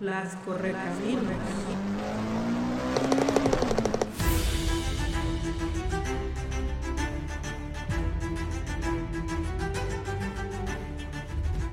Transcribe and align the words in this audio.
Las 0.00 0.36
correcaminos. 0.36 1.24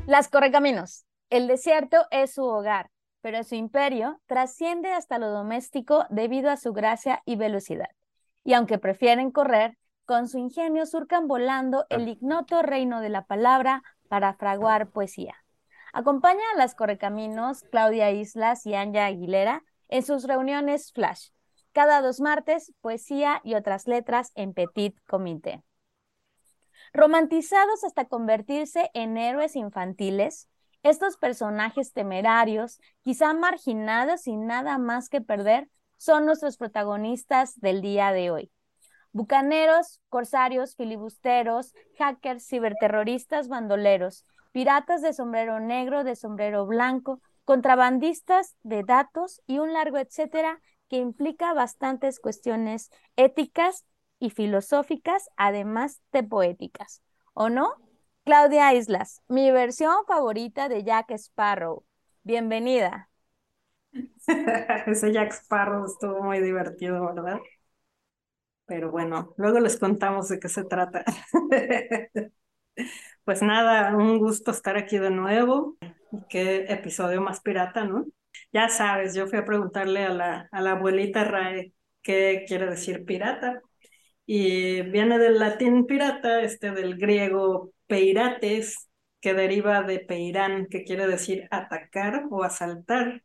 Las 0.08 0.28
correcaminos. 0.30 1.06
El 1.30 1.48
desierto 1.48 2.08
es 2.10 2.34
su 2.34 2.44
hogar, 2.44 2.90
pero 3.22 3.44
su 3.44 3.54
imperio 3.54 4.20
trasciende 4.26 4.92
hasta 4.92 5.20
lo 5.20 5.30
doméstico 5.30 6.08
debido 6.10 6.50
a 6.50 6.58
su 6.58 6.74
gracia 6.74 7.22
y 7.26 7.36
velocidad. 7.36 7.90
Y 8.44 8.54
aunque 8.54 8.80
prefieren 8.80 9.30
correr, 9.30 9.78
con 10.06 10.28
su 10.28 10.40
ingenio 10.40 10.88
surcan 10.88 11.28
volando 11.28 11.86
el 11.90 12.08
ignoto 12.08 12.64
reino 12.64 13.02
de 13.02 13.10
la 13.10 13.26
palabra 13.26 13.84
para 14.08 14.34
fraguar 14.34 14.90
poesía. 14.90 15.45
Acompaña 15.96 16.44
a 16.54 16.58
las 16.58 16.76
correcaminos 16.76 17.64
Claudia 17.72 18.12
Islas 18.12 18.66
y 18.66 18.76
Anja 18.76 19.06
Aguilera 19.06 19.64
en 19.88 20.04
sus 20.04 20.26
reuniones 20.26 20.92
Flash. 20.92 21.30
Cada 21.72 22.02
dos 22.02 22.20
martes, 22.20 22.74
poesía 22.82 23.40
y 23.46 23.56
otras 23.56 23.88
letras 23.88 24.34
en 24.36 24.54
Petit 24.54 25.00
Comité. 25.08 25.64
Romantizados 26.92 27.86
hasta 27.86 28.10
convertirse 28.10 28.92
en 28.94 29.16
héroes 29.16 29.56
infantiles, 29.56 30.50
estos 30.84 31.16
personajes 31.16 31.94
temerarios, 31.94 32.82
quizá 33.02 33.34
marginados 33.34 34.28
y 34.28 34.36
nada 34.36 34.78
más 34.78 35.08
que 35.08 35.22
perder, 35.22 35.70
son 35.96 36.26
nuestros 36.26 36.58
protagonistas 36.58 37.58
del 37.62 37.82
día 37.82 38.12
de 38.12 38.32
hoy. 38.32 38.52
Bucaneros, 39.14 40.02
corsarios, 40.10 40.76
filibusteros, 40.76 41.74
hackers, 41.98 42.46
ciberterroristas, 42.46 43.48
bandoleros, 43.48 44.26
piratas 44.56 45.02
de 45.02 45.12
sombrero 45.12 45.60
negro, 45.60 46.06
de 46.06 46.16
sombrero 46.16 46.66
blanco, 46.66 47.20
contrabandistas 47.44 48.56
de 48.64 48.84
datos 48.84 49.42
y 49.48 49.60
un 49.60 49.74
largo 49.74 49.98
etcétera 49.98 50.62
que 50.88 50.96
implica 50.96 51.54
bastantes 51.54 52.22
cuestiones 52.22 52.90
éticas 53.18 53.84
y 54.18 54.30
filosóficas, 54.30 55.30
además 55.36 56.02
de 56.14 56.24
poéticas. 56.24 57.02
¿O 57.34 57.50
no? 57.50 57.74
Claudia 58.24 58.74
Islas, 58.74 59.22
mi 59.28 59.52
versión 59.52 60.06
favorita 60.08 60.70
de 60.70 60.86
Jack 60.86 61.12
Sparrow. 61.12 61.84
Bienvenida. 62.24 63.10
Ese 64.88 65.12
Jack 65.12 65.34
Sparrow 65.34 65.84
estuvo 65.84 66.24
muy 66.24 66.40
divertido, 66.40 67.06
¿verdad? 67.14 67.40
Pero 68.68 68.90
bueno, 68.90 69.34
luego 69.36 69.60
les 69.60 69.78
contamos 69.78 70.30
de 70.30 70.40
qué 70.40 70.48
se 70.48 70.64
trata. 70.64 71.04
Pues 73.24 73.42
nada, 73.42 73.96
un 73.96 74.20
gusto 74.20 74.52
estar 74.52 74.78
aquí 74.78 74.98
de 74.98 75.10
nuevo. 75.10 75.78
Qué 76.30 76.66
episodio 76.70 77.22
más 77.22 77.42
pirata, 77.42 77.84
¿no? 77.84 78.06
Ya 78.54 78.70
sabes, 78.70 79.16
yo 79.16 79.28
fui 79.28 79.40
a 79.40 79.46
preguntarle 79.46 80.06
a 80.06 80.10
la, 80.10 80.50
a 80.52 80.62
la 80.62 80.72
abuelita 80.72 81.24
Rae 81.24 81.74
qué 82.02 82.46
quiere 82.48 82.68
decir 82.68 83.06
pirata. 83.06 83.62
Y 84.26 84.82
viene 84.84 85.20
del 85.20 85.40
latín 85.40 85.86
pirata, 85.86 86.42
este 86.42 86.72
del 86.72 86.98
griego 86.98 87.72
peirates, 87.88 88.90
que 89.22 89.34
deriva 89.34 89.82
de 89.84 90.00
peirán, 90.00 90.68
que 90.68 90.84
quiere 90.84 91.08
decir 91.08 91.48
atacar 91.52 92.26
o 92.30 92.44
asaltar. 92.44 93.24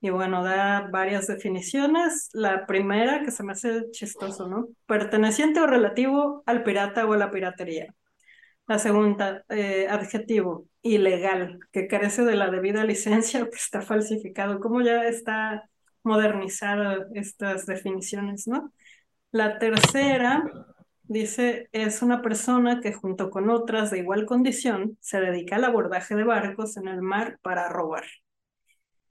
Y 0.00 0.10
bueno, 0.10 0.42
da 0.44 0.88
varias 0.90 1.26
definiciones. 1.26 2.28
La 2.32 2.66
primera, 2.66 3.22
que 3.24 3.30
se 3.30 3.42
me 3.44 3.52
hace 3.52 3.90
chistoso, 3.90 4.48
¿no? 4.48 4.68
Perteneciente 4.86 5.60
o 5.60 5.66
relativo 5.66 6.42
al 6.46 6.64
pirata 6.64 7.06
o 7.06 7.12
a 7.12 7.16
la 7.16 7.30
piratería. 7.30 7.94
La 8.66 8.78
segunda, 8.78 9.44
eh, 9.48 9.86
adjetivo, 9.88 10.66
ilegal, 10.82 11.58
que 11.72 11.86
carece 11.88 12.24
de 12.24 12.36
la 12.36 12.50
debida 12.50 12.84
licencia 12.84 13.44
que 13.44 13.50
está 13.56 13.82
falsificado. 13.82 14.60
¿Cómo 14.60 14.80
ya 14.82 15.04
está 15.06 15.68
modernizada 16.02 17.06
estas 17.14 17.66
definiciones, 17.66 18.46
no? 18.46 18.72
La 19.32 19.58
tercera, 19.58 20.44
dice, 21.04 21.68
es 21.72 22.02
una 22.02 22.22
persona 22.22 22.80
que 22.80 22.92
junto 22.92 23.30
con 23.30 23.50
otras 23.50 23.90
de 23.90 23.98
igual 23.98 24.26
condición 24.26 24.98
se 25.00 25.20
dedica 25.20 25.56
al 25.56 25.64
abordaje 25.64 26.14
de 26.14 26.24
barcos 26.24 26.76
en 26.76 26.88
el 26.88 27.02
mar 27.02 27.38
para 27.42 27.68
robar. 27.68 28.04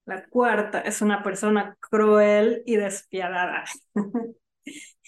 La 0.06 0.26
cuarta 0.28 0.82
es 0.82 1.02
una 1.02 1.24
persona 1.24 1.78
cruel 1.80 2.64
y 2.66 2.76
despiadada. 2.76 3.64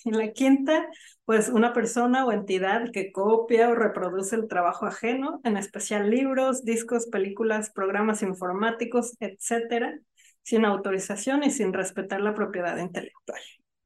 y 0.06 0.12
la 0.12 0.32
quinta, 0.32 0.88
pues 1.26 1.50
una 1.50 1.74
persona 1.74 2.26
o 2.26 2.32
entidad 2.32 2.92
que 2.92 3.12
copia 3.12 3.70
o 3.70 3.76
reproduce 3.76 4.36
el 4.36 4.48
trabajo 4.48 4.86
ajeno, 4.86 5.40
en 5.44 5.58
especial 5.58 6.10
libros, 6.10 6.64
discos, 6.64 7.08
películas, 7.08 7.72
programas 7.72 8.22
informáticos, 8.22 9.16
etcétera, 9.20 10.00
sin 10.42 10.66
autorización 10.66 11.44
y 11.44 11.52
sin 11.52 11.74
respetar 11.74 12.22
la 12.22 12.34
propiedad 12.34 12.78
intelectual. 12.78 13.42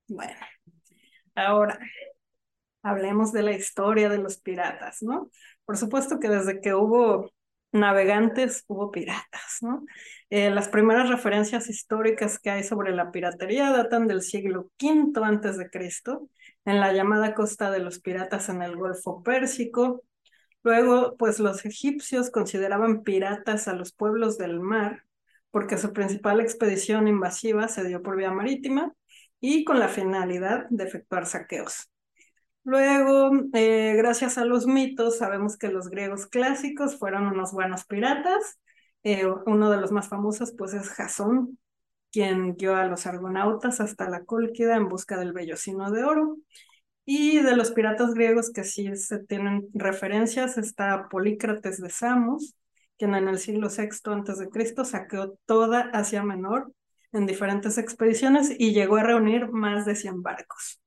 Bueno, 0.07 0.33
ahora 1.35 1.79
hablemos 2.81 3.31
de 3.31 3.43
la 3.43 3.51
historia 3.51 4.09
de 4.09 4.17
los 4.17 4.37
piratas, 4.37 5.01
¿no? 5.01 5.29
Por 5.65 5.77
supuesto 5.77 6.19
que 6.19 6.29
desde 6.29 6.61
que 6.61 6.73
hubo 6.73 7.31
navegantes 7.71 8.63
hubo 8.67 8.91
piratas, 8.91 9.57
¿no? 9.61 9.85
Eh, 10.29 10.49
las 10.49 10.69
primeras 10.69 11.09
referencias 11.09 11.69
históricas 11.69 12.39
que 12.39 12.49
hay 12.49 12.63
sobre 12.63 12.93
la 12.95 13.11
piratería 13.11 13.71
datan 13.71 14.07
del 14.07 14.21
siglo 14.21 14.71
V 14.81 15.23
antes 15.23 15.57
de 15.57 15.69
Cristo, 15.69 16.29
en 16.65 16.79
la 16.79 16.93
llamada 16.93 17.33
costa 17.33 17.71
de 17.71 17.79
los 17.79 17.99
piratas 17.99 18.49
en 18.49 18.61
el 18.61 18.75
Golfo 18.75 19.23
Pérsico. 19.23 20.03
Luego, 20.63 21.15
pues 21.17 21.39
los 21.39 21.65
egipcios 21.65 22.29
consideraban 22.29 23.03
piratas 23.03 23.67
a 23.67 23.73
los 23.73 23.93
pueblos 23.93 24.37
del 24.37 24.59
mar, 24.59 25.03
porque 25.51 25.77
su 25.77 25.93
principal 25.93 26.41
expedición 26.41 27.07
invasiva 27.07 27.67
se 27.67 27.87
dio 27.87 28.01
por 28.01 28.17
vía 28.17 28.31
marítima 28.31 28.93
y 29.39 29.63
con 29.63 29.79
la 29.79 29.87
finalidad 29.87 30.65
de 30.69 30.83
efectuar 30.83 31.25
saqueos. 31.25 31.89
Luego, 32.67 33.31
eh, 33.53 33.93
gracias 33.95 34.37
a 34.37 34.43
los 34.43 34.67
mitos, 34.67 35.19
sabemos 35.19 35.57
que 35.57 35.69
los 35.69 35.89
griegos 35.89 36.27
clásicos 36.27 36.97
fueron 36.97 37.27
unos 37.27 37.53
buenos 37.53 37.85
piratas. 37.85 38.59
Eh, 39.03 39.25
uno 39.45 39.71
de 39.71 39.77
los 39.77 39.93
más 39.93 40.09
famosos, 40.09 40.53
pues, 40.57 40.73
es 40.73 40.89
Jasón, 40.89 41.57
quien 42.11 42.55
guió 42.57 42.75
a 42.75 42.83
los 42.87 43.07
argonautas 43.07 43.79
hasta 43.79 44.09
la 44.09 44.25
Cólquida 44.25 44.75
en 44.75 44.89
busca 44.89 45.17
del 45.17 45.31
vellocino 45.31 45.91
de 45.91 46.03
oro. 46.03 46.37
Y 47.05 47.39
de 47.41 47.55
los 47.55 47.71
piratas 47.71 48.13
griegos 48.13 48.51
que 48.51 48.65
sí 48.65 48.93
se 48.97 49.19
tienen 49.19 49.69
referencias 49.73 50.57
está 50.57 51.07
Polícrates 51.09 51.81
de 51.81 51.89
Samos, 51.89 52.57
quien 52.97 53.15
en 53.15 53.29
el 53.29 53.39
siglo 53.39 53.69
VI 53.69 54.31
a.C. 54.31 54.85
saqueó 54.85 55.37
toda 55.45 55.89
Asia 55.93 56.21
Menor 56.23 56.73
en 57.13 57.27
diferentes 57.27 57.77
expediciones 57.77 58.53
y 58.57 58.73
llegó 58.73 58.97
a 58.97 59.03
reunir 59.03 59.49
más 59.51 59.85
de 59.85 59.95
100 59.95 60.21
barcos. 60.21 60.81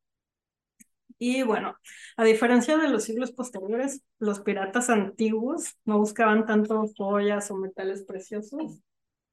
Y 1.22 1.42
bueno, 1.42 1.76
a 2.16 2.25
diferencia 2.25 2.78
de 2.78 2.88
los 2.88 3.04
siglos 3.04 3.32
posteriores, 3.32 4.03
los 4.19 4.41
piratas 4.41 4.88
antiguos 4.88 5.76
no 5.84 5.98
buscaban 5.98 6.47
tanto 6.47 6.86
joyas 6.97 7.50
o 7.50 7.56
metales 7.56 8.04
preciosos, 8.04 8.81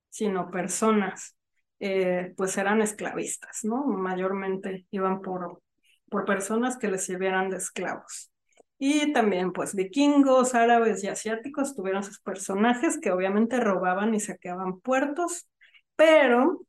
sino 0.10 0.52
personas, 0.52 1.38
eh, 1.80 2.34
pues 2.38 2.58
eran 2.58 2.82
esclavistas, 2.82 3.62
¿no? 3.64 3.86
Mayormente 3.86 4.86
iban 4.92 5.22
por, 5.22 5.62
por 6.10 6.26
personas 6.26 6.78
que 6.78 6.90
les 6.90 7.06
sirvieran 7.06 7.50
de 7.50 7.58
esclavos. 7.58 8.32
Y 8.80 9.14
también, 9.14 9.54
pues, 9.54 9.74
vikingos, 9.74 10.56
árabes 10.56 11.04
y 11.04 11.08
asiáticos 11.08 11.76
tuvieron 11.76 12.04
sus 12.04 12.20
personajes 12.20 13.00
que 13.00 13.12
obviamente 13.12 13.60
robaban 13.62 14.14
y 14.14 14.20
saqueaban 14.20 14.82
puertos, 14.82 15.48
pero, 15.96 16.62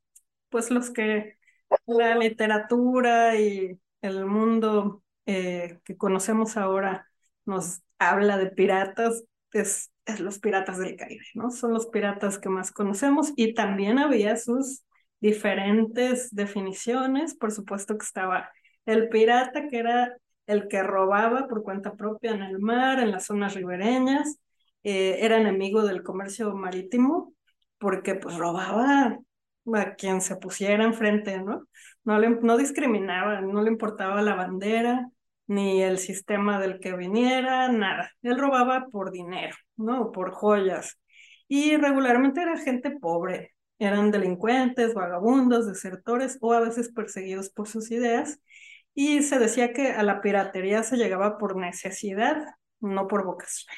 pues, 0.51 0.71
los 0.71 0.91
que 0.91 1.35
la 1.87 2.15
literatura 2.17 3.37
y 3.37 3.79
el 4.03 4.27
mundo 4.27 5.03
eh, 5.29 5.79
que 5.85 5.95
conocemos 5.99 6.57
ahora 6.57 7.07
nos 7.45 7.83
habla 7.99 8.39
de 8.39 8.47
piratas, 8.47 9.25
es, 9.53 9.93
es, 10.07 10.21
los 10.21 10.39
piratas 10.39 10.79
del 10.79 10.97
Caribe, 10.97 11.25
¿no? 11.35 11.51
Son 11.51 11.75
los 11.75 11.87
piratas 11.89 12.39
que 12.39 12.49
más 12.49 12.73
conocemos 12.73 13.35
y 13.37 13.53
también 13.53 13.99
había 13.99 14.39
sus 14.39 14.85
diferentes 15.21 16.35
definiciones. 16.35 17.35
Por 17.35 17.53
supuesto 17.53 17.99
que 17.99 18.07
estaba 18.07 18.51
el 18.87 19.11
pirata, 19.11 19.69
que 19.69 19.79
era 19.79 20.17
el 20.47 20.67
que 20.67 20.83
robaba 20.83 21.47
por 21.47 21.63
cuenta 21.63 21.95
propia 21.95 22.31
en 22.33 22.43
el 22.43 22.59
mar, 22.59 22.99
en 22.99 23.11
las 23.11 23.27
zonas 23.27 23.55
ribereñas, 23.55 24.39
eh, 24.83 25.19
era 25.21 25.37
enemigo 25.37 25.83
del 25.83 26.03
comercio 26.03 26.55
marítimo 26.55 27.35
porque 27.77 28.15
pues 28.15 28.35
robaba 28.39 29.19
a 29.75 29.95
quien 29.97 30.23
se 30.23 30.37
pusiera 30.37 30.85
enfrente, 30.85 31.39
¿no? 31.43 31.69
No, 32.05 32.19
le, 32.19 32.31
no 32.31 32.57
discriminaba, 32.57 33.43
no 33.43 33.63
le 33.63 33.69
importaba 33.71 34.23
la 34.23 34.35
bandera, 34.35 35.11
ni 35.49 35.83
el 35.83 35.99
sistema 35.99 36.61
del 36.61 36.79
que 36.79 36.95
viniera, 36.95 37.69
nada. 37.73 38.13
Él 38.23 38.39
robaba 38.39 38.87
por 38.93 39.11
dinero, 39.11 39.57
¿no? 39.77 40.13
Por 40.13 40.31
joyas. 40.31 40.99
Y 41.49 41.77
regularmente 41.77 42.43
era 42.43 42.59
gente 42.59 42.93
pobre, 42.93 43.55
eran 43.79 44.11
delincuentes, 44.11 44.95
vagabundos, 44.95 45.67
desertores 45.67 46.39
o 46.41 46.53
a 46.53 46.61
veces 46.61 46.93
perseguidos 46.93 47.51
por 47.51 47.67
sus 47.67 47.91
ideas. 47.91 48.41
Y 48.95 49.23
se 49.23 49.39
decía 49.39 49.73
que 49.73 49.93
a 49.93 50.03
la 50.03 50.21
piratería 50.21 50.83
se 50.83 50.97
llegaba 50.97 51.39
por 51.39 51.57
necesidad, 51.57 52.45
no 52.81 53.09
por 53.09 53.25
vocación. 53.25 53.75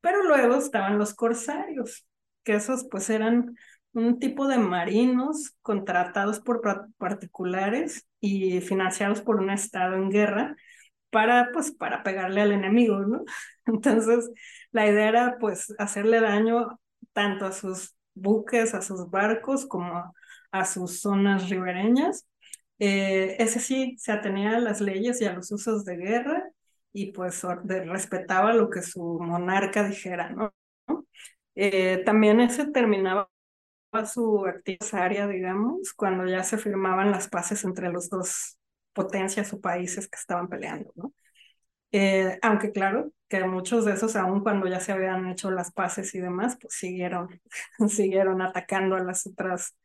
Pero 0.00 0.22
luego 0.24 0.56
estaban 0.56 0.98
los 0.98 1.14
corsarios, 1.14 2.06
que 2.44 2.54
esos 2.54 2.86
pues 2.90 3.10
eran 3.10 3.56
un 3.92 4.18
tipo 4.18 4.46
de 4.48 4.58
marinos 4.58 5.56
contratados 5.62 6.40
por 6.40 6.62
particulares 6.98 8.06
y 8.20 8.60
financiados 8.60 9.20
por 9.22 9.36
un 9.36 9.50
estado 9.50 9.96
en 9.96 10.10
guerra 10.10 10.56
para, 11.10 11.50
pues, 11.52 11.72
para 11.72 12.02
pegarle 12.02 12.40
al 12.42 12.52
enemigo, 12.52 13.00
¿no? 13.00 13.24
Entonces, 13.66 14.30
la 14.72 14.86
idea 14.86 15.08
era, 15.08 15.38
pues, 15.38 15.74
hacerle 15.78 16.20
daño 16.20 16.78
tanto 17.12 17.46
a 17.46 17.52
sus 17.52 17.96
buques, 18.14 18.74
a 18.74 18.82
sus 18.82 19.10
barcos, 19.10 19.66
como 19.66 20.14
a 20.52 20.64
sus 20.64 21.00
zonas 21.00 21.48
ribereñas. 21.48 22.26
Eh, 22.78 23.36
ese 23.38 23.60
sí 23.60 23.96
se 23.98 24.12
atenía 24.12 24.56
a 24.56 24.60
las 24.60 24.80
leyes 24.80 25.20
y 25.20 25.26
a 25.26 25.34
los 25.34 25.50
usos 25.52 25.84
de 25.84 25.96
guerra 25.96 26.50
y 26.92 27.12
pues 27.12 27.42
respetaba 27.66 28.52
lo 28.54 28.70
que 28.70 28.82
su 28.82 29.18
monarca 29.20 29.84
dijera, 29.84 30.30
¿no? 30.30 30.54
Eh, 31.54 32.02
también 32.04 32.40
ese 32.40 32.66
terminaba 32.66 33.28
su 34.06 34.46
actividad 34.46 35.28
digamos, 35.28 35.92
cuando 35.94 36.26
ya 36.26 36.42
se 36.42 36.58
firmaban 36.58 37.10
las 37.10 37.28
paces 37.28 37.64
entre 37.64 37.90
los 37.90 38.08
dos 38.08 38.58
potencias 38.92 39.52
o 39.52 39.60
países 39.60 40.08
que 40.08 40.16
estaban 40.16 40.48
peleando, 40.48 40.92
¿no? 40.96 41.12
Eh, 41.92 42.38
aunque 42.42 42.72
claro, 42.72 43.12
que 43.28 43.44
muchos 43.44 43.84
de 43.84 43.92
esos, 43.94 44.16
aun 44.16 44.42
cuando 44.42 44.66
ya 44.68 44.80
se 44.80 44.92
habían 44.92 45.28
hecho 45.28 45.50
las 45.50 45.72
paces 45.72 46.14
y 46.14 46.20
demás, 46.20 46.56
pues 46.60 46.74
siguieron, 46.74 47.40
siguieron 47.88 48.42
atacando 48.42 48.96
a 48.96 49.04
las 49.04 49.26
otras, 49.26 49.76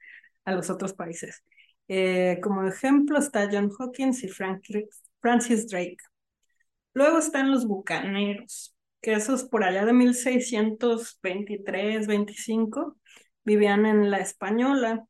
a 0.46 0.54
los 0.54 0.69
otros 0.69 0.94
países. 0.94 1.44
Eh, 1.88 2.40
como 2.44 2.66
ejemplo 2.68 3.18
está 3.19 3.48
John 3.51 3.72
Hawkins 3.78 4.24
y 4.24 4.30
Francis 4.30 5.68
Drake. 5.68 5.98
Luego 6.94 7.18
están 7.19 7.51
los 7.51 7.68
bucaneros, 7.68 8.75
que 9.01 9.13
esos 9.13 9.44
por 9.44 9.63
allá 9.63 9.86
de 9.86 9.94
1623, 9.94 12.08
25, 12.08 12.98
vivían 13.46 13.86
en 13.86 14.12
la 14.12 14.18
Española, 14.18 15.06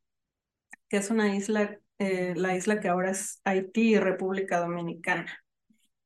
que 0.88 0.98
es 0.98 1.10
una 1.10 1.34
isla, 1.34 1.78
eh, 1.98 2.34
la 2.36 2.56
isla 2.56 2.80
que 2.80 2.88
ahora 2.88 3.10
es 3.10 3.40
Haití 3.44 3.94
y 3.94 3.98
República 3.98 4.60
Dominicana. 4.60 5.26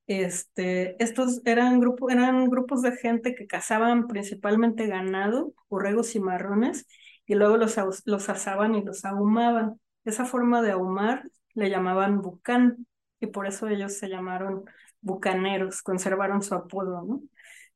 Este, 0.07 1.03
estos 1.03 1.41
eran, 1.45 1.79
grupo, 1.81 2.11
eran 2.11 2.49
grupos 2.51 2.83
de 2.83 2.97
gente 2.97 3.35
que 3.35 3.47
cazaban 3.47 4.09
principalmente 4.09 4.87
ganado, 4.87 5.55
borregos 5.69 6.15
y 6.17 6.21
marrones, 6.21 6.87
y 7.27 7.35
luego 7.35 7.57
los, 7.57 7.77
los 8.07 8.29
asaban 8.29 8.75
y 8.75 8.83
los 8.83 9.05
ahumaban. 9.05 9.81
Esa 10.05 10.25
forma 10.25 10.63
de 10.63 10.73
ahumar 10.73 11.29
le 11.55 11.71
llamaban 11.71 12.23
bucán, 12.23 12.87
y 13.21 13.27
por 13.29 13.47
eso 13.47 13.69
ellos 13.69 13.99
se 13.99 14.09
llamaron 14.09 14.65
bucaneros, 15.01 15.83
conservaron 15.83 16.43
su 16.43 16.55
apodo. 16.55 17.21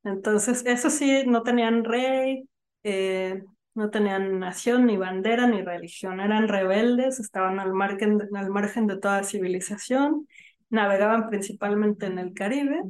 Entonces, 0.03 0.65
eso 0.67 0.91
sí, 0.91 1.25
no 1.27 1.43
tenían 1.43 1.85
rey, 1.85 2.49
eh, 2.83 3.45
no 3.75 3.91
tenían 3.91 4.39
nación, 4.39 4.87
ni 4.87 4.97
bandera, 4.97 5.47
ni 5.47 5.63
religión, 5.63 6.21
eran 6.21 6.49
rebeldes, 6.49 7.19
estaban 7.21 7.59
al 7.59 7.73
margen, 7.73 8.21
al 8.35 8.51
margen 8.51 8.87
de 8.87 8.99
toda 8.99 9.25
civilización, 9.25 10.29
navegaban 10.71 11.29
principalmente 11.29 12.07
en 12.07 12.19
el 12.19 12.35
Caribe, 12.35 12.83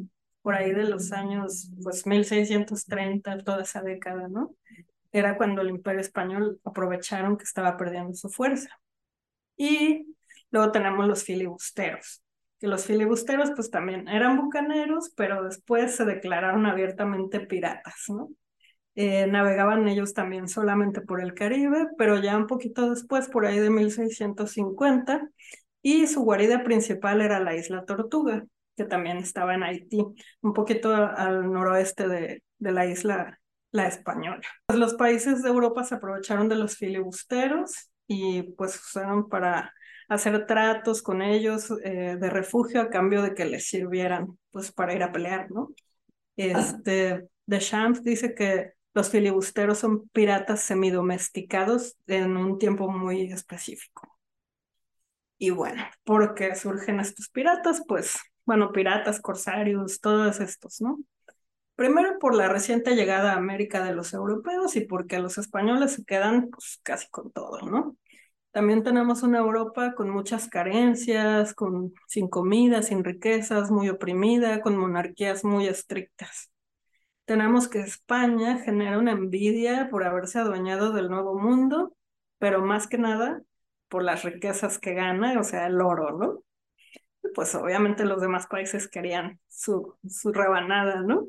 por 0.43 0.55
ahí 0.55 0.73
de 0.73 0.85
los 0.85 1.13
años 1.13 1.71
pues 1.83 2.07
1630, 2.07 3.39
toda 3.39 3.63
esa 3.63 3.83
década, 3.83 4.29
¿no? 4.29 4.55
Era 5.11 5.37
cuando 5.37 5.63
el 5.63 5.71
imperio 5.71 6.01
español 6.01 6.61
aprovecharon 6.65 7.37
que 7.39 7.45
estaba 7.45 7.77
perdiendo 7.77 8.13
su 8.15 8.29
fuerza. 8.29 8.69
Y 9.57 10.15
luego 10.51 10.71
tenemos 10.73 11.07
los 11.07 11.25
filibusteros, 11.25 12.23
que 12.59 12.67
los 12.67 12.85
filibusteros 12.85 13.53
pues 13.57 13.71
también 13.71 14.07
eran 14.09 14.37
bucaneros, 14.37 15.13
pero 15.17 15.45
después 15.45 15.97
se 15.97 16.05
declararon 16.05 16.67
abiertamente 16.67 17.41
piratas, 17.41 18.05
¿no? 18.09 18.29
Eh, 18.97 19.27
navegaban 19.27 19.89
ellos 19.89 20.15
también 20.15 20.49
solamente 20.49 21.01
por 21.01 21.21
el 21.21 21.35
Caribe, 21.35 21.89
pero 21.99 22.21
ya 22.21 22.37
un 22.37 22.47
poquito 22.47 22.91
después, 22.91 23.29
por 23.29 23.45
ahí 23.47 23.59
de 23.59 23.71
1650, 23.71 25.29
y 25.83 26.07
su 26.07 26.23
guarida 26.23 26.63
principal 26.63 27.21
era 27.21 27.41
la 27.41 27.55
isla 27.57 27.85
Tortuga, 27.85 28.45
que 28.77 28.85
también 28.85 29.19
estaba 29.19 29.55
en 29.55 29.65
Haití, 29.65 30.05
un 30.41 30.53
poquito 30.53 30.95
al 30.95 31.51
noroeste 31.53 32.09
de, 32.09 32.43
de 32.59 32.73
la 32.73 32.87
isla 32.87 33.41
La 33.71 33.87
Española. 33.87 34.43
Pues 34.67 34.79
los 34.79 34.95
países 34.95 35.43
de 35.43 35.49
Europa 35.49 35.85
se 35.85 35.97
aprovecharon 35.97 36.49
de 36.49 36.57
los 36.57 36.77
filibusteros 36.77 37.91
y 38.07 38.43
pues 38.55 38.77
usaron 38.77 39.29
para 39.29 39.73
hacer 40.09 40.47
tratos 40.47 41.03
con 41.03 41.23
ellos 41.23 41.73
eh, 41.83 42.17
de 42.19 42.31
refugio 42.31 42.81
a 42.81 42.91
cambio 42.91 43.23
de 43.23 43.35
que 43.35 43.45
les 43.45 43.67
sirvieran 43.69 44.39
pues 44.51 44.73
para 44.73 44.95
ir 44.95 45.03
a 45.03 45.13
pelear, 45.13 45.51
¿no? 45.51 45.71
Este, 46.37 47.27
Champs 47.59 48.03
dice 48.03 48.35
que 48.35 48.73
los 48.95 49.11
filibusteros 49.11 49.79
son 49.79 50.09
piratas 50.11 50.61
semidomesticados 50.63 51.97
en 52.07 52.37
un 52.37 52.59
tiempo 52.59 52.89
muy 52.89 53.33
específico. 53.33 54.09
Y 55.37 55.51
bueno, 55.51 55.83
¿por 56.05 56.35
qué 56.35 56.55
surgen 56.55 57.01
estos 57.01 57.29
piratas? 57.29 57.83
Pues, 57.87 58.17
bueno, 58.47 58.73
piratas, 58.73 59.21
corsarios, 59.21 60.01
todos 60.01 60.41
estos, 60.41 60.81
¿no? 60.81 60.99
Primero 61.75 62.19
por 62.21 62.37
la 62.37 62.49
reciente 62.49 62.95
llegada 62.95 63.33
a 63.33 63.37
América 63.37 63.85
de 63.85 63.95
los 63.95 64.15
europeos 64.15 64.77
y 64.77 64.83
porque 64.83 65.19
los 65.19 65.39
españoles 65.39 65.93
se 65.93 66.05
quedan 66.05 66.49
pues 66.51 66.79
casi 66.85 67.09
con 67.11 67.33
todo, 67.33 67.61
¿no? 67.63 67.97
También 68.53 68.85
tenemos 68.85 69.25
una 69.25 69.39
Europa 69.39 69.95
con 69.97 70.09
muchas 70.11 70.49
carencias, 70.49 71.55
con, 71.55 71.93
sin 72.07 72.29
comida, 72.29 72.83
sin 72.83 73.03
riquezas, 73.03 73.73
muy 73.73 73.89
oprimida, 73.89 74.61
con 74.61 74.77
monarquías 74.77 75.45
muy 75.45 75.67
estrictas. 75.67 76.54
Tenemos 77.25 77.69
que 77.69 77.81
España 77.81 78.59
genera 78.59 78.99
una 78.99 79.13
envidia 79.13 79.89
por 79.91 80.05
haberse 80.05 80.39
adueñado 80.39 80.93
del 80.93 81.09
nuevo 81.09 81.39
mundo, 81.39 81.97
pero 82.39 82.63
más 82.63 82.87
que 82.87 82.99
nada 82.99 83.43
por 83.89 84.03
las 84.03 84.25
riquezas 84.25 84.79
que 84.79 84.95
gana, 84.95 85.39
o 85.41 85.45
sea, 85.45 85.67
el 85.67 85.81
oro, 85.81 86.19
¿no? 86.19 86.45
pues 87.35 87.55
obviamente 87.55 88.05
los 88.05 88.21
demás 88.21 88.47
países 88.47 88.89
querían 88.89 89.41
su, 89.49 89.97
su 90.09 90.33
rebanada, 90.33 91.03
¿no? 91.03 91.29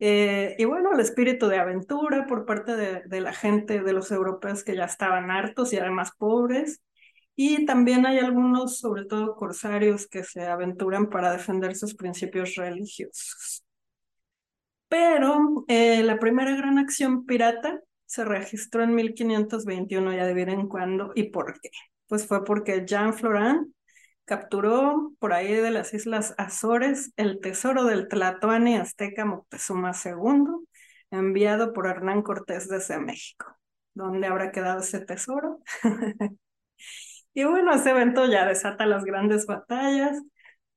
Eh, 0.00 0.54
y 0.58 0.64
bueno, 0.64 0.92
el 0.92 1.00
espíritu 1.00 1.48
de 1.48 1.58
aventura 1.58 2.26
por 2.26 2.46
parte 2.46 2.76
de, 2.76 3.02
de, 3.04 3.20
la 3.20 3.32
gente, 3.32 3.80
de 3.80 3.92
los 3.92 4.10
europeos 4.12 4.62
que 4.64 4.76
ya 4.76 4.84
estaban 4.84 5.30
hartos 5.30 5.72
y 5.72 5.78
además 5.78 6.12
pobres. 6.16 6.82
Y 7.34 7.66
también 7.66 8.06
hay 8.06 8.18
algunos, 8.18 8.78
sobre 8.78 9.04
todo 9.06 9.36
corsarios, 9.36 10.08
que 10.08 10.24
se 10.24 10.46
aventuran 10.46 11.08
para 11.08 11.32
defender 11.32 11.76
sus 11.76 11.94
principios 11.94 12.54
religiosos. 12.56 13.57
Pero 14.88 15.64
eh, 15.68 16.02
la 16.02 16.18
primera 16.18 16.56
gran 16.56 16.78
acción 16.78 17.26
pirata 17.26 17.80
se 18.06 18.24
registró 18.24 18.82
en 18.82 18.94
1521, 18.94 20.14
ya 20.14 20.22
adivinen 20.24 20.68
cuándo 20.68 21.12
y 21.14 21.24
por 21.30 21.60
qué. 21.60 21.70
Pues 22.06 22.26
fue 22.26 22.44
porque 22.44 22.84
Jean 22.86 23.12
Florent 23.14 23.68
capturó 24.24 25.12
por 25.18 25.32
ahí 25.32 25.54
de 25.54 25.70
las 25.70 25.94
islas 25.94 26.34
Azores 26.38 27.12
el 27.16 27.40
tesoro 27.40 27.84
del 27.84 28.08
Tlatoani 28.08 28.76
azteca 28.76 29.24
Moctezuma 29.24 29.92
II, 30.04 30.66
enviado 31.10 31.72
por 31.72 31.86
Hernán 31.86 32.22
Cortés 32.22 32.68
desde 32.68 32.98
México. 32.98 33.46
¿Dónde 33.94 34.26
habrá 34.26 34.52
quedado 34.52 34.80
ese 34.80 35.00
tesoro? 35.00 35.60
y 37.34 37.44
bueno, 37.44 37.74
ese 37.74 37.90
evento 37.90 38.26
ya 38.26 38.46
desata 38.46 38.86
las 38.86 39.04
grandes 39.04 39.46
batallas 39.46 40.22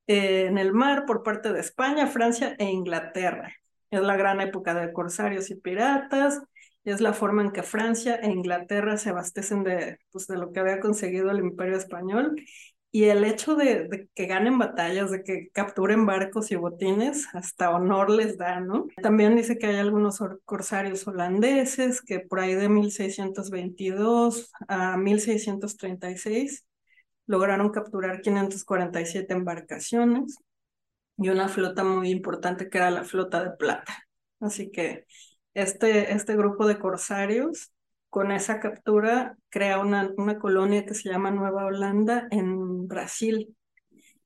eh, 0.08 0.48
en 0.48 0.58
el 0.58 0.74
mar 0.74 1.06
por 1.06 1.24
parte 1.24 1.54
de 1.54 1.60
España, 1.60 2.08
Francia 2.08 2.56
e 2.58 2.66
Inglaterra. 2.66 3.54
Es 3.92 4.02
la 4.02 4.18
gran 4.18 4.42
época 4.42 4.74
de 4.74 4.92
corsarios 4.92 5.52
y 5.52 5.56
piratas, 5.56 6.42
es 6.84 7.02
la 7.02 7.14
forma 7.14 7.44
en 7.44 7.52
que 7.52 7.64
Francia 7.64 8.16
e 8.16 8.32
Inglaterra 8.32 8.98
se 8.98 9.10
abastecen 9.10 9.64
de, 9.64 10.00
pues, 10.12 10.28
de 10.28 10.38
lo 10.38 10.52
que 10.52 10.60
había 10.60 10.80
conseguido 10.80 11.30
el 11.30 11.40
imperio 11.40 11.78
español 11.78 12.36
y 12.94 13.06
el 13.06 13.24
hecho 13.24 13.56
de, 13.56 14.10
que 14.14 14.26
ganen 14.26 14.58
batallas, 14.58 15.12
de 15.12 15.24
que 15.24 15.50
capturen 15.54 16.06
barcos 16.06 16.52
y 16.52 16.56
botines, 16.56 17.28
hasta 17.34 17.70
honor 17.70 18.10
les 18.10 18.38
da, 18.38 18.60
¿no? 18.60 18.88
También 19.02 19.36
dice 19.36 19.58
que 19.58 19.68
hay 19.68 19.78
algunos 19.78 20.20
corsarios 20.44 21.08
holandeses 21.08 22.02
que 22.02 22.20
por 22.20 22.42
ahí 22.42 22.54
de 22.54 22.68
1622 22.68 24.52
a 24.68 24.98
1636 24.98 26.66
lograron 27.28 27.70
capturar 27.70 28.22
547 28.22 29.34
embarcaciones 29.34 30.38
y 31.22 31.30
una 31.30 31.48
flota 31.48 31.84
muy 31.84 32.10
importante 32.10 32.70
que 32.70 32.80
era 32.80 32.90
la 32.90 33.04
flota 33.04 33.44
de 33.44 33.52
plata. 33.52 34.08
Así 34.40 34.72
que 34.72 35.06
este, 35.54 36.14
este 36.14 36.36
grupo 36.36 36.66
de 36.66 36.80
corsarios 36.80 37.72
con 38.10 38.32
esa 38.32 38.60
captura 38.60 39.38
crea 39.50 39.80
una, 39.80 40.12
una 40.18 40.40
colonia 40.40 40.86
que 40.86 40.96
se 40.96 41.10
llama 41.10 41.32
Nueva 41.32 41.66
Holanda 41.66 42.28
en 42.32 42.88
Brasil. 42.88 43.56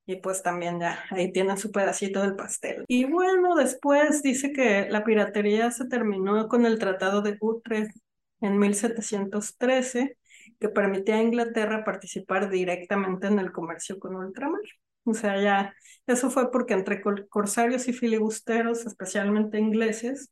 Y 0.08 0.18
pues 0.18 0.42
también 0.42 0.80
ya 0.80 1.04
ahí 1.10 1.32
tienen 1.34 1.58
su 1.58 1.72
pedacito 1.72 2.22
del 2.22 2.36
pastel. 2.36 2.86
Y 2.88 3.06
bueno, 3.06 3.56
después 3.56 4.22
dice 4.22 4.54
que 4.54 4.88
la 4.90 5.04
piratería 5.04 5.72
se 5.72 5.88
terminó 5.88 6.48
con 6.48 6.66
el 6.66 6.80
Tratado 6.80 7.22
de 7.22 7.38
Utrecht 7.42 7.92
en 8.40 8.58
1713, 8.58 10.18
que 10.60 10.70
permitía 10.70 11.16
a 11.16 11.24
Inglaterra 11.24 11.84
participar 11.84 12.50
directamente 12.50 13.28
en 13.28 13.40
el 13.40 13.52
comercio 13.52 14.00
con 14.00 14.16
ultramar. 14.16 14.62
O 15.06 15.14
sea, 15.14 15.42
ya 15.42 15.74
eso 16.08 16.30
fue 16.30 16.52
porque 16.52 16.74
entre 16.74 17.02
corsarios 17.30 17.88
y 17.88 17.94
filibusteros, 17.94 18.86
especialmente 18.86 19.60
ingleses, 19.60 20.32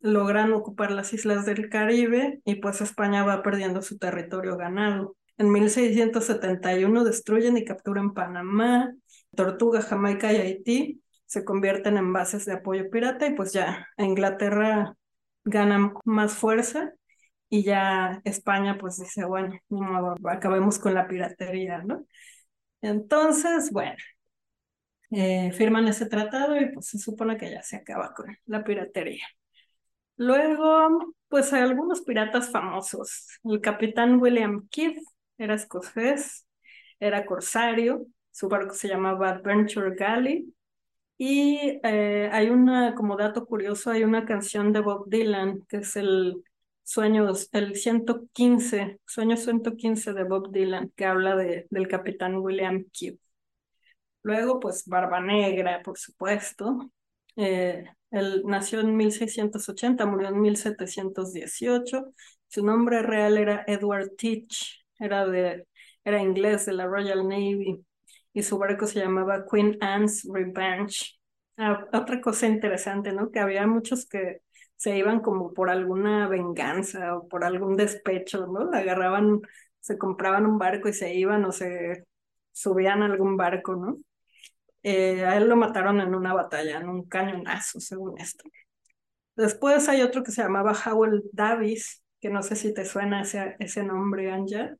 logran 0.00 0.52
ocupar 0.52 0.90
las 0.90 1.12
islas 1.12 1.46
del 1.46 1.68
Caribe 1.68 2.40
y 2.44 2.56
pues 2.56 2.80
España 2.80 3.24
va 3.24 3.42
perdiendo 3.42 3.82
su 3.82 3.98
territorio 3.98 4.56
ganado. 4.56 5.16
En 5.38 5.50
1671 5.50 7.04
destruyen 7.04 7.56
y 7.56 7.64
capturan 7.64 8.12
Panamá, 8.12 8.92
Tortuga, 9.34 9.80
Jamaica 9.80 10.32
y 10.32 10.36
Haití, 10.36 11.02
se 11.26 11.44
convierten 11.44 11.96
en 11.96 12.12
bases 12.12 12.44
de 12.44 12.54
apoyo 12.54 12.90
pirata 12.90 13.26
y 13.26 13.34
pues 13.34 13.52
ya 13.52 13.88
Inglaterra 13.96 14.94
gana 15.44 15.92
más 16.04 16.34
fuerza 16.34 16.92
y 17.48 17.62
ya 17.62 18.20
España 18.24 18.76
pues 18.78 18.98
dice, 18.98 19.24
bueno, 19.24 19.58
acabemos 20.28 20.78
con 20.78 20.94
la 20.94 21.06
piratería, 21.06 21.82
¿no? 21.82 22.06
Entonces, 22.82 23.70
bueno, 23.72 23.96
eh, 25.10 25.52
firman 25.52 25.88
ese 25.88 26.06
tratado 26.06 26.56
y 26.60 26.72
pues 26.72 26.86
se 26.88 26.98
supone 26.98 27.36
que 27.36 27.50
ya 27.50 27.62
se 27.62 27.76
acaba 27.76 28.14
con 28.14 28.36
la 28.46 28.64
piratería. 28.64 29.26
Luego, 30.16 31.14
pues 31.28 31.52
hay 31.52 31.62
algunos 31.62 32.02
piratas 32.02 32.50
famosos. 32.50 33.28
El 33.44 33.60
capitán 33.60 34.20
William 34.20 34.68
Kidd 34.70 34.98
era 35.38 35.54
escocés, 35.54 36.46
era 37.00 37.26
corsario, 37.26 38.06
su 38.30 38.48
barco 38.48 38.74
se 38.74 38.88
llamaba 38.88 39.30
Adventure 39.30 39.94
Galley. 39.96 40.54
Y 41.18 41.80
eh, 41.84 42.30
hay 42.32 42.50
una, 42.50 42.94
como 42.94 43.16
dato 43.16 43.46
curioso, 43.46 43.90
hay 43.90 44.04
una 44.04 44.26
canción 44.26 44.72
de 44.72 44.80
Bob 44.80 45.08
Dylan, 45.08 45.62
que 45.68 45.78
es 45.78 45.96
el 45.96 46.42
Sueños, 46.92 47.48
el 47.52 47.74
115, 47.74 49.00
Sueño 49.06 49.38
115 49.38 50.12
de 50.12 50.24
Bob 50.24 50.52
Dylan, 50.52 50.92
que 50.94 51.06
habla 51.06 51.34
de, 51.36 51.66
del 51.70 51.88
capitán 51.88 52.36
William 52.36 52.84
Kidd. 52.92 53.16
Luego, 54.22 54.60
pues 54.60 54.86
Barba 54.86 55.18
Negra, 55.18 55.80
por 55.82 55.96
supuesto. 55.96 56.90
Eh, 57.36 57.82
él 58.10 58.42
nació 58.44 58.80
en 58.80 58.94
1680, 58.94 60.04
murió 60.04 60.28
en 60.28 60.40
1718. 60.42 62.12
Su 62.48 62.62
nombre 62.62 63.00
real 63.00 63.38
era 63.38 63.64
Edward 63.66 64.10
Teach, 64.18 64.84
era, 64.98 65.26
de, 65.26 65.66
era 66.04 66.20
inglés 66.20 66.66
de 66.66 66.74
la 66.74 66.86
Royal 66.86 67.26
Navy 67.26 67.82
y 68.34 68.42
su 68.42 68.58
barco 68.58 68.86
se 68.86 69.00
llamaba 69.00 69.46
Queen 69.50 69.78
Anne's 69.80 70.28
Revenge. 70.30 71.18
Ah, 71.56 71.86
otra 71.94 72.20
cosa 72.20 72.46
interesante, 72.46 73.14
¿no? 73.14 73.30
Que 73.30 73.40
había 73.40 73.66
muchos 73.66 74.06
que 74.06 74.42
se 74.82 74.98
iban 74.98 75.20
como 75.20 75.54
por 75.54 75.70
alguna 75.70 76.26
venganza 76.26 77.16
o 77.16 77.28
por 77.28 77.44
algún 77.44 77.76
despecho, 77.76 78.48
¿no? 78.48 78.76
Agarraban, 78.76 79.40
se 79.78 79.96
compraban 79.96 80.44
un 80.44 80.58
barco 80.58 80.88
y 80.88 80.92
se 80.92 81.14
iban 81.14 81.44
o 81.44 81.52
se 81.52 82.04
subían 82.50 83.00
a 83.00 83.06
algún 83.06 83.36
barco, 83.36 83.76
¿no? 83.76 83.98
Eh, 84.82 85.24
a 85.24 85.36
él 85.36 85.48
lo 85.48 85.54
mataron 85.54 86.00
en 86.00 86.16
una 86.16 86.34
batalla, 86.34 86.80
en 86.80 86.88
un 86.88 87.04
cañonazo, 87.04 87.78
según 87.78 88.18
esto. 88.18 88.42
Después 89.36 89.88
hay 89.88 90.02
otro 90.02 90.24
que 90.24 90.32
se 90.32 90.42
llamaba 90.42 90.72
Howell 90.72 91.22
Davis, 91.30 92.02
que 92.20 92.28
no 92.28 92.42
sé 92.42 92.56
si 92.56 92.74
te 92.74 92.84
suena 92.84 93.22
ese, 93.22 93.54
ese 93.60 93.84
nombre, 93.84 94.32
Anja. 94.32 94.74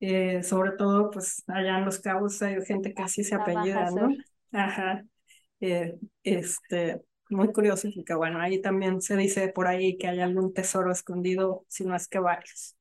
Eh, 0.00 0.42
sobre 0.42 0.72
todo, 0.72 1.12
pues 1.12 1.44
allá 1.46 1.78
en 1.78 1.84
Los 1.84 2.00
Cabos 2.00 2.42
hay 2.42 2.60
gente 2.66 2.92
que 2.92 3.02
así 3.04 3.22
se 3.22 3.36
apellida, 3.36 3.88
¿no? 3.92 4.08
Ajá. 4.50 5.04
Eh, 5.60 5.94
este, 6.24 7.02
muy 7.30 7.52
curioso, 7.52 7.88
porque 7.94 8.14
bueno, 8.14 8.40
ahí 8.40 8.60
también 8.60 9.02
se 9.02 9.16
dice 9.16 9.48
por 9.48 9.66
ahí 9.66 9.96
que 9.98 10.08
hay 10.08 10.20
algún 10.20 10.52
tesoro 10.52 10.92
escondido, 10.92 11.64
si 11.68 11.84
no 11.84 11.96
es 11.96 12.08
que 12.08 12.18
varios. 12.18 12.76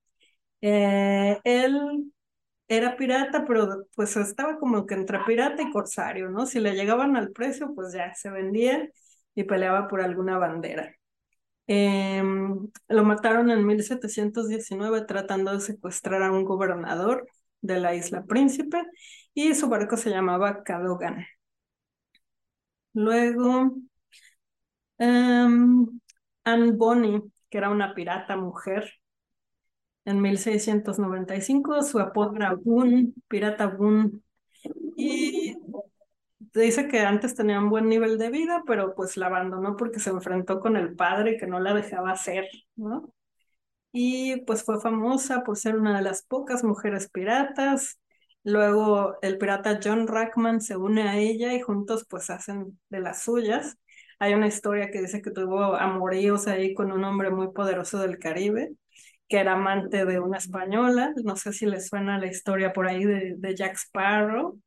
Eh, 0.61 1.39
él 1.43 2.11
era 2.67 2.97
pirata, 2.97 3.45
pero 3.47 3.87
pues 3.95 4.17
estaba 4.17 4.59
como 4.59 4.85
que 4.85 4.95
entre 4.95 5.19
pirata 5.25 5.61
y 5.63 5.71
corsario, 5.71 6.29
¿no? 6.29 6.45
Si 6.45 6.59
le 6.59 6.75
llegaban 6.75 7.15
al 7.17 7.31
precio, 7.31 7.73
pues 7.75 7.93
ya 7.93 8.13
se 8.15 8.29
vendía 8.29 8.89
y 9.35 9.43
peleaba 9.45 9.87
por 9.87 10.01
alguna 10.01 10.37
bandera. 10.37 10.95
Em, 11.67 12.69
lo 12.87 13.03
mataron 13.03 13.51
en 13.51 13.65
1719 13.65 15.01
tratando 15.05 15.51
de 15.53 15.59
secuestrar 15.61 16.23
a 16.23 16.31
un 16.31 16.45
gobernador 16.45 17.27
de 17.61 17.79
la 17.79 17.93
isla 17.95 18.25
Príncipe 18.25 18.83
y 19.33 19.53
su 19.55 19.67
barco 19.69 19.97
se 19.97 20.09
llamaba 20.09 20.63
Cadogan. 20.63 21.25
Luego, 22.93 23.75
um, 24.99 25.99
Anne 26.43 26.71
Bonny, 26.71 27.21
que 27.49 27.57
era 27.57 27.69
una 27.69 27.93
pirata 27.93 28.35
mujer, 28.35 28.91
en 30.05 30.21
1695, 30.21 31.83
su 31.83 31.99
apodo 31.99 32.35
era 32.35 32.55
Boone, 32.55 33.13
pirata 33.27 33.67
Boone, 33.67 34.21
y 34.95 35.55
dice 36.53 36.87
que 36.87 37.01
antes 37.01 37.35
tenía 37.35 37.59
un 37.59 37.69
buen 37.69 37.89
nivel 37.89 38.17
de 38.17 38.29
vida, 38.29 38.63
pero 38.65 38.95
pues 38.95 39.17
la 39.17 39.27
abandonó 39.27 39.75
porque 39.75 39.99
se 39.99 40.09
enfrentó 40.09 40.59
con 40.59 40.77
el 40.77 40.95
padre 40.95 41.37
que 41.37 41.47
no 41.47 41.59
la 41.59 41.73
dejaba 41.73 42.11
hacer, 42.11 42.45
¿no? 42.75 43.13
Y 43.91 44.41
pues 44.41 44.63
fue 44.63 44.79
famosa 44.79 45.43
por 45.43 45.57
ser 45.57 45.75
una 45.75 45.97
de 45.97 46.03
las 46.03 46.23
pocas 46.23 46.63
mujeres 46.63 47.09
piratas 47.09 47.99
Luego 48.47 49.17
el 49.21 49.37
pirata 49.37 49.77
John 49.83 50.07
Rackman 50.07 50.61
se 50.61 50.77
une 50.77 51.01
a 51.01 51.17
ella 51.17 51.53
y 51.53 51.59
juntos 51.59 52.05
pues 52.09 52.29
hacen 52.29 52.79
de 52.87 53.01
las 53.01 53.23
suyas. 53.23 53.77
Hay 54.19 54.33
una 54.33 54.47
historia 54.47 54.89
que 54.91 55.01
dice 55.01 55.21
que 55.21 55.31
tuvo 55.31 55.75
amoríos 55.75 56.47
ahí 56.47 56.73
con 56.73 56.91
un 56.91 57.03
hombre 57.03 57.29
muy 57.29 57.51
poderoso 57.51 57.99
del 57.99 58.19
Caribe, 58.19 58.71
que 59.27 59.37
era 59.37 59.53
amante 59.53 60.05
de 60.05 60.19
una 60.19 60.37
española. 60.37 61.13
No 61.23 61.35
sé 61.35 61.53
si 61.53 61.65
les 61.65 61.87
suena 61.87 62.19
la 62.19 62.27
historia 62.27 62.73
por 62.73 62.87
ahí 62.87 63.05
de, 63.05 63.35
de 63.37 63.55
Jack 63.55 63.75
Sparrow. 63.77 64.59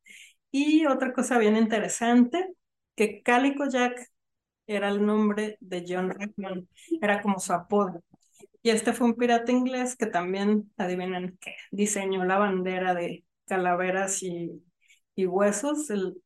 Y 0.52 0.86
otra 0.86 1.12
cosa 1.12 1.38
bien 1.38 1.56
interesante, 1.56 2.46
que 2.96 3.22
Calico 3.22 3.66
Jack 3.68 4.08
era 4.66 4.88
el 4.88 5.04
nombre 5.04 5.56
de 5.60 5.84
John 5.88 6.10
Rackman, 6.10 6.68
era 7.02 7.22
como 7.22 7.40
su 7.40 7.52
apodo. 7.52 8.02
Y 8.62 8.70
este 8.70 8.92
fue 8.92 9.08
un 9.08 9.14
pirata 9.16 9.52
inglés 9.52 9.96
que 9.96 10.06
también, 10.06 10.72
adivinen 10.76 11.38
qué, 11.40 11.54
diseñó 11.70 12.24
la 12.24 12.38
bandera 12.38 12.94
de, 12.94 13.24
calaveras 13.46 14.22
y, 14.22 14.62
y 15.16 15.26
huesos, 15.26 15.90
el, 15.90 16.22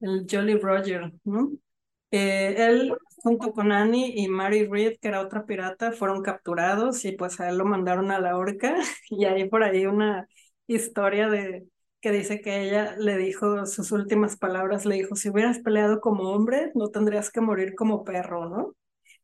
el 0.00 0.26
Jolly 0.30 0.58
Roger, 0.58 1.12
¿no? 1.24 1.52
Eh, 2.10 2.54
él, 2.58 2.94
junto 3.22 3.52
con 3.52 3.72
Annie 3.72 4.12
y 4.16 4.28
Mary 4.28 4.66
Reed, 4.66 4.98
que 5.00 5.08
era 5.08 5.20
otra 5.20 5.44
pirata, 5.46 5.92
fueron 5.92 6.22
capturados 6.22 7.04
y 7.04 7.12
pues 7.12 7.40
a 7.40 7.48
él 7.48 7.58
lo 7.58 7.64
mandaron 7.64 8.10
a 8.10 8.20
la 8.20 8.36
horca. 8.36 8.76
Y 9.10 9.24
hay 9.24 9.48
por 9.48 9.62
ahí 9.62 9.86
una 9.86 10.28
historia 10.66 11.28
de 11.28 11.66
que 12.00 12.12
dice 12.12 12.40
que 12.40 12.62
ella 12.68 12.94
le 12.98 13.16
dijo 13.16 13.66
sus 13.66 13.90
últimas 13.92 14.36
palabras, 14.36 14.84
le 14.86 14.96
dijo, 14.96 15.16
si 15.16 15.28
hubieras 15.30 15.58
peleado 15.60 16.00
como 16.00 16.30
hombre, 16.30 16.70
no 16.74 16.88
tendrías 16.90 17.30
que 17.30 17.40
morir 17.40 17.74
como 17.74 18.04
perro, 18.04 18.48
¿no? 18.48 18.74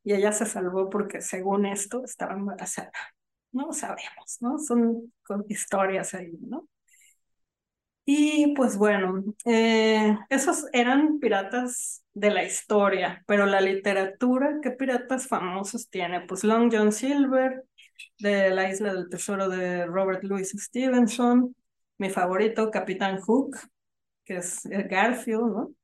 Y 0.04 0.14
ella 0.14 0.32
se 0.32 0.46
salvó 0.46 0.90
porque 0.90 1.20
según 1.22 1.66
esto 1.66 2.04
estaba 2.04 2.34
embarazada. 2.34 2.92
No 3.52 3.72
sabemos, 3.72 4.38
¿no? 4.40 4.58
Son 4.58 5.12
historias 5.48 6.14
ahí, 6.14 6.32
¿no? 6.40 6.68
Y 8.04 8.54
pues 8.56 8.76
bueno, 8.76 9.22
eh, 9.44 10.18
esos 10.28 10.66
eran 10.72 11.20
piratas 11.20 12.02
de 12.14 12.30
la 12.30 12.44
historia, 12.44 13.22
pero 13.26 13.46
la 13.46 13.60
literatura, 13.60 14.58
¿qué 14.62 14.72
piratas 14.72 15.28
famosos 15.28 15.88
tiene? 15.88 16.22
Pues 16.26 16.42
Long 16.42 16.68
John 16.72 16.90
Silver, 16.92 17.64
de 18.18 18.50
la 18.50 18.68
Isla 18.70 18.92
del 18.94 19.08
Tesoro 19.08 19.48
de 19.48 19.86
Robert 19.86 20.24
Louis 20.24 20.50
Stevenson, 20.50 21.54
mi 21.98 22.10
favorito, 22.10 22.70
Capitán 22.72 23.20
Hook, 23.20 23.56
que 24.24 24.38
es 24.38 24.62
Garfield, 24.64 25.42
¿no? 25.52 25.74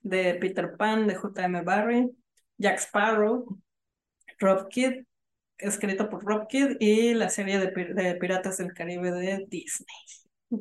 De 0.00 0.34
Peter 0.34 0.76
Pan, 0.76 1.06
de 1.06 1.14
J.M. 1.14 1.62
Barrie, 1.62 2.10
Jack 2.58 2.78
Sparrow, 2.80 3.58
Rob 4.40 4.68
Kidd, 4.68 5.04
escrito 5.58 6.10
por 6.10 6.24
Rob 6.24 6.48
Kidd, 6.48 6.76
y 6.80 7.14
la 7.14 7.30
serie 7.30 7.58
de 7.58 8.16
Piratas 8.16 8.58
del 8.58 8.74
Caribe 8.74 9.12
de 9.12 9.46
Disney. 9.48 9.96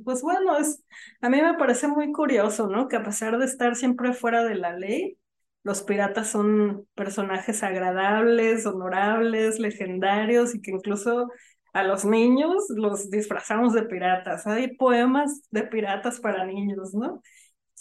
Pues 0.06 0.22
bueno, 0.22 0.58
es, 0.58 0.84
a 1.22 1.30
mí 1.30 1.42
me 1.42 1.54
parece 1.56 1.88
muy 1.88 2.12
curioso, 2.14 2.68
¿no? 2.68 2.88
Que 2.88 2.96
a 2.96 3.04
pesar 3.04 3.38
de 3.38 3.46
estar 3.46 3.76
siempre 3.76 4.14
fuera 4.14 4.44
de 4.44 4.56
la 4.56 4.74
ley, 4.78 5.18
los 5.64 5.84
piratas 5.84 6.28
son 6.30 6.88
personajes 6.96 7.62
agradables, 7.64 8.66
honorables, 8.66 9.60
legendarios 9.60 10.56
y 10.56 10.62
que 10.62 10.72
incluso 10.72 11.30
a 11.74 11.84
los 11.84 12.06
niños 12.06 12.66
los 12.70 13.10
disfrazamos 13.12 13.74
de 13.74 13.84
piratas. 13.84 14.48
Hay 14.48 14.76
poemas 14.78 15.42
de 15.52 15.64
piratas 15.64 16.20
para 16.22 16.46
niños, 16.46 16.94
¿no? 16.94 17.22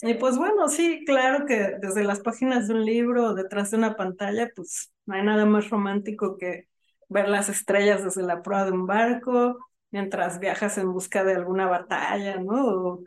Y 0.01 0.15
pues 0.15 0.37
bueno, 0.37 0.67
sí, 0.67 1.03
claro 1.05 1.45
que 1.45 1.75
desde 1.81 2.03
las 2.03 2.21
páginas 2.21 2.67
de 2.67 2.73
un 2.75 2.85
libro 2.85 3.25
o 3.27 3.33
detrás 3.35 3.71
de 3.71 3.77
una 3.77 3.95
pantalla, 3.95 4.49
pues 4.55 4.91
no 5.05 5.15
hay 5.15 5.23
nada 5.23 5.45
más 5.45 5.69
romántico 5.69 6.37
que 6.37 6.67
ver 7.09 7.29
las 7.29 7.49
estrellas 7.49 8.03
desde 8.03 8.23
la 8.23 8.41
proa 8.41 8.65
de 8.65 8.71
un 8.71 8.87
barco, 8.87 9.57
mientras 9.91 10.39
viajas 10.39 10.77
en 10.77 10.91
busca 10.93 11.23
de 11.23 11.35
alguna 11.35 11.67
batalla, 11.67 12.37
¿no? 12.37 12.99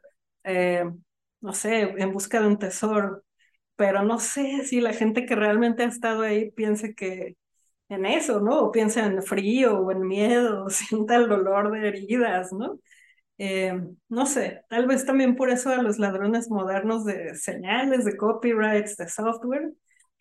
Eh, 0.44 0.84
no 1.40 1.52
sé, 1.52 1.82
en 1.82 2.12
busca 2.12 2.40
de 2.40 2.46
un 2.48 2.58
tesoro. 2.58 3.22
Pero 3.76 4.02
no 4.04 4.20
sé 4.20 4.64
si 4.66 4.80
la 4.80 4.92
gente 4.94 5.26
que 5.26 5.34
realmente 5.36 5.82
ha 5.84 5.86
estado 5.88 6.22
ahí 6.22 6.50
piense 6.52 6.94
que 6.94 7.36
en 7.90 8.06
eso, 8.06 8.40
¿no? 8.40 8.60
O 8.62 8.72
piensa 8.72 9.06
en 9.06 9.22
frío 9.22 9.80
o 9.80 9.92
en 9.92 10.06
miedo, 10.06 10.64
o 10.66 10.70
sienta 10.70 11.16
el 11.16 11.28
dolor 11.28 11.70
de 11.72 11.88
heridas, 11.88 12.52
¿no? 12.52 12.78
Eh, 13.38 13.74
no 14.08 14.26
sé, 14.26 14.62
tal 14.68 14.86
vez 14.86 15.04
también 15.06 15.34
por 15.36 15.50
eso 15.50 15.70
a 15.70 15.82
los 15.82 15.98
ladrones 15.98 16.50
modernos 16.50 17.04
de 17.04 17.34
señales, 17.36 18.04
de 18.04 18.16
copyrights, 18.16 18.96
de 18.96 19.08
software, 19.08 19.72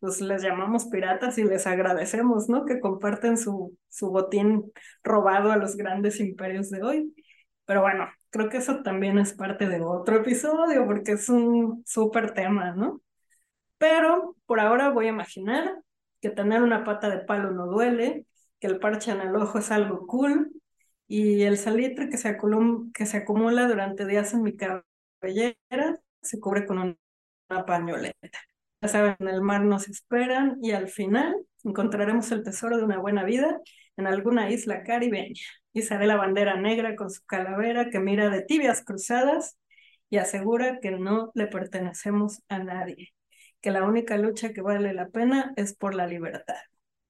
pues 0.03 0.19
les 0.19 0.43
llamamos 0.43 0.87
piratas 0.87 1.37
y 1.37 1.45
les 1.45 1.65
agradecemos, 1.65 2.49
¿no? 2.49 2.65
Que 2.65 2.81
comparten 2.81 3.37
su, 3.37 3.77
su 3.87 4.09
botín 4.11 4.69
robado 5.01 5.49
a 5.49 5.55
los 5.55 5.77
grandes 5.77 6.19
imperios 6.19 6.69
de 6.69 6.83
hoy. 6.83 7.15
Pero 7.63 7.79
bueno, 7.83 8.09
creo 8.29 8.49
que 8.49 8.57
eso 8.57 8.83
también 8.83 9.17
es 9.17 9.31
parte 9.33 9.69
de 9.69 9.79
otro 9.79 10.17
episodio 10.17 10.85
porque 10.85 11.13
es 11.13 11.29
un 11.29 11.83
súper 11.85 12.33
tema, 12.33 12.73
¿no? 12.75 13.01
Pero 13.77 14.35
por 14.45 14.59
ahora 14.59 14.89
voy 14.89 15.05
a 15.05 15.09
imaginar 15.09 15.73
que 16.19 16.29
tener 16.29 16.63
una 16.63 16.83
pata 16.83 17.09
de 17.09 17.19
palo 17.19 17.51
no 17.51 17.67
duele, 17.67 18.25
que 18.59 18.67
el 18.67 18.79
parche 18.79 19.11
en 19.11 19.21
el 19.21 19.33
ojo 19.37 19.59
es 19.59 19.71
algo 19.71 20.05
cool 20.05 20.51
y 21.07 21.43
el 21.43 21.57
salitre 21.57 22.09
que 22.09 22.17
se, 22.17 22.37
que 22.93 23.05
se 23.05 23.17
acumula 23.17 23.69
durante 23.69 24.05
días 24.05 24.33
en 24.33 24.43
mi 24.43 24.57
cabellera 24.57 26.01
se 26.21 26.41
cubre 26.41 26.65
con 26.65 26.97
una 27.49 27.65
pañoleta. 27.65 28.39
Ya 28.83 28.89
saben, 28.89 29.15
en 29.19 29.29
el 29.29 29.41
mar 29.41 29.63
nos 29.63 29.87
esperan 29.87 30.57
y 30.61 30.71
al 30.71 30.89
final 30.89 31.33
encontraremos 31.63 32.29
el 32.33 32.43
tesoro 32.43 32.75
de 32.75 32.83
una 32.83 32.99
buena 32.99 33.23
vida 33.23 33.61
en 33.95 34.07
alguna 34.07 34.49
isla 34.49 34.83
caribeña. 34.83 35.39
Y 35.71 35.83
seré 35.83 36.05
la 36.05 36.17
bandera 36.17 36.59
negra 36.59 36.97
con 36.97 37.09
su 37.09 37.23
calavera 37.23 37.89
que 37.89 38.01
mira 38.01 38.29
de 38.29 38.41
tibias 38.41 38.83
cruzadas 38.83 39.57
y 40.09 40.17
asegura 40.17 40.79
que 40.81 40.91
no 40.91 41.31
le 41.33 41.47
pertenecemos 41.47 42.43
a 42.49 42.59
nadie, 42.59 43.13
que 43.61 43.71
la 43.71 43.85
única 43.85 44.17
lucha 44.17 44.51
que 44.51 44.59
vale 44.61 44.91
la 44.93 45.07
pena 45.07 45.53
es 45.55 45.73
por 45.73 45.95
la 45.95 46.05
libertad. 46.05 46.57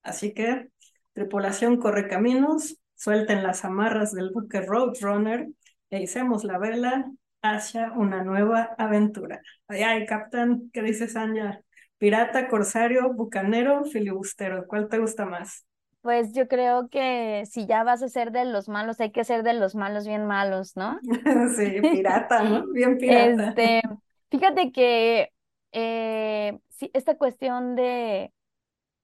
Así 0.04 0.32
que, 0.36 0.68
tripulación 1.14 1.78
corre 1.78 2.08
caminos, 2.08 2.78
suelten 2.94 3.42
las 3.42 3.66
amarras 3.66 4.14
del 4.14 4.30
buque 4.30 4.62
Roadrunner 4.62 5.48
e 5.90 6.04
hicemos 6.04 6.44
la 6.44 6.60
vela 6.60 7.12
hacia 7.42 7.92
una 7.94 8.24
nueva 8.24 8.76
aventura. 8.78 9.42
Ay, 9.68 9.82
ay, 9.82 10.06
Captain, 10.06 10.70
¿qué 10.72 10.84
dices, 10.84 11.16
Anja? 11.16 11.63
Pirata, 12.04 12.50
corsario, 12.50 13.14
bucanero, 13.14 13.86
filibustero, 13.86 14.68
¿cuál 14.68 14.90
te 14.90 14.98
gusta 14.98 15.26
más? 15.26 15.66
Pues 16.02 16.34
yo 16.34 16.50
creo 16.50 16.90
que 16.90 17.46
si 17.50 17.66
ya 17.66 17.86
vas 17.86 18.04
a 18.04 18.10
ser 18.10 18.34
de 18.34 18.44
los 18.44 18.68
malos, 18.68 19.00
hay 19.00 19.14
que 19.14 19.24
ser 19.24 19.42
de 19.42 19.54
los 19.54 19.74
malos 19.74 20.06
bien 20.06 20.26
malos, 20.26 20.76
¿no? 20.76 21.00
sí, 21.56 21.80
pirata, 21.80 22.44
¿no? 22.44 22.68
Bien 22.74 22.98
pirata. 22.98 23.52
Este, 23.52 23.82
fíjate 24.30 24.74
que 24.74 25.30
eh, 25.72 26.60
sí, 26.72 26.92
esta 26.94 27.16
cuestión 27.18 27.78
de, 27.78 28.34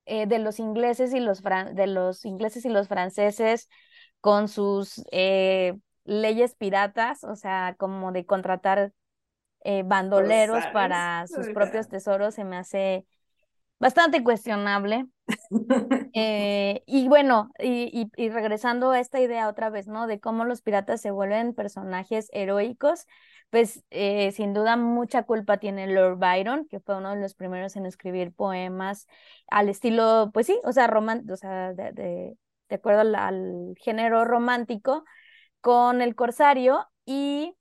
eh, 0.05 0.27
de 0.27 0.39
los 0.39 0.59
ingleses 0.59 1.13
y 1.13 1.21
los 1.21 1.41
de 1.41 1.87
los 1.87 2.25
ingleses 2.25 2.65
y 2.65 2.69
los 2.69 2.89
franceses 2.89 3.69
con 4.19 4.49
sus 4.49 5.01
eh, 5.13 5.73
leyes 6.03 6.53
piratas, 6.55 7.23
o 7.23 7.37
sea, 7.37 7.75
como 7.77 8.11
de 8.11 8.25
contratar 8.25 8.91
eh, 9.63 9.83
bandoleros 9.85 10.65
para 10.73 11.25
sus 11.27 11.49
propios 11.49 11.87
tesoros, 11.89 12.35
se 12.35 12.43
me 12.43 12.57
hace 12.57 13.05
bastante 13.79 14.23
cuestionable. 14.23 15.05
Eh, 16.13 16.81
y 16.87 17.07
bueno, 17.07 17.51
y, 17.59 18.09
y, 18.17 18.29
regresando 18.29 18.91
a 18.91 18.99
esta 18.99 19.19
idea 19.19 19.47
otra 19.47 19.69
vez, 19.69 19.87
¿no? 19.87 20.07
De 20.07 20.19
cómo 20.19 20.43
los 20.43 20.61
piratas 20.63 21.01
se 21.01 21.11
vuelven 21.11 21.53
personajes 21.53 22.29
heroicos, 22.33 23.05
pues 23.51 23.83
eh, 23.91 24.31
sin 24.31 24.53
duda 24.53 24.75
mucha 24.75 25.23
culpa 25.23 25.57
tiene 25.57 25.87
Lord 25.87 26.17
Byron, 26.17 26.67
que 26.67 26.79
fue 26.79 26.97
uno 26.97 27.11
de 27.11 27.21
los 27.21 27.35
primeros 27.35 27.75
en 27.75 27.85
escribir 27.85 28.33
poemas 28.33 29.07
al 29.49 29.69
estilo, 29.69 30.31
pues 30.33 30.47
sí, 30.47 30.59
o 30.63 30.71
sea, 30.71 30.87
román 30.87 31.29
o 31.29 31.35
sea, 31.35 31.73
de, 31.73 31.91
de, 31.93 32.37
de 32.69 32.75
acuerdo 32.75 33.01
al, 33.01 33.75
género 33.79 34.25
romántico, 34.25 35.03
con 35.61 36.01
el 36.01 36.15
corsario 36.15 36.87
y 37.05 37.55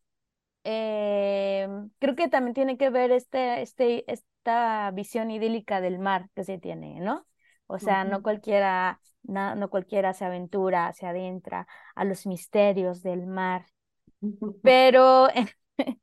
eh, 0.71 1.67
creo 1.99 2.15
que 2.15 2.29
también 2.29 2.53
tiene 2.53 2.77
que 2.77 2.91
ver 2.91 3.11
este, 3.11 3.63
este, 3.63 4.05
esta 4.13 4.91
visión 4.91 5.31
idílica 5.31 5.81
del 5.81 5.99
mar 5.99 6.29
que 6.35 6.45
se 6.45 6.59
tiene, 6.59 7.01
¿no? 7.01 7.27
O 7.69 7.79
sea, 7.79 8.05
no 8.05 8.23
cualquiera, 8.23 9.01
no, 9.23 9.55
no 9.55 9.71
cualquiera 9.71 10.13
se 10.13 10.27
aventura, 10.27 10.93
se 10.93 11.07
adentra 11.07 11.67
a 11.95 12.05
los 12.05 12.27
misterios 12.27 13.03
del 13.03 13.27
mar. 13.27 13.65
Pero 14.63 15.29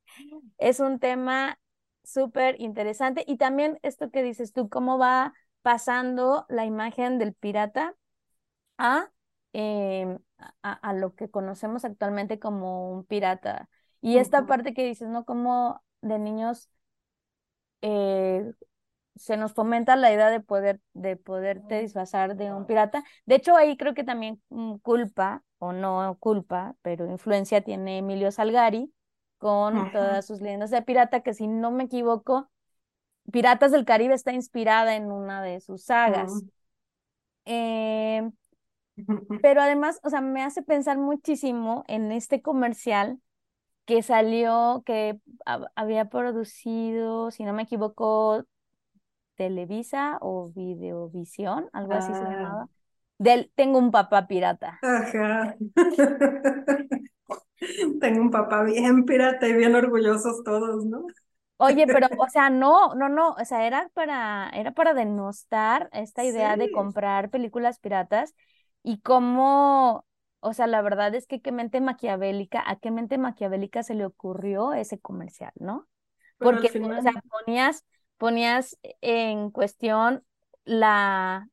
es 0.58 0.80
un 0.80 0.98
tema 0.98 1.60
súper 2.04 2.60
interesante. 2.60 3.24
Y 3.28 3.38
también 3.38 3.78
esto 3.84 4.10
que 4.10 4.24
dices 4.24 4.52
tú, 4.52 4.68
cómo 4.68 4.98
va 4.98 5.34
pasando 5.62 6.48
la 6.50 6.66
imagen 6.66 7.20
del 7.20 7.36
pirata 7.36 7.96
a, 8.80 9.12
em, 9.54 10.18
a, 10.64 10.94
lo 10.94 11.14
que 11.14 11.30
conocemos 11.30 11.86
actualmente 11.86 12.40
como 12.40 12.92
un 12.92 13.06
pirata. 13.06 13.70
Y 14.06 14.20
esta 14.20 14.46
parte 14.46 14.76
que 14.76 14.86
dices, 14.86 15.10
¿no? 15.10 15.26
Como 15.26 15.82
de 16.02 16.20
niños 16.20 16.70
eh, 17.82 18.52
se 19.16 19.36
nos 19.36 19.54
fomenta 19.54 19.96
la 19.96 20.14
idea 20.14 20.30
de 20.30 20.42
poder, 20.42 20.80
de 20.94 21.16
poderte 21.16 21.82
disfrazar 21.82 22.36
de 22.36 22.54
un 22.54 22.68
pirata. 22.68 23.04
De 23.26 23.34
hecho, 23.34 23.56
ahí 23.56 23.78
creo 23.78 23.96
que 23.96 24.04
también 24.04 24.40
mm, 24.50 24.76
culpa, 24.76 25.44
o 25.58 25.74
no 25.74 26.16
culpa, 26.20 26.76
pero 26.84 27.10
influencia 27.10 27.62
tiene 27.62 27.98
Emilio 27.98 28.32
Salgari 28.32 28.94
con 29.40 29.92
todas 29.92 30.28
sus 30.28 30.40
leyendas 30.40 30.70
de 30.70 30.84
pirata, 30.84 31.22
que 31.22 31.34
si 31.34 31.48
no 31.48 31.72
me 31.72 31.86
equivoco, 31.86 32.52
Piratas 33.32 33.72
del 33.72 33.86
Caribe 33.86 34.14
está 34.14 34.34
inspirada 34.34 34.96
en 34.96 35.12
una 35.12 35.42
de 35.42 35.62
sus 35.62 35.84
sagas. 35.84 36.32
Eh, 37.46 38.30
pero 39.42 39.64
además, 39.64 40.00
o 40.04 40.12
sea, 40.12 40.22
me 40.22 40.44
hace 40.44 40.62
pensar 40.62 41.00
muchísimo 41.00 41.84
en 41.88 42.12
este 42.12 42.44
comercial 42.44 43.20
que 43.86 44.02
salió, 44.02 44.84
que 44.86 45.20
había 45.76 46.06
producido, 46.06 47.32
si 47.32 47.44
no 47.44 47.54
me 47.54 47.64
equivoco, 47.64 48.46
Televisa 49.36 50.18
o 50.22 50.52
Videovisión, 50.54 51.70
algo 51.74 51.94
así 51.94 52.12
se 52.14 52.20
ah. 52.20 52.30
llamaba. 52.30 52.70
Del 53.18 53.52
Tengo 53.56 53.80
un 53.80 53.92
papá 53.92 54.28
pirata. 54.28 54.80
Ajá. 54.82 55.56
Tengo 58.02 58.22
un 58.22 58.32
papá 58.32 58.64
bien 58.64 59.06
pirata 59.06 59.48
y 59.48 59.54
bien 59.54 59.76
orgullosos 59.76 60.44
todos, 60.44 60.86
¿no? 60.86 61.06
Oye, 61.58 61.88
pero, 61.88 62.08
o 62.20 62.28
sea, 62.30 62.50
no, 62.50 62.94
no, 62.96 63.10
no, 63.10 63.32
o 63.32 63.46
sea, 63.46 63.66
era 63.66 63.90
para, 63.94 64.50
era 64.54 64.72
para 64.72 64.94
denostar 64.94 65.90
esta 65.94 66.24
idea 66.24 66.58
de 66.58 66.72
comprar 66.72 67.30
películas 67.30 67.80
piratas 67.80 68.36
y 68.84 69.00
cómo, 69.02 70.06
o 70.46 70.54
sea, 70.54 70.68
la 70.68 70.84
verdad 70.84 71.16
es 71.16 71.26
que 71.26 71.42
qué 71.42 71.52
mente 71.52 71.82
maquiavélica, 71.82 72.64
a 72.66 72.76
qué 72.76 72.92
mente 72.92 73.18
maquiavélica 73.18 73.82
se 73.82 73.96
le 73.96 74.06
ocurrió 74.06 74.74
ese 74.74 75.00
comercial, 75.00 75.52
¿no? 75.56 75.88
Porque, 76.38 76.68
o 76.68 77.02
sea, 77.02 77.14
ponías, 77.30 77.84
ponías 78.18 78.78
en 79.02 79.50
cuestión 79.50 80.24
la, 80.64 81.50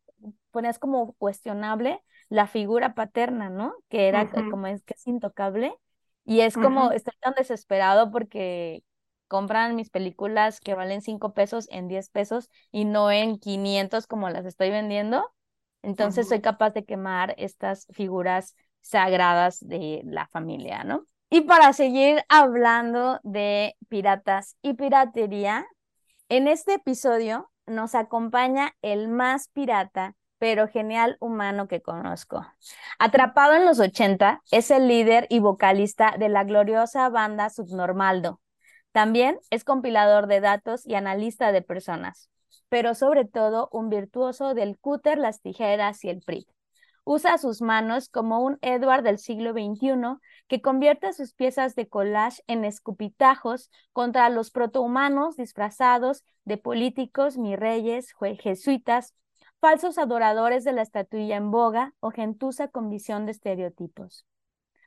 ponías 0.50 0.78
como 0.78 1.14
cuestionable 1.14 2.02
la 2.28 2.46
figura 2.46 2.94
paterna, 2.94 3.48
¿no? 3.48 3.74
Que 3.88 4.08
era 4.08 4.28
como 4.30 4.66
es 4.66 4.82
que 4.82 4.92
es 4.92 5.06
intocable 5.06 5.74
y 6.26 6.40
es 6.40 6.54
como, 6.54 6.92
estoy 6.92 7.14
tan 7.18 7.32
desesperado 7.34 8.10
porque 8.10 8.84
compran 9.26 9.74
mis 9.74 9.88
películas 9.88 10.60
que 10.60 10.74
valen 10.74 11.00
cinco 11.00 11.32
pesos 11.32 11.66
en 11.70 11.88
10 11.88 12.10
pesos 12.10 12.50
y 12.70 12.84
no 12.84 13.10
en 13.10 13.38
500 13.38 14.06
como 14.06 14.28
las 14.28 14.44
estoy 14.44 14.68
vendiendo. 14.68 15.32
Entonces 15.80 16.28
soy 16.28 16.42
capaz 16.42 16.70
de 16.70 16.84
quemar 16.84 17.34
estas 17.38 17.86
figuras 17.90 18.54
sagradas 18.82 19.66
de 19.66 20.02
la 20.04 20.26
familia, 20.28 20.84
¿no? 20.84 21.06
Y 21.30 21.42
para 21.42 21.72
seguir 21.72 22.22
hablando 22.28 23.18
de 23.22 23.74
piratas 23.88 24.56
y 24.60 24.74
piratería, 24.74 25.66
en 26.28 26.46
este 26.46 26.74
episodio 26.74 27.50
nos 27.66 27.94
acompaña 27.94 28.74
el 28.82 29.08
más 29.08 29.48
pirata 29.48 30.14
pero 30.42 30.66
genial 30.66 31.18
humano 31.20 31.68
que 31.68 31.82
conozco. 31.82 32.44
Atrapado 32.98 33.54
en 33.54 33.64
los 33.64 33.78
80, 33.78 34.42
es 34.50 34.72
el 34.72 34.88
líder 34.88 35.28
y 35.30 35.38
vocalista 35.38 36.16
de 36.18 36.28
la 36.28 36.42
gloriosa 36.42 37.08
banda 37.10 37.48
Subnormaldo. 37.48 38.40
También 38.90 39.38
es 39.50 39.62
compilador 39.62 40.26
de 40.26 40.40
datos 40.40 40.84
y 40.84 40.96
analista 40.96 41.52
de 41.52 41.62
personas, 41.62 42.28
pero 42.68 42.96
sobre 42.96 43.24
todo 43.24 43.68
un 43.70 43.88
virtuoso 43.88 44.52
del 44.52 44.76
cúter, 44.80 45.16
las 45.16 45.40
tijeras 45.40 46.02
y 46.02 46.10
el 46.10 46.22
PRIT. 46.22 46.48
Usa 47.04 47.36
sus 47.38 47.62
manos 47.62 48.08
como 48.08 48.40
un 48.40 48.58
Edward 48.62 49.02
del 49.02 49.18
siglo 49.18 49.52
XXI 49.52 50.18
que 50.46 50.62
convierte 50.62 51.12
sus 51.12 51.34
piezas 51.34 51.74
de 51.74 51.88
collage 51.88 52.42
en 52.46 52.64
escupitajos 52.64 53.70
contra 53.92 54.28
los 54.28 54.50
protohumanos 54.50 55.36
disfrazados 55.36 56.24
de 56.44 56.58
políticos, 56.58 57.38
mirreyes, 57.38 58.14
jesuitas, 58.40 59.14
falsos 59.60 59.98
adoradores 59.98 60.62
de 60.64 60.72
la 60.72 60.82
estatuilla 60.82 61.36
en 61.36 61.50
boga 61.50 61.92
o 62.00 62.10
gentuza 62.10 62.68
con 62.68 62.88
visión 62.88 63.26
de 63.26 63.32
estereotipos. 63.32 64.26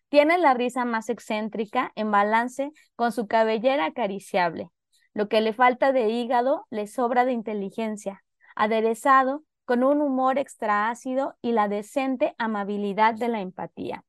Tiene 0.08 0.38
la 0.38 0.54
risa 0.54 0.86
más 0.86 1.10
excéntrica 1.10 1.91
en 1.95 2.12
balance 2.12 2.71
con 2.95 3.12
su 3.12 3.28
cabellera 3.28 3.86
acariciable. 3.86 4.69
Lo 5.13 5.28
que 5.28 5.41
le 5.41 5.54
falta 5.54 5.91
de 5.91 6.10
hígado 6.10 6.65
le 6.69 6.88
sobra 6.88 7.25
de 7.25 7.34
inteligencia, 7.34 8.23
aderezado 8.56 9.43
con 9.65 9.84
un 9.84 10.01
humor 10.01 10.38
extra 10.38 10.89
ácido 10.89 11.36
y 11.41 11.51
la 11.51 11.67
decente 11.67 12.36
amabilidad 12.38 13.15
de 13.15 13.28
la 13.28 13.41
empatía. 13.41 14.04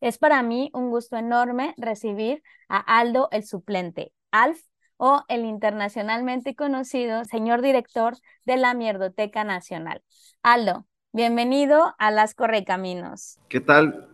Es 0.00 0.18
para 0.18 0.42
mí 0.42 0.70
un 0.74 0.90
gusto 0.90 1.16
enorme 1.16 1.74
recibir 1.76 2.42
a 2.68 2.78
Aldo 2.78 3.28
el 3.32 3.44
suplente, 3.44 4.12
Alf, 4.30 4.60
o 4.98 5.24
el 5.28 5.44
internacionalmente 5.44 6.54
conocido 6.54 7.24
señor 7.24 7.60
director 7.60 8.16
de 8.44 8.56
la 8.56 8.74
Mierdoteca 8.74 9.44
Nacional. 9.44 10.02
Aldo, 10.42 10.86
bienvenido 11.12 11.94
a 11.98 12.10
Las 12.10 12.34
Correcaminos. 12.34 13.38
¿Qué 13.48 13.60
tal? 13.60 14.08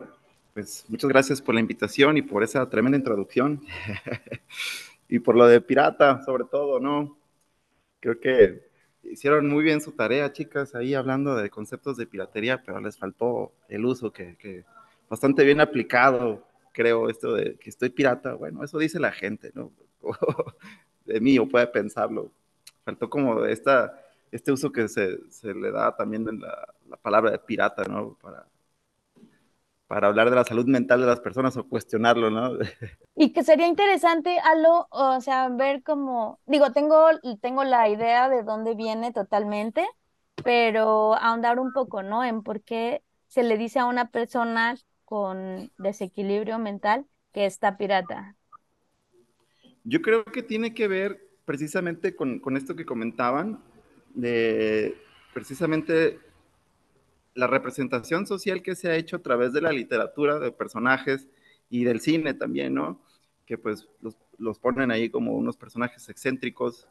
Pues 0.55 0.85
muchas 0.89 1.09
gracias 1.09 1.41
por 1.41 1.55
la 1.55 1.61
invitación 1.61 2.17
y 2.17 2.23
por 2.23 2.43
esa 2.43 2.69
tremenda 2.69 2.99
introducción. 2.99 3.65
y 5.09 5.19
por 5.19 5.37
lo 5.37 5.47
de 5.47 5.61
pirata, 5.61 6.23
sobre 6.25 6.45
todo, 6.45 6.81
¿no? 6.81 7.17
Creo 8.01 8.19
que 8.19 8.72
hicieron 9.05 9.49
muy 9.49 9.65
bien 9.65 9.81
su 9.81 9.93
tarea, 9.93 10.33
chicas, 10.33 10.75
ahí 10.75 10.95
hablando 10.95 11.37
de 11.37 11.51
conceptos 11.51 11.97
de 11.97 12.07
piratería, 12.07 12.63
pero 12.63 12.81
les 12.81 12.97
faltó 12.97 13.53
el 13.69 13.85
uso 13.85 14.13
que, 14.13 14.37
que 14.37 14.65
bastante 15.09 15.45
bien 15.45 15.61
aplicado, 15.61 16.47
creo, 16.73 17.09
esto 17.09 17.35
de 17.35 17.57
que 17.57 17.71
estoy 17.71 17.91
pirata. 17.91 18.35
Bueno, 18.35 18.65
eso 18.65 18.79
dice 18.79 18.99
la 18.99 19.13
gente, 19.13 19.53
¿no? 19.55 19.73
de 21.05 21.21
mí, 21.21 21.39
o 21.39 21.49
puede 21.49 21.67
pensarlo. 21.67 22.33
Faltó 22.85 23.09
como 23.11 23.45
esta, 23.45 24.01
este 24.31 24.53
uso 24.53 24.73
que 24.73 24.89
se, 24.89 25.19
se 25.31 25.55
le 25.55 25.71
da 25.71 25.95
también 25.95 26.29
en 26.29 26.41
la, 26.41 26.75
la, 26.89 26.97
palabra 26.97 27.31
de 27.31 27.39
pirata, 27.39 27.85
¿no? 27.85 28.17
Para, 28.21 28.47
para 29.93 30.09
hablar 30.09 30.31
de 30.31 30.37
la 30.37 30.45
salud 30.45 30.65
mental 30.65 31.03
de 31.03 31.07
las 31.07 31.21
personas 31.21 31.55
o 31.59 31.69
cuestionarlo, 31.69 32.31
¿no? 32.31 32.57
Y 33.15 33.35
que 33.35 33.45
sería 33.45 33.67
interesante, 33.67 34.39
Alo, 34.43 34.89
o 34.91 35.21
sea, 35.21 35.51
ver 35.51 35.83
cómo, 35.83 36.41
digo, 36.47 36.73
tengo, 36.73 37.09
tengo 37.43 37.63
la 37.63 37.91
idea 37.91 38.31
de 38.31 38.43
dónde 38.43 38.75
viene 38.75 39.13
totalmente, 39.13 39.87
pero 40.45 41.13
ahondar 41.17 41.61
un 41.61 41.75
poco, 41.75 42.03
¿no? 42.03 42.25
En 42.25 42.43
por 42.43 42.63
qué 42.63 43.03
se 43.27 43.43
le 43.43 43.59
dice 43.59 43.81
a 43.81 43.85
una 43.85 44.11
persona 44.11 44.77
con 45.05 45.71
desequilibrio 45.77 46.59
mental 46.59 47.05
que 47.35 47.45
está 47.45 47.77
pirata. 47.77 48.35
Yo 49.85 50.01
creo 50.01 50.25
que 50.25 50.43
tiene 50.43 50.73
que 50.73 50.89
ver 50.89 51.21
precisamente 51.45 52.17
con, 52.17 52.39
con 52.39 52.57
esto 52.57 52.75
que 52.75 52.87
comentaban, 52.87 53.63
de 54.15 54.97
precisamente 55.35 56.19
la 57.35 57.47
representación 57.47 58.27
social 58.27 58.63
que 58.63 58.75
se 58.75 58.91
ha 58.91 58.97
hecho 58.97 59.17
a 59.17 59.23
través 59.23 59.53
de 59.53 59.61
la 59.63 59.73
literatura, 59.73 60.39
de 60.39 60.53
personajes 60.53 61.29
y 61.71 61.85
del 61.85 62.01
cine 62.01 62.35
también, 62.35 62.75
¿no? 62.75 63.01
Que 63.47 63.59
pues 63.59 63.89
los, 64.01 64.17
los 64.39 64.59
ponen 64.59 64.91
ahí 64.91 65.11
como 65.11 65.33
unos 65.33 65.57
personajes 65.57 66.09
excéntricos 66.09 66.89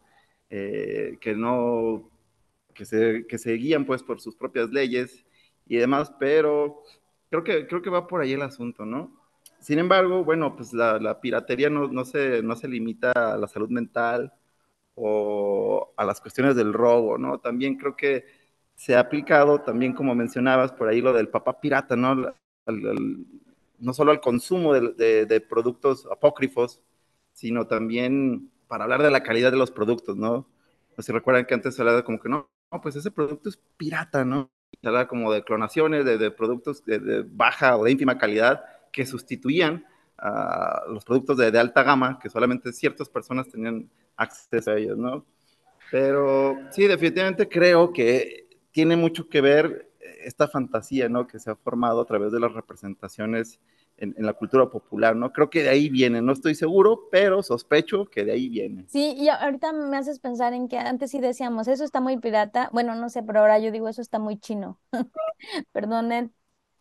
eh, 0.50 1.18
que 1.22 1.36
no, 1.36 2.10
que 2.74 2.86
se, 2.86 3.26
que 3.28 3.38
se 3.38 3.54
guían 3.54 3.86
pues 3.86 4.04
por 4.04 4.20
sus 4.20 4.36
propias 4.36 4.70
leyes 4.72 5.26
y 5.68 5.78
demás, 5.78 6.12
pero 6.20 6.84
creo 7.30 7.44
que, 7.44 7.68
creo 7.68 7.82
que 7.82 7.90
va 7.90 8.08
por 8.08 8.22
ahí 8.22 8.34
el 8.34 8.42
asunto, 8.42 8.86
¿no? 8.86 9.16
Sin 9.60 9.80
embargo, 9.80 10.24
bueno, 10.24 10.56
pues 10.56 10.74
la, 10.74 11.00
la 11.00 11.22
piratería 11.22 11.70
no, 11.70 11.88
no, 11.88 12.04
se, 12.04 12.42
no 12.42 12.56
se 12.56 12.68
limita 12.68 13.12
a 13.12 13.38
la 13.38 13.48
salud 13.48 13.70
mental 13.70 14.34
o 14.96 15.94
a 15.98 16.06
las 16.06 16.20
cuestiones 16.22 16.56
del 16.56 16.74
robo, 16.74 17.18
¿no? 17.18 17.40
También 17.40 17.78
creo 17.78 17.96
que 17.96 18.26
se 18.82 18.96
ha 18.96 19.00
aplicado 19.00 19.62
también, 19.62 19.94
como 19.94 20.15
mencionabas, 20.15 20.72
por 20.72 20.88
ahí 20.88 21.02
lo 21.02 21.13
del 21.13 21.28
papá 21.28 21.62
pirata, 21.62 21.96
¿no? 21.96 22.10
Al, 22.10 22.34
al, 22.65 23.26
no 23.78 23.94
solo 23.94 24.10
al 24.10 24.20
consumo 24.20 24.74
de, 24.74 24.94
de, 24.94 25.26
de, 25.28 25.39
productos 25.39 26.08
apócrifos, 26.12 26.82
sino 27.32 27.67
también 27.67 28.50
para 28.67 28.86
hablar 28.86 29.04
de 29.04 29.12
la 29.12 29.22
calidad 29.22 29.52
de 29.52 29.60
los 29.60 29.70
productos, 29.70 30.17
¿no? 30.17 30.48
No 30.98 31.04
si 31.04 31.12
recuerdan 31.12 31.46
que 31.46 31.54
antes 31.54 31.76
se 31.76 31.84
hablaba 31.84 32.04
como 32.04 32.20
que 32.20 32.28
no, 32.28 32.50
no, 32.72 32.82
pues 32.82 32.96
ese 32.96 33.12
producto 33.12 33.50
es 33.50 33.60
pirata, 33.78 34.26
¿no? 34.26 34.50
Se 34.82 34.88
hablaba 34.88 35.08
como 35.08 35.32
de 35.32 35.44
clonaciones, 35.44 36.04
de, 36.04 36.17
de 36.17 36.32
productos 36.32 36.84
de, 36.84 37.24
baja 37.30 37.78
o 37.78 37.84
de 37.84 37.91
ínfima 37.91 38.17
calidad 38.17 38.63
que 38.91 39.06
sustituían 39.06 39.86
a 40.17 40.86
los 40.88 41.06
productos 41.06 41.38
de 41.38 41.60
alta 41.60 41.84
gama, 41.84 42.17
que 42.17 42.32
solamente 42.32 42.74
ciertas 42.74 43.10
personas 43.10 43.48
tenían 43.48 43.91
acceso 44.17 44.72
a 44.72 44.78
ellos, 44.78 44.98
¿no? 44.98 45.24
Pero 45.91 46.58
sí, 46.72 46.88
definitivamente 46.88 47.48
creo 47.48 47.94
que 47.94 48.41
tiene 48.72 48.96
mucho 48.96 49.30
que 49.30 49.42
ver 49.42 49.92
esta 50.24 50.48
fantasía, 50.48 51.10
¿no? 51.10 51.28
Que 51.28 51.40
se 51.40 51.52
ha 51.52 51.56
formado 51.56 52.02
a 52.02 52.06
través 52.06 52.32
de 52.32 52.40
las 52.40 52.54
representaciones 52.54 53.60
en, 53.98 54.16
en, 54.18 54.26
la 54.26 54.34
cultura 54.34 54.70
popular, 54.70 55.16
¿no? 55.16 55.32
Creo 55.32 55.50
que 55.50 55.64
de 55.64 55.70
ahí 55.70 55.90
viene, 55.90 56.22
no 56.22 56.32
estoy 56.32 56.56
seguro, 56.56 57.08
pero 57.12 57.44
sospecho 57.44 58.06
que 58.06 58.26
de 58.26 58.32
ahí 58.32 58.50
viene. 58.50 58.86
Sí, 58.88 59.14
y 59.18 59.30
ahorita 59.30 59.74
me 59.74 59.98
haces 59.98 60.20
pensar 60.20 60.54
en 60.54 60.68
que 60.68 60.78
antes 60.78 61.12
sí 61.12 61.20
decíamos, 61.20 61.68
eso 61.68 61.84
está 61.84 62.02
muy 62.02 62.18
pirata, 62.18 62.70
bueno, 62.74 62.96
no 62.96 63.10
sé, 63.10 63.24
pero 63.24 63.40
ahora 63.40 63.60
yo 63.60 63.72
digo, 63.72 63.90
eso 63.90 64.02
está 64.02 64.18
muy 64.20 64.40
chino. 64.40 64.80
Perdonen, 65.72 66.34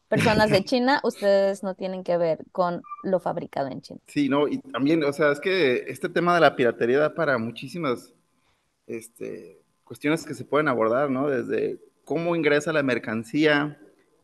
personas 0.09 0.50
de 0.50 0.64
China, 0.64 1.00
ustedes 1.05 1.62
no 1.62 1.74
tienen 1.74 2.05
que 2.05 2.16
ver 2.16 2.44
con 2.53 2.83
lo 3.03 3.20
fabricado 3.20 3.68
en 3.68 3.83
China. 3.83 4.00
Sí, 4.07 4.29
no, 4.29 4.48
y 4.48 4.59
también, 4.59 5.05
o 5.05 5.12
sea, 5.12 5.33
es 5.33 5.40
que 5.40 5.85
este 5.88 6.09
tema 6.09 6.35
de 6.35 6.40
la 6.40 6.57
piratería 6.57 6.98
da 7.00 7.14
para 7.14 7.37
muchísimas, 7.38 8.14
este, 8.87 9.60
cuestiones 9.90 10.24
que 10.24 10.35
se 10.35 10.44
pueden 10.44 10.68
abordar, 10.68 11.11
¿no? 11.11 11.29
Desde 11.29 11.81
cómo 12.05 12.37
ingresa 12.37 12.72
la 12.72 12.85
mercancía, 12.85 13.76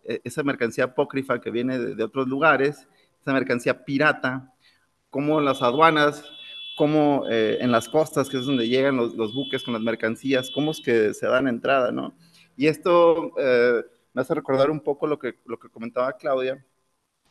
e, 0.05 0.21
esa 0.23 0.45
mercancía 0.45 0.85
apócrifa 0.85 1.41
que 1.41 1.51
viene 1.51 1.77
de, 1.77 1.97
de 1.97 2.05
otros 2.05 2.29
lugares, 2.29 2.87
esa 3.21 3.33
mercancía 3.33 3.85
pirata, 3.85 4.55
cómo 5.11 5.41
las 5.41 5.63
aduanas, 5.63 6.23
cómo 6.77 7.25
eh, 7.29 7.59
en 7.61 7.73
las 7.73 7.89
costas, 7.89 8.29
que 8.29 8.37
es 8.37 8.47
donde 8.47 8.69
llegan 8.69 8.97
los, 8.97 9.17
los, 9.17 9.35
buques 9.35 9.65
con 9.65 9.75
las 9.75 9.83
mercancías, 9.83 10.53
cómo 10.55 10.71
es 10.71 10.81
que 10.81 11.13
se 11.15 11.27
dan 11.27 11.49
entrada, 11.49 11.91
¿no? 11.91 12.15
Y 12.57 12.69
esto 12.69 13.33
eh, 13.37 13.83
me 14.15 14.23
hace 14.23 14.35
recordar 14.35 14.71
un 14.71 14.79
poco 14.79 15.09
lo 15.09 15.19
que, 15.19 15.35
lo 15.47 15.59
que 15.59 15.69
comentaba 15.69 16.17
Claudia, 16.17 16.65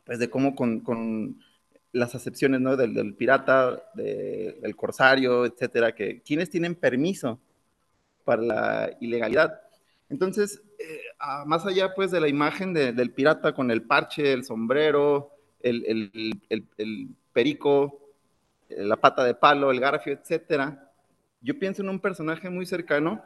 pues 0.04 0.20
de 0.20 0.30
cómo 0.30 0.56
con, 0.58 0.82
con 0.82 1.40
las 1.94 2.16
acepciones, 2.16 2.60
¿no? 2.60 2.76
Del, 2.76 2.94
del 2.96 3.14
pirata, 3.14 3.82
de, 3.94 4.60
del 4.62 4.76
corsario, 4.76 5.46
etcétera, 5.46 5.96
que 5.96 6.22
quienes 6.22 6.50
tienen 6.50 6.76
permiso 6.76 7.40
para 8.26 8.42
la 8.42 8.98
ilegalidad. 9.00 9.62
Entonces, 10.10 10.62
eh, 10.80 11.02
más 11.46 11.66
allá 11.66 11.94
pues 11.96 12.12
de 12.12 12.20
la 12.20 12.28
imagen 12.28 12.74
de, 12.74 12.92
del 12.92 13.12
pirata 13.12 13.54
con 13.54 13.72
el 13.72 13.84
parche, 13.84 14.34
el 14.34 14.44
sombrero, 14.44 15.32
el, 15.62 15.86
el, 15.86 16.42
el, 16.50 16.68
el, 16.78 17.10
perico, 17.34 18.00
la 18.70 18.98
pata 18.98 19.24
de 19.24 19.36
palo, 19.36 19.72
el 19.72 19.80
garfio, 19.80 20.14
etcétera, 20.14 20.92
yo 21.42 21.58
pienso 21.60 21.82
en 21.82 21.90
un 21.90 22.00
personaje 22.00 22.50
muy 22.50 22.66
cercano, 22.66 23.22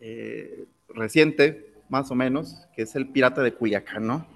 eh, 0.00 0.66
reciente, 0.88 1.72
más 1.88 2.10
o 2.10 2.14
menos, 2.14 2.66
que 2.74 2.82
es 2.82 2.94
el 2.96 3.08
pirata 3.08 3.42
de 3.42 3.52
Culiacán, 3.52 4.06
¿no? 4.06 4.26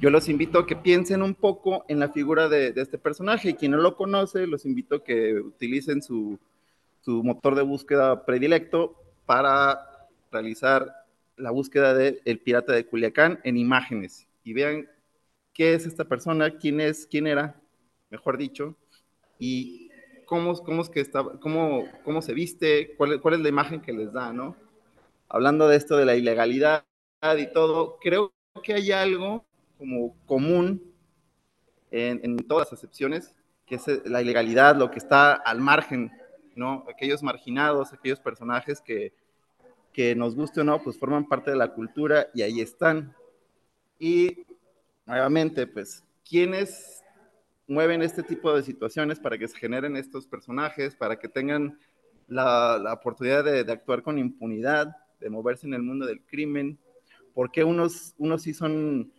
Yo 0.00 0.10
los 0.10 0.28
invito 0.28 0.58
a 0.58 0.66
que 0.66 0.74
piensen 0.74 1.22
un 1.22 1.34
poco 1.34 1.84
en 1.88 2.00
la 2.00 2.08
figura 2.08 2.48
de, 2.48 2.72
de 2.72 2.82
este 2.82 2.98
personaje 2.98 3.50
y 3.50 3.54
quien 3.54 3.72
no 3.72 3.78
lo 3.78 3.96
conoce, 3.96 4.46
los 4.46 4.64
invito 4.64 4.96
a 4.96 5.04
que 5.04 5.34
utilicen 5.34 6.02
su, 6.02 6.38
su 7.02 7.22
motor 7.22 7.54
de 7.54 7.62
búsqueda 7.62 8.24
predilecto 8.24 9.03
para 9.26 10.08
realizar 10.30 11.04
la 11.36 11.50
búsqueda 11.50 11.94
del 11.94 12.20
el 12.24 12.38
pirata 12.38 12.72
de 12.72 12.86
Culiacán 12.86 13.40
en 13.44 13.56
imágenes 13.56 14.26
y 14.44 14.52
vean 14.52 14.88
qué 15.52 15.74
es 15.74 15.86
esta 15.86 16.04
persona, 16.04 16.50
quién 16.58 16.80
es, 16.80 17.06
quién 17.06 17.26
era, 17.26 17.60
mejor 18.10 18.36
dicho, 18.36 18.76
y 19.38 19.90
cómo, 20.26 20.54
cómo 20.62 20.82
es 20.82 20.90
que 20.90 21.00
está, 21.00 21.22
cómo, 21.40 21.84
cómo 22.04 22.22
se 22.22 22.34
viste, 22.34 22.94
cuál, 22.96 23.20
cuál 23.20 23.34
es 23.34 23.40
la 23.40 23.48
imagen 23.48 23.80
que 23.80 23.92
les 23.92 24.12
da, 24.12 24.32
¿no? 24.32 24.56
Hablando 25.28 25.68
de 25.68 25.76
esto 25.76 25.96
de 25.96 26.04
la 26.04 26.16
ilegalidad 26.16 26.84
y 27.38 27.52
todo, 27.52 27.98
creo 28.00 28.32
que 28.62 28.74
hay 28.74 28.92
algo 28.92 29.44
como 29.78 30.14
común 30.26 30.82
en, 31.90 32.20
en 32.22 32.36
todas 32.46 32.66
las 32.66 32.72
excepciones, 32.74 33.34
que 33.66 33.76
es 33.76 33.86
la 34.04 34.20
ilegalidad, 34.20 34.76
lo 34.76 34.90
que 34.90 34.98
está 34.98 35.32
al 35.32 35.60
margen 35.60 36.12
¿no? 36.56 36.84
Aquellos 36.88 37.22
marginados, 37.22 37.92
aquellos 37.92 38.20
personajes 38.20 38.80
que, 38.80 39.12
que 39.92 40.14
nos 40.14 40.34
guste 40.34 40.60
o 40.60 40.64
no, 40.64 40.82
pues 40.82 40.98
forman 40.98 41.28
parte 41.28 41.50
de 41.50 41.56
la 41.56 41.72
cultura 41.72 42.28
y 42.34 42.42
ahí 42.42 42.60
están. 42.60 43.14
Y 43.98 44.44
nuevamente, 45.06 45.66
pues, 45.66 46.04
¿quiénes 46.28 47.02
mueven 47.66 48.02
este 48.02 48.22
tipo 48.22 48.54
de 48.54 48.62
situaciones 48.62 49.18
para 49.18 49.38
que 49.38 49.48
se 49.48 49.56
generen 49.56 49.96
estos 49.96 50.26
personajes, 50.26 50.94
para 50.96 51.18
que 51.18 51.28
tengan 51.28 51.78
la, 52.26 52.78
la 52.82 52.92
oportunidad 52.92 53.44
de, 53.44 53.64
de, 53.64 53.72
actuar 53.72 54.02
con 54.02 54.18
impunidad, 54.18 54.96
de 55.20 55.30
moverse 55.30 55.66
en 55.66 55.74
el 55.74 55.82
mundo 55.82 56.06
del 56.06 56.22
crimen? 56.22 56.78
¿Por 57.32 57.50
qué 57.50 57.64
unos, 57.64 58.14
unos 58.18 58.42
sí 58.42 58.54
son, 58.54 59.12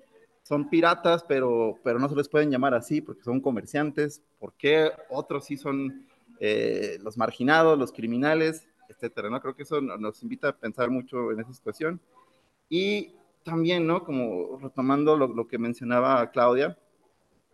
son 0.44 0.70
piratas, 0.70 1.24
pero, 1.24 1.80
pero 1.84 2.00
no 2.00 2.10
se 2.10 2.16
les 2.16 2.30
pueden 2.30 2.52
llamar 2.52 2.74
así 2.74 3.02
porque 3.02 3.24
son 3.24 3.42
comerciantes? 3.42 4.22
¿Por 4.40 4.54
qué 4.54 4.92
otros 5.10 5.46
sí 5.46 5.58
son 5.58 6.06
eh, 6.40 6.98
los 7.02 7.18
marginados, 7.18 7.78
los 7.78 7.92
criminales, 7.92 8.68
etcétera, 8.90 9.30
¿no? 9.30 9.42
Creo 9.42 9.56
que 9.56 9.64
eso 9.64 9.82
nos 9.82 10.22
invita 10.24 10.50
a 10.50 10.58
pensar 10.58 10.90
mucho 10.90 11.32
en 11.32 11.40
esa 11.40 11.54
situación. 11.54 12.00
Y 12.70 13.14
también, 13.44 13.86
¿no? 13.88 14.04
Como 14.04 14.60
retomando 14.62 15.18
lo, 15.18 15.48
que 15.48 15.58
mencionaba 15.58 16.32
Claudia, 16.32 16.78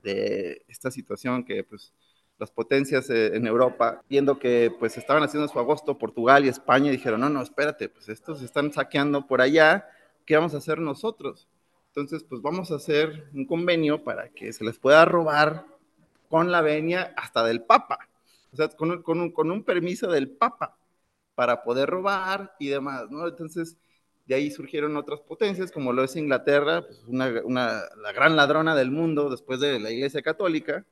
de 0.03 0.63
esta 0.67 0.89
situación 0.89 1.43
que, 1.43 1.63
pues, 1.63 1.93
las 2.39 2.49
potencias 2.49 3.09
eh, 3.11 3.35
en 3.35 3.45
Europa, 3.45 4.01
viendo 4.09 4.39
que 4.39 4.73
pues 4.79 4.97
estaban 4.97 5.21
haciendo 5.21 5.47
su 5.47 5.59
agosto 5.59 5.99
Portugal 5.99 6.43
y 6.43 6.47
España, 6.47 6.89
dijeron, 6.89 7.21
no, 7.21 7.29
no, 7.29 7.43
espérate, 7.43 7.87
pues 7.87 8.09
estos 8.09 8.41
están 8.41 8.73
saqueando 8.73 9.27
por 9.27 9.41
allá, 9.41 9.87
¿qué 10.25 10.35
vamos 10.35 10.55
a 10.55 10.57
hacer 10.57 10.79
nosotros? 10.79 11.47
Entonces, 11.89 12.23
pues 12.23 12.41
vamos 12.41 12.71
a 12.71 12.75
hacer 12.75 13.29
un 13.33 13.45
convenio 13.45 14.03
para 14.03 14.29
que 14.29 14.51
se 14.53 14.63
les 14.63 14.79
pueda 14.79 15.05
robar 15.05 15.65
con 16.29 16.51
la 16.51 16.61
venia 16.61 17.13
hasta 17.15 17.43
del 17.43 17.61
Papa. 17.61 17.99
O 18.53 18.55
sea, 18.55 18.69
con, 18.69 19.51
un, 19.51 19.63
permiso 19.63 20.11
del 20.11 20.29
Papa 20.29 20.77
para 21.35 21.63
poder 21.63 21.89
robar 21.89 22.55
y 22.59 22.67
demás, 22.67 23.09
¿no? 23.09 23.27
Entonces, 23.27 23.77
de 24.25 24.35
ahí 24.35 24.51
surgieron 24.51 24.97
otras 24.97 25.21
potencias, 25.21 25.71
como 25.71 25.93
lo 25.93 26.03
es 26.03 26.15
Inglaterra, 26.15 26.85
pues 26.85 27.01
la 27.07 28.11
gran 28.13 28.35
ladrona 28.35 28.75
del 28.75 28.91
mundo 28.91 29.29
después 29.29 29.59
de 29.59 29.79
la 29.79 29.91
Iglesia 29.91 30.21
Católica, 30.21 30.85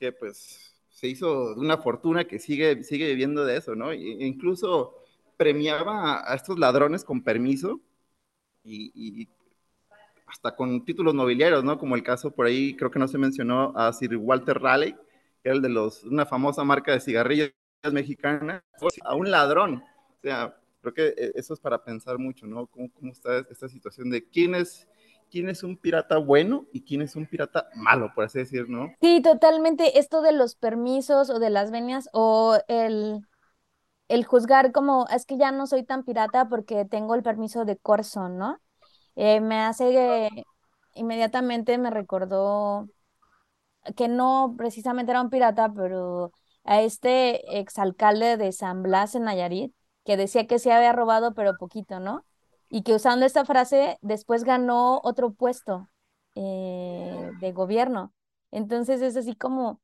que 0.00 0.12
pues 0.12 0.76
se 0.96 1.08
hizo 1.08 1.54
una 1.56 1.78
fortuna 1.78 2.26
que 2.26 2.38
sigue, 2.38 2.82
sigue 2.82 3.08
viviendo 3.08 3.44
de 3.44 3.58
eso, 3.58 3.74
¿no? 3.74 3.92
E 3.92 3.98
incluso 3.98 4.94
premiaba 5.36 6.30
a, 6.30 6.34
estos 6.34 6.58
ladrones 6.58 7.04
con 7.04 7.22
permiso 7.22 7.80
y, 8.64 8.92
y, 8.94 9.28
hasta 10.26 10.56
con 10.56 10.84
títulos 10.84 11.14
nobiliarios, 11.14 11.64
¿no? 11.64 11.78
Como 11.78 11.96
el 11.96 12.02
caso 12.02 12.30
por 12.32 12.46
ahí, 12.46 12.74
creo 12.76 12.90
que 12.90 12.98
no 12.98 13.08
se 13.08 13.18
mencionó 13.18 13.72
a 13.76 13.92
Sir 13.92 14.16
Walter 14.16 14.58
Raleigh, 14.58 14.96
que 15.46 15.50
era 15.50 15.56
el 15.56 15.62
de 15.62 15.68
los, 15.68 16.02
una 16.02 16.26
famosa 16.26 16.64
marca 16.64 16.90
de 16.90 16.98
cigarrillos 16.98 17.52
mexicana, 17.92 18.64
a 19.04 19.14
un 19.14 19.30
ladrón. 19.30 19.84
O 20.08 20.20
sea, 20.20 20.56
creo 20.80 20.92
que 20.92 21.06
eh, 21.16 21.32
eso 21.36 21.54
es 21.54 21.60
para 21.60 21.84
pensar 21.84 22.18
mucho, 22.18 22.48
¿no? 22.48 22.66
¿Cómo, 22.66 22.90
cómo 22.92 23.12
está 23.12 23.38
esta 23.48 23.68
situación 23.68 24.10
de 24.10 24.28
quién 24.28 24.56
es, 24.56 24.88
quién 25.30 25.48
es 25.48 25.62
un 25.62 25.76
pirata 25.76 26.18
bueno 26.18 26.66
y 26.72 26.82
quién 26.82 27.00
es 27.00 27.14
un 27.14 27.26
pirata 27.26 27.68
malo, 27.76 28.10
por 28.12 28.24
así 28.24 28.40
decir, 28.40 28.68
¿no? 28.68 28.92
Sí, 29.00 29.22
totalmente. 29.22 30.00
Esto 30.00 30.20
de 30.20 30.32
los 30.32 30.56
permisos 30.56 31.30
o 31.30 31.38
de 31.38 31.50
las 31.50 31.70
venias 31.70 32.08
o 32.12 32.58
el, 32.66 33.20
el 34.08 34.24
juzgar 34.24 34.72
como 34.72 35.06
es 35.14 35.26
que 35.26 35.38
ya 35.38 35.52
no 35.52 35.68
soy 35.68 35.84
tan 35.84 36.02
pirata 36.02 36.48
porque 36.48 36.86
tengo 36.86 37.14
el 37.14 37.22
permiso 37.22 37.64
de 37.64 37.76
corso, 37.76 38.28
¿no? 38.28 38.58
Eh, 39.14 39.40
me 39.40 39.60
hace 39.60 40.28
inmediatamente 40.96 41.78
me 41.78 41.90
recordó 41.90 42.88
que 43.96 44.08
no 44.08 44.54
precisamente 44.56 45.12
era 45.12 45.22
un 45.22 45.30
pirata, 45.30 45.72
pero 45.74 46.32
a 46.64 46.82
este 46.82 47.58
exalcalde 47.60 48.36
de 48.36 48.52
San 48.52 48.82
Blas 48.82 49.14
en 49.14 49.24
Nayarit, 49.24 49.74
que 50.04 50.16
decía 50.16 50.46
que 50.46 50.58
se 50.58 50.72
había 50.72 50.92
robado, 50.92 51.34
pero 51.34 51.56
poquito, 51.58 52.00
¿no? 52.00 52.24
Y 52.68 52.82
que 52.82 52.94
usando 52.94 53.26
esta 53.26 53.44
frase 53.44 53.98
después 54.02 54.44
ganó 54.44 55.00
otro 55.04 55.32
puesto 55.32 55.88
eh, 56.34 57.30
de 57.40 57.52
gobierno. 57.52 58.12
Entonces 58.50 59.02
es 59.02 59.16
así 59.16 59.36
como 59.36 59.80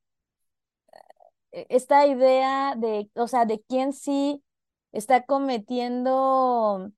eh, 1.52 1.66
esta 1.68 2.06
idea 2.06 2.74
de, 2.76 3.10
o 3.14 3.28
sea, 3.28 3.44
de 3.44 3.62
quién 3.62 3.92
sí 3.92 4.42
está 4.92 5.24
cometiendo 5.24 6.90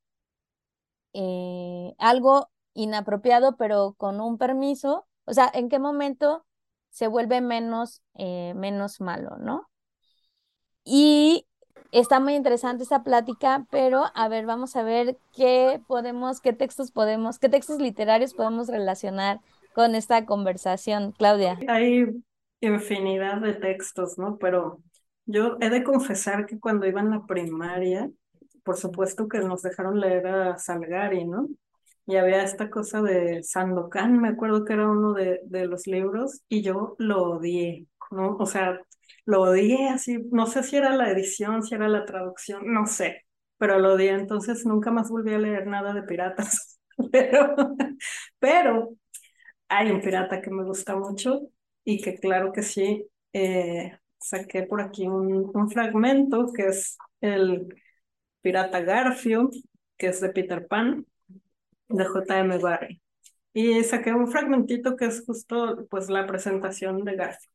eh, 1.13 1.95
algo 1.99 2.51
inapropiado, 2.75 3.57
pero 3.57 3.95
con 3.97 4.21
un 4.21 4.39
permiso, 4.39 5.07
o 5.25 5.33
sea, 5.33 5.51
en 5.55 5.69
qué 5.69 5.79
momento 5.79 6.45
se 6.95 7.09
vuelve 7.09 7.41
menos, 7.41 8.03
menos 8.15 9.01
malo, 9.01 9.37
¿no? 9.39 9.69
Y 10.85 11.49
está 11.91 12.21
muy 12.21 12.35
interesante 12.35 12.85
esta 12.85 13.03
plática, 13.03 13.67
pero 13.69 14.05
a 14.15 14.29
ver, 14.29 14.47
vamos 14.47 14.77
a 14.77 14.85
ver 14.85 15.19
qué 15.35 15.83
podemos, 15.89 16.41
qué 16.41 16.53
textos 16.53 16.93
podemos, 16.93 17.41
qué 17.41 17.49
textos 17.49 17.81
literarios 17.81 18.33
podemos 18.33 18.69
relacionar 18.69 19.41
con 19.75 19.97
esta 19.97 20.25
conversación, 20.25 21.11
Claudia. 21.11 21.59
Hay 21.67 22.07
infinidad 22.61 23.41
de 23.41 23.55
textos, 23.55 24.17
¿no? 24.17 24.39
Pero 24.39 24.81
yo 25.27 25.57
he 25.61 25.71
de 25.71 25.83
confesar 25.83 26.47
que 26.47 26.61
cuando 26.61 26.87
iba 26.87 27.01
en 27.01 27.11
la 27.11 27.27
primaria, 27.27 28.09
por 28.63 28.77
supuesto 28.77 29.27
que 29.27 29.41
nos 29.41 29.63
dejaron 29.63 29.99
leer 29.99 30.29
a 30.29 30.59
Salgari, 30.59 31.25
¿no? 31.25 31.49
Y 32.07 32.17
había 32.17 32.43
esta 32.43 32.69
cosa 32.71 33.01
de 33.03 33.43
Sandokan, 33.43 34.21
me 34.21 34.29
acuerdo 34.29 34.65
que 34.65 34.75
era 34.75 34.89
uno 34.91 35.15
de, 35.15 35.41
de 35.45 35.67
los 35.67 35.87
libros, 35.87 36.43
y 36.49 36.63
yo 36.63 36.97
lo 36.99 37.23
odié, 37.25 37.87
¿no? 38.11 38.37
O 38.39 38.47
sea, 38.47 38.79
lo 39.25 39.43
odié 39.43 39.89
así, 39.89 40.19
no 40.31 40.47
sé 40.47 40.63
si 40.63 40.77
era 40.77 40.95
la 40.97 41.11
edición, 41.11 41.63
si 41.63 41.75
era 41.75 41.89
la 41.89 42.05
traducción, 42.05 42.73
no 42.73 42.87
sé, 42.87 43.25
pero 43.59 43.79
lo 43.79 43.95
odié, 43.95 44.11
entonces 44.11 44.67
nunca 44.67 44.91
más 44.91 45.09
volví 45.11 45.33
a 45.35 45.39
leer 45.39 45.67
nada 45.67 45.95
de 45.95 46.03
piratas. 46.03 46.79
pero, 47.13 47.57
pero 48.39 48.97
hay 49.69 49.91
un 49.91 50.01
pirata 50.01 50.41
que 50.43 50.51
me 50.51 50.65
gusta 50.65 50.97
mucho 50.97 51.49
y 51.85 52.01
que 52.01 52.17
claro 52.17 52.53
que 52.53 52.63
sí, 52.63 53.07
eh, 53.33 53.99
saqué 54.19 54.65
por 54.65 54.81
aquí 54.81 55.07
un, 55.07 55.51
un 55.55 55.71
fragmento 55.71 56.53
que 56.55 56.69
es 56.69 56.97
el 57.21 57.69
pirata 58.43 58.81
Garfio, 58.83 59.51
que 59.97 60.09
es 60.09 60.21
de 60.21 60.31
Peter 60.31 60.67
Pan, 60.69 61.07
de 61.89 62.05
J.M. 62.05 62.59
Barry. 62.59 63.01
Y 63.53 63.83
saqué 63.85 64.13
un 64.13 64.29
fragmentito 64.29 64.97
que 64.97 65.07
es 65.07 65.25
justo 65.25 65.87
pues 65.89 66.11
la 66.11 66.27
presentación 66.27 67.05
de 67.05 67.17
Garfio. 67.17 67.51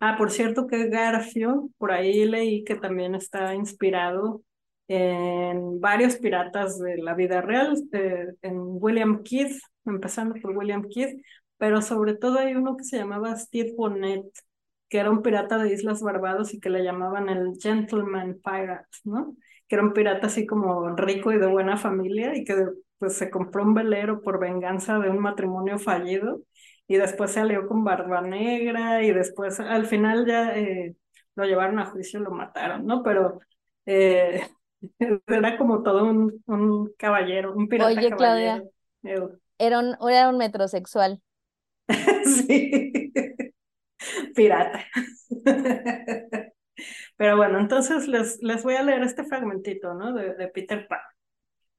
Ah, 0.00 0.16
por 0.16 0.30
cierto 0.30 0.66
que 0.66 0.88
Garfio, 0.88 1.70
por 1.78 1.92
ahí 1.92 2.24
leí 2.24 2.64
que 2.64 2.76
también 2.76 3.14
está 3.14 3.54
inspirado 3.54 4.42
en 4.88 5.80
varios 5.80 6.16
piratas 6.16 6.78
de 6.78 6.98
la 6.98 7.14
vida 7.14 7.40
real, 7.40 7.76
eh, 7.92 8.26
en 8.42 8.56
William 8.58 9.22
Keith, 9.22 9.56
empezando 9.84 10.34
por 10.40 10.56
William 10.56 10.86
Keith, 10.88 11.20
pero 11.58 11.80
sobre 11.82 12.14
todo 12.16 12.38
hay 12.38 12.54
uno 12.54 12.76
que 12.76 12.84
se 12.84 12.98
llamaba 12.98 13.36
Steve 13.36 13.74
Bonnet, 13.76 14.26
que 14.88 14.98
era 14.98 15.10
un 15.10 15.22
pirata 15.22 15.58
de 15.58 15.72
Islas 15.72 16.02
Barbados 16.02 16.52
y 16.54 16.60
que 16.60 16.70
le 16.70 16.84
llamaban 16.84 17.28
el 17.28 17.52
Gentleman 17.60 18.40
Pirate, 18.42 18.88
¿no? 19.04 19.36
Que 19.68 19.76
era 19.76 19.84
un 19.84 19.92
pirata 19.92 20.26
así 20.26 20.46
como 20.46 20.94
rico 20.96 21.32
y 21.32 21.38
de 21.38 21.46
buena 21.46 21.76
familia 21.76 22.36
y 22.36 22.44
que 22.44 22.54
pues 22.98 23.16
se 23.16 23.30
compró 23.30 23.62
un 23.62 23.74
velero 23.74 24.20
por 24.20 24.38
venganza 24.40 24.98
de 24.98 25.10
un 25.10 25.18
matrimonio 25.18 25.78
fallido 25.78 26.40
y 26.86 26.96
después 26.96 27.32
se 27.32 27.40
alió 27.40 27.66
con 27.66 27.84
Barba 27.84 28.20
Negra 28.20 29.02
y 29.02 29.12
después 29.12 29.60
al 29.60 29.86
final 29.86 30.26
ya 30.26 30.56
eh, 30.56 30.94
lo 31.34 31.44
llevaron 31.44 31.78
a 31.78 31.86
juicio 31.86 32.20
y 32.20 32.24
lo 32.24 32.30
mataron, 32.30 32.86
¿no? 32.86 33.02
Pero 33.02 33.40
eh, 33.86 34.42
era 35.26 35.56
como 35.56 35.82
todo 35.82 36.04
un, 36.04 36.42
un, 36.46 36.92
caballero, 36.98 37.54
un 37.54 37.68
pirata 37.68 37.90
Oye, 37.90 38.10
Claudia, 38.10 38.62
era 39.58 39.78
un, 39.78 39.96
era 40.08 40.28
un 40.28 40.38
metrosexual. 40.38 41.20
sí, 42.24 43.12
pirata. 44.34 44.84
Pero 47.16 47.36
bueno, 47.36 47.60
entonces 47.60 48.08
les, 48.08 48.42
les 48.42 48.62
voy 48.64 48.74
a 48.74 48.82
leer 48.82 49.02
este 49.02 49.24
fragmentito, 49.24 49.94
¿no? 49.94 50.12
De, 50.12 50.34
de 50.34 50.48
Peter 50.48 50.86
Pan. 50.88 51.00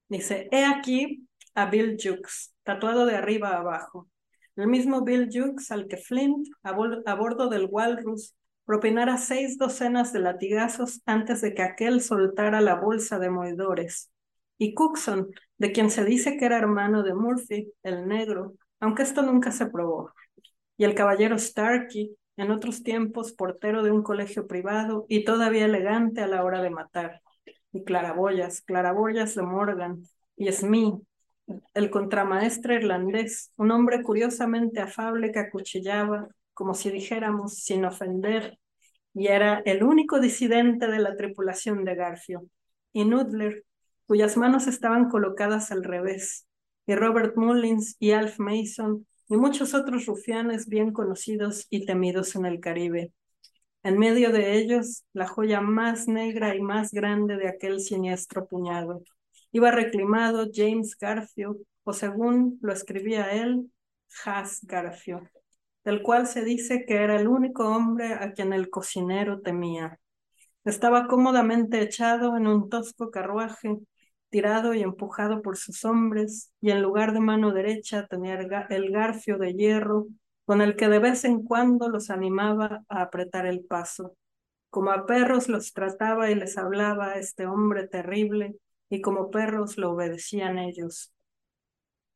Dice, 0.09 0.47
he 0.51 0.65
aquí 0.65 1.27
a 1.53 1.69
Bill 1.69 1.97
Jukes, 2.01 2.53
tatuado 2.63 3.05
de 3.05 3.15
arriba 3.15 3.49
a 3.49 3.59
abajo 3.59 4.09
el 4.55 4.67
mismo 4.67 5.03
Bill 5.03 5.29
Jukes 5.31 5.71
al 5.71 5.87
que 5.87 5.97
Flint, 5.97 6.47
a, 6.63 6.71
bordo 6.71 7.49
del 7.49 7.67
Walrus, 7.69 8.35
propinara 8.63 9.17
seis 9.17 9.57
docenas 9.57 10.13
de 10.13 10.19
latigazos 10.19 11.01
antes 11.05 11.41
de 11.41 11.53
que 11.53 11.61
aquel 11.61 12.01
soltara 12.01 12.61
la 12.61 12.75
bolsa 12.75 13.19
de 13.19 13.29
moedores. 13.29 14.11
Y 14.57 14.73
Cookson, 14.73 15.29
de 15.57 15.71
quien 15.73 15.91
se 15.91 16.05
dice 16.05 16.37
que 16.37 16.45
era 16.45 16.57
hermano 16.57 17.03
de 17.03 17.13
Murphy, 17.13 17.71
el 17.83 18.07
negro, 18.07 18.53
aunque 18.79 19.03
esto 19.03 19.21
nunca 19.21 19.51
se 19.51 19.65
probó. 19.65 20.13
Y 20.77 20.85
el 20.85 20.95
caballero 20.95 21.37
Starkey, 21.37 22.15
en 22.37 22.51
otros 22.51 22.81
tiempos 22.83 23.33
portero 23.33 23.83
de 23.83 23.91
un 23.91 24.03
colegio 24.03 24.47
privado 24.47 25.05
y 25.09 25.25
todavía 25.25 25.65
elegante 25.65 26.21
a 26.21 26.27
la 26.27 26.43
hora 26.43 26.61
de 26.61 26.69
matar. 26.69 27.21
Y 27.75 27.83
claraboyas, 27.83 28.61
claraboyas 28.61 29.35
de 29.35 29.41
Morgan, 29.41 30.01
y 30.37 30.49
Smee, 30.49 30.93
el 31.73 31.89
contramaestre 31.89 32.75
irlandés, 32.75 33.51
un 33.57 33.69
hombre 33.71 34.01
curiosamente 34.01 34.79
afable 34.79 35.33
que 35.33 35.39
acuchillaba, 35.39 36.29
como 36.53 36.73
si 36.73 36.89
dijéramos, 36.89 37.55
sin 37.55 37.83
ofender, 37.83 38.57
y 39.13 39.27
era 39.27 39.61
el 39.65 39.83
único 39.83 40.21
disidente 40.21 40.87
de 40.87 40.99
la 40.99 41.17
tripulación 41.17 41.83
de 41.83 41.95
Garfio, 41.95 42.45
y 42.93 43.03
Nudler, 43.03 43.65
cuyas 44.07 44.37
manos 44.37 44.67
estaban 44.67 45.09
colocadas 45.09 45.69
al 45.69 45.83
revés, 45.83 46.47
y 46.87 46.95
Robert 46.95 47.35
Mullins 47.35 47.97
y 47.99 48.11
Alf 48.11 48.39
Mason, 48.39 49.05
y 49.27 49.35
muchos 49.35 49.73
otros 49.73 50.05
rufianes 50.05 50.69
bien 50.69 50.93
conocidos 50.93 51.67
y 51.69 51.85
temidos 51.85 52.37
en 52.37 52.45
el 52.45 52.61
Caribe. 52.61 53.11
En 53.85 53.99
medio 53.99 54.31
de 54.31 54.57
ellos, 54.57 55.05
la 55.13 55.27
joya 55.27 55.61
más 55.61 56.07
negra 56.07 56.55
y 56.55 56.59
más 56.59 56.91
grande 56.91 57.37
de 57.37 57.47
aquel 57.47 57.79
siniestro 57.79 58.47
puñado, 58.47 59.03
iba 59.51 59.69
reclimado 59.69 60.47
James 60.51 60.97
Garfield, 60.99 61.57
o 61.83 61.93
según 61.93 62.57
lo 62.63 62.73
escribía 62.73 63.33
él, 63.33 63.71
Has 64.25 64.61
Garfield, 64.63 65.29
del 65.83 66.01
cual 66.01 66.25
se 66.25 66.43
dice 66.43 66.83
que 66.87 66.95
era 66.95 67.21
el 67.21 67.27
único 67.27 67.67
hombre 67.67 68.15
a 68.15 68.33
quien 68.33 68.53
el 68.53 68.71
cocinero 68.71 69.41
temía. 69.41 69.99
Estaba 70.63 71.05
cómodamente 71.05 71.79
echado 71.79 72.37
en 72.37 72.47
un 72.47 72.69
tosco 72.69 73.11
carruaje, 73.11 73.77
tirado 74.31 74.73
y 74.73 74.81
empujado 74.81 75.43
por 75.43 75.57
sus 75.57 75.85
hombres, 75.85 76.51
y 76.59 76.71
en 76.71 76.81
lugar 76.81 77.13
de 77.13 77.19
mano 77.19 77.51
derecha 77.51 78.07
tenía 78.07 78.33
el 78.33 78.91
garfio 78.91 79.37
de 79.37 79.53
hierro 79.53 80.07
con 80.45 80.61
el 80.61 80.75
que 80.75 80.87
de 80.87 80.99
vez 80.99 81.25
en 81.25 81.43
cuando 81.43 81.89
los 81.89 82.09
animaba 82.09 82.83
a 82.87 83.01
apretar 83.01 83.45
el 83.45 83.65
paso. 83.65 84.15
Como 84.69 84.91
a 84.91 85.05
perros 85.05 85.49
los 85.49 85.73
trataba 85.73 86.29
y 86.31 86.35
les 86.35 86.57
hablaba 86.57 87.13
este 87.15 87.45
hombre 87.47 87.87
terrible, 87.87 88.55
y 88.89 89.01
como 89.01 89.31
perros 89.31 89.77
lo 89.77 89.91
obedecían 89.91 90.59
ellos. 90.59 91.11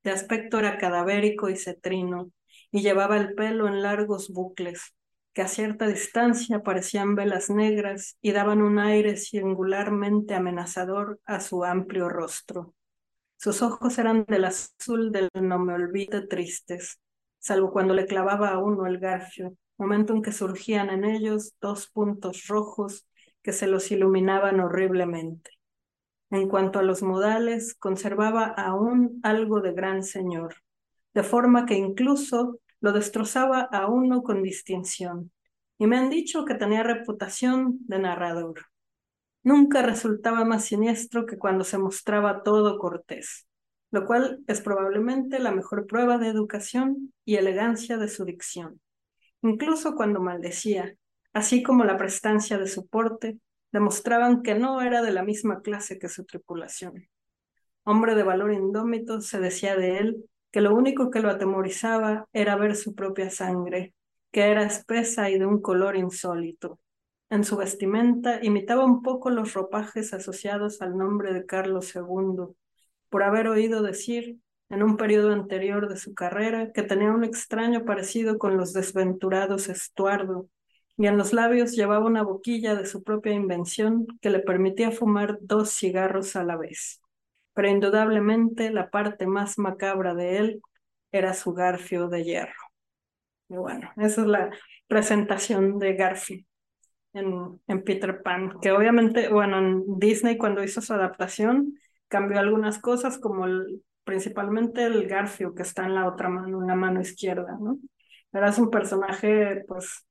De 0.03 0.11
aspecto 0.11 0.59
era 0.59 0.77
cadavérico 0.77 1.49
y 1.49 1.57
cetrino, 1.57 2.31
y 2.71 2.81
llevaba 2.81 3.17
el 3.17 3.33
pelo 3.33 3.67
en 3.67 3.81
largos 3.81 4.29
bucles. 4.29 4.93
que 5.33 5.43
a 5.43 5.47
cierta 5.47 5.87
distancia 5.87 6.63
parecían 6.63 7.15
velas 7.15 7.49
negras 7.49 8.17
y 8.21 8.31
daban 8.31 8.61
un 8.61 8.79
aire 8.79 9.15
singularmente 9.15 10.33
amenazador 10.33 11.19
a 11.25 11.39
su 11.39 11.63
amplio 11.63 12.09
rostro. 12.09 12.73
Sus 13.37 13.61
ojos 13.61 13.97
eran 13.99 14.25
del 14.27 14.45
azul 14.45 15.11
del 15.11 15.29
no 15.33 15.59
me 15.59 15.73
olvide 15.73 16.27
tristes, 16.27 16.99
salvo 17.39 17.71
cuando 17.71 17.93
le 17.93 18.05
clavaba 18.05 18.49
a 18.49 18.59
uno 18.59 18.85
el 18.85 18.99
garfio, 18.99 19.55
momento 19.77 20.13
en 20.13 20.21
que 20.21 20.31
surgían 20.31 20.89
en 20.89 21.05
ellos 21.05 21.53
dos 21.61 21.87
puntos 21.87 22.47
rojos 22.47 23.07
que 23.41 23.53
se 23.53 23.67
los 23.67 23.91
iluminaban 23.91 24.59
horriblemente. 24.59 25.51
En 26.29 26.47
cuanto 26.47 26.79
a 26.79 26.83
los 26.83 27.01
modales, 27.01 27.73
conservaba 27.75 28.45
aún 28.45 29.19
algo 29.23 29.61
de 29.61 29.73
gran 29.73 30.03
señor, 30.03 30.55
de 31.13 31.23
forma 31.23 31.65
que 31.65 31.75
incluso 31.75 32.59
lo 32.81 32.91
destrozaba 32.91 33.61
a 33.61 33.87
uno 33.87 34.21
con 34.21 34.43
distinción. 34.43 35.31
Y 35.79 35.87
me 35.87 35.97
han 35.97 36.09
dicho 36.09 36.45
que 36.45 36.55
tenía 36.55 36.83
reputación 36.83 37.79
de 37.87 37.99
narrador. 37.99 38.65
Nunca 39.43 39.81
resultaba 39.81 40.43
más 40.43 40.65
siniestro 40.65 41.25
que 41.25 41.37
cuando 41.37 41.63
se 41.63 41.77
mostraba 41.77 42.43
todo 42.43 42.77
cortés, 42.77 43.47
lo 43.91 44.05
cual 44.05 44.43
es 44.47 44.61
probablemente 44.61 45.39
la 45.39 45.51
mejor 45.51 45.87
prueba 45.87 46.17
de 46.17 46.27
educación 46.27 47.13
y 47.25 47.35
elegancia 47.35 47.97
de 47.97 48.07
su 48.07 48.25
dicción. 48.25 48.79
Incluso 49.41 49.95
cuando 49.95 50.19
maldecía, 50.19 50.95
así 51.33 51.63
como 51.63 51.83
la 51.83 51.97
prestancia 51.97 52.57
de 52.57 52.67
su 52.67 52.87
porte, 52.87 53.39
demostraban 53.71 54.41
que 54.41 54.55
no 54.55 54.81
era 54.81 55.01
de 55.01 55.11
la 55.11 55.23
misma 55.23 55.61
clase 55.61 55.99
que 55.99 56.09
su 56.09 56.25
tripulación. 56.25 57.07
Hombre 57.83 58.15
de 58.15 58.23
valor 58.23 58.51
indómito, 58.51 59.21
se 59.21 59.39
decía 59.39 59.75
de 59.75 59.97
él 59.97 60.29
que 60.51 60.61
lo 60.61 60.75
único 60.75 61.11
que 61.11 61.21
lo 61.21 61.29
atemorizaba 61.29 62.27
era 62.33 62.55
ver 62.55 62.75
su 62.75 62.95
propia 62.95 63.29
sangre, 63.29 63.93
que 64.31 64.41
era 64.41 64.63
espesa 64.63 65.29
y 65.29 65.39
de 65.39 65.45
un 65.45 65.61
color 65.61 65.95
insólito. 65.95 66.79
En 67.29 67.43
su 67.43 67.57
vestimenta 67.57 68.43
imitaba 68.43 68.85
un 68.85 69.01
poco 69.03 69.29
los 69.29 69.53
ropajes 69.53 70.13
asociados 70.13 70.81
al 70.81 70.97
nombre 70.97 71.33
de 71.33 71.45
Carlos 71.45 71.95
II, 71.95 72.55
por 73.09 73.23
haber 73.23 73.47
oído 73.47 73.81
decir 73.81 74.37
en 74.69 74.83
un 74.83 74.97
periodo 74.97 75.31
anterior 75.31 75.89
de 75.89 75.97
su 75.97 76.13
carrera 76.13 76.71
que 76.71 76.83
tenía 76.83 77.11
un 77.11 77.23
extraño 77.23 77.85
parecido 77.85 78.37
con 78.37 78.57
los 78.57 78.73
desventurados 78.73 79.67
Estuardo, 79.67 80.47
y 80.97 81.07
en 81.07 81.17
los 81.17 81.33
labios 81.33 81.71
llevaba 81.71 82.05
una 82.05 82.23
boquilla 82.23 82.75
de 82.75 82.85
su 82.85 83.03
propia 83.03 83.33
invención 83.33 84.05
que 84.21 84.29
le 84.29 84.39
permitía 84.39 84.91
fumar 84.91 85.37
dos 85.41 85.71
cigarros 85.71 86.35
a 86.35 86.43
la 86.43 86.57
vez 86.57 87.01
pero 87.59 87.71
indudablemente 87.71 88.71
la 88.71 88.89
parte 88.89 89.27
más 89.27 89.57
macabra 89.57 90.15
de 90.15 90.37
él 90.37 90.61
era 91.11 91.33
su 91.33 91.51
garfio 91.51 92.07
de 92.07 92.23
hierro. 92.23 92.53
Y 93.49 93.55
bueno, 93.55 93.91
esa 93.97 94.21
es 94.21 94.27
la 94.27 94.49
presentación 94.87 95.77
de 95.77 95.93
Garfield 95.95 96.45
en, 97.11 97.59
en 97.67 97.83
Peter 97.83 98.21
Pan, 98.21 98.61
que 98.61 98.71
obviamente, 98.71 99.27
bueno, 99.27 99.59
en 99.59 99.99
Disney 99.99 100.37
cuando 100.37 100.63
hizo 100.63 100.79
su 100.79 100.93
adaptación 100.93 101.77
cambió 102.09 102.39
algunas 102.39 102.79
cosas 102.79 103.17
como 103.17 103.45
principalmente 104.03 104.83
el 104.85 105.07
garfio 105.07 105.55
que 105.55 105.61
está 105.63 105.85
en 105.85 105.95
la 105.95 106.07
otra 106.07 106.29
mano, 106.29 106.61
en 106.61 106.67
la 106.67 106.75
mano 106.75 106.99
izquierda, 107.01 107.57
¿no? 107.61 107.79
Era 108.33 108.53
un 108.57 108.69
personaje, 108.69 109.63
pues, 109.67 110.05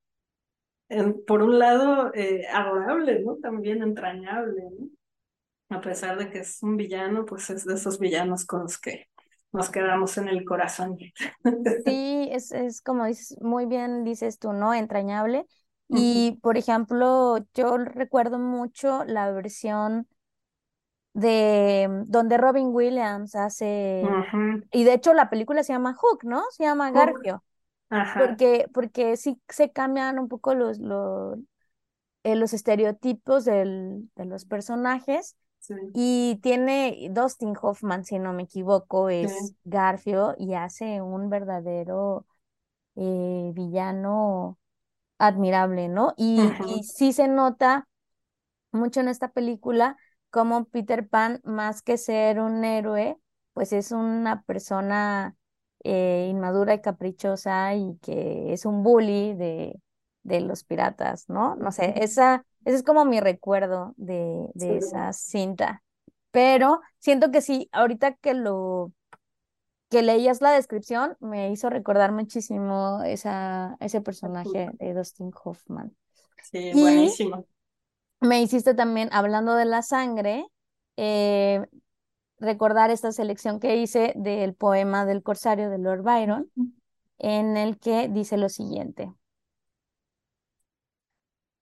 por 1.27 1.43
un 1.43 1.59
lado, 1.59 2.11
eh, 2.15 2.47
adorable, 2.51 3.21
¿no? 3.23 3.35
También 3.37 3.83
entrañable, 3.83 4.63
¿no? 4.77 4.87
a 5.69 5.81
pesar 5.81 6.17
de 6.17 6.29
que 6.29 6.39
es 6.39 6.61
un 6.63 6.77
villano, 6.77 7.25
pues 7.25 7.49
es 7.49 7.65
de 7.65 7.75
esos 7.75 7.99
villanos 7.99 8.45
con 8.45 8.61
los 8.63 8.79
que 8.79 9.07
nos 9.51 9.69
quedamos 9.69 10.17
en 10.17 10.27
el 10.27 10.43
corazón. 10.45 10.97
Sí, 11.85 12.29
es, 12.31 12.51
es 12.51 12.81
como 12.81 13.05
dices, 13.05 13.37
muy 13.41 13.65
bien 13.65 14.03
dices 14.03 14.39
tú, 14.39 14.53
¿no? 14.53 14.73
Entrañable. 14.73 15.45
Y, 15.91 16.37
por 16.43 16.55
ejemplo, 16.57 17.39
yo 17.55 17.77
recuerdo 17.77 18.37
mucho 18.37 19.05
la 19.05 19.31
versión 19.31 20.07
de 21.19 21.87
donde 22.05 22.37
Robin 22.37 22.69
Williams 22.71 23.35
hace, 23.35 24.03
y 24.71 24.83
de 24.83 24.93
hecho 24.93 25.13
la 25.13 25.29
película 25.29 25.63
se 25.63 25.73
llama 25.73 25.93
Hook, 25.93 26.23
¿no? 26.23 26.43
Se 26.51 26.63
llama 26.63 26.91
Garfio. 26.91 27.43
Porque, 28.17 28.67
porque 28.73 29.17
sí 29.17 29.41
se 29.49 29.71
cambian 29.71 30.19
un 30.19 30.27
poco 30.27 30.53
los, 30.53 30.77
los, 30.77 31.37
eh, 32.23 32.35
los 32.35 32.53
estereotipos 32.53 33.45
del, 33.45 34.09
de 34.15 34.25
los 34.25 34.45
personajes 34.45 35.35
y 35.93 36.39
tiene 36.41 37.09
Dustin 37.11 37.53
Hoffman, 37.61 38.05
si 38.05 38.17
no 38.17 38.31
me 38.31 38.43
equivoco, 38.43 39.09
es 39.09 39.55
Garfio 39.65 40.35
y 40.37 40.53
hace 40.53 41.01
un 41.01 41.29
verdadero 41.29 42.25
eh, 42.95 43.51
villano 43.53 44.57
admirable, 45.17 45.89
¿no? 45.89 46.13
Y, 46.15 46.41
y, 46.67 46.83
sí 46.83 47.11
se 47.11 47.27
nota 47.27 47.87
mucho 48.71 49.01
en 49.01 49.09
esta 49.09 49.31
película 49.31 49.97
como 50.29 50.65
Peter 50.65 51.07
Pan, 51.07 51.41
más 51.43 51.81
que 51.81 51.97
ser 51.97 52.39
un 52.39 52.63
héroe, 52.65 53.17
pues 53.53 53.73
es 53.73 53.91
una 53.91 54.43
persona 54.43 55.35
eh, 55.83 56.27
inmadura 56.29 56.73
y 56.75 56.81
caprichosa 56.81 57.75
y 57.75 57.97
que 58.01 58.53
es 58.53 58.65
un 58.65 58.83
bully 58.83 59.33
de, 59.35 59.79
de 60.23 60.41
los 60.41 60.63
piratas, 60.63 61.29
¿no? 61.29 61.55
No 61.55 61.71
sé, 61.71 61.93
esa 62.03 62.45
ese 62.65 62.77
es 62.77 62.83
como 62.83 63.05
mi 63.05 63.19
recuerdo 63.21 63.93
de, 63.97 64.49
de 64.53 64.77
esa 64.77 65.13
cinta. 65.13 65.83
Pero 66.31 66.81
siento 66.99 67.31
que 67.31 67.41
sí, 67.41 67.69
ahorita 67.71 68.13
que 68.15 68.33
lo 68.35 68.91
que 69.89 70.03
leías 70.03 70.41
la 70.41 70.51
descripción, 70.51 71.17
me 71.19 71.51
hizo 71.51 71.69
recordar 71.69 72.11
muchísimo 72.11 73.01
esa, 73.03 73.75
ese 73.79 74.01
personaje 74.01 74.71
de 74.79 74.93
Dustin 74.93 75.31
Hoffman. 75.43 75.95
Sí, 76.41 76.73
buenísimo. 76.75 77.45
Me 78.21 78.41
hiciste 78.41 78.73
también, 78.73 79.09
hablando 79.11 79.55
de 79.55 79.65
la 79.65 79.81
sangre, 79.81 80.45
eh, 80.97 81.65
recordar 82.37 82.91
esta 82.91 83.11
selección 83.11 83.59
que 83.59 83.77
hice 83.77 84.13
del 84.15 84.55
poema 84.55 85.05
del 85.05 85.23
Corsario 85.23 85.69
de 85.69 85.77
Lord 85.77 86.03
Byron, 86.03 86.51
en 87.17 87.57
el 87.57 87.79
que 87.79 88.09
dice 88.09 88.37
lo 88.37 88.49
siguiente. 88.49 89.13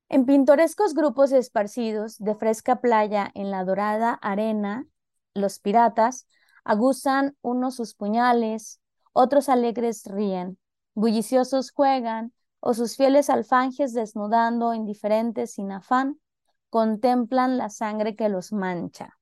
En 0.09 0.25
pintorescos 0.25 0.93
grupos 0.93 1.31
esparcidos 1.31 2.17
de 2.17 2.33
fresca 2.35 2.79
playa 2.79 3.29
en 3.35 3.51
la 3.51 3.63
dorada 3.63 4.13
arena, 4.13 4.87
los 5.33 5.59
piratas 5.59 6.27
aguzan 6.63 7.35
unos 7.41 7.75
sus 7.75 7.93
puñales, 7.93 8.79
otros 9.13 9.49
alegres 9.49 10.05
ríen, 10.05 10.57
bulliciosos 10.93 11.71
juegan, 11.71 12.33
o 12.59 12.73
sus 12.73 12.95
fieles 12.95 13.29
alfanjes 13.29 13.93
desnudando, 13.93 14.73
indiferentes 14.73 15.53
sin 15.53 15.71
afán, 15.71 16.19
contemplan 16.69 17.57
la 17.57 17.69
sangre 17.69 18.15
que 18.15 18.29
los 18.29 18.51
mancha. 18.51 19.17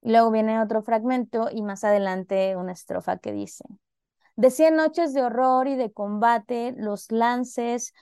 Y 0.00 0.10
luego 0.10 0.30
viene 0.30 0.60
otro 0.60 0.82
fragmento 0.82 1.48
y 1.50 1.62
más 1.62 1.84
adelante 1.84 2.56
una 2.56 2.72
estrofa 2.72 3.18
que 3.18 3.32
dice, 3.32 3.64
de 4.36 4.50
cien 4.50 4.76
noches 4.76 5.14
de 5.14 5.22
horror 5.22 5.66
y 5.66 5.74
de 5.74 5.92
combate, 5.92 6.72
los 6.76 7.10
lances 7.10 7.92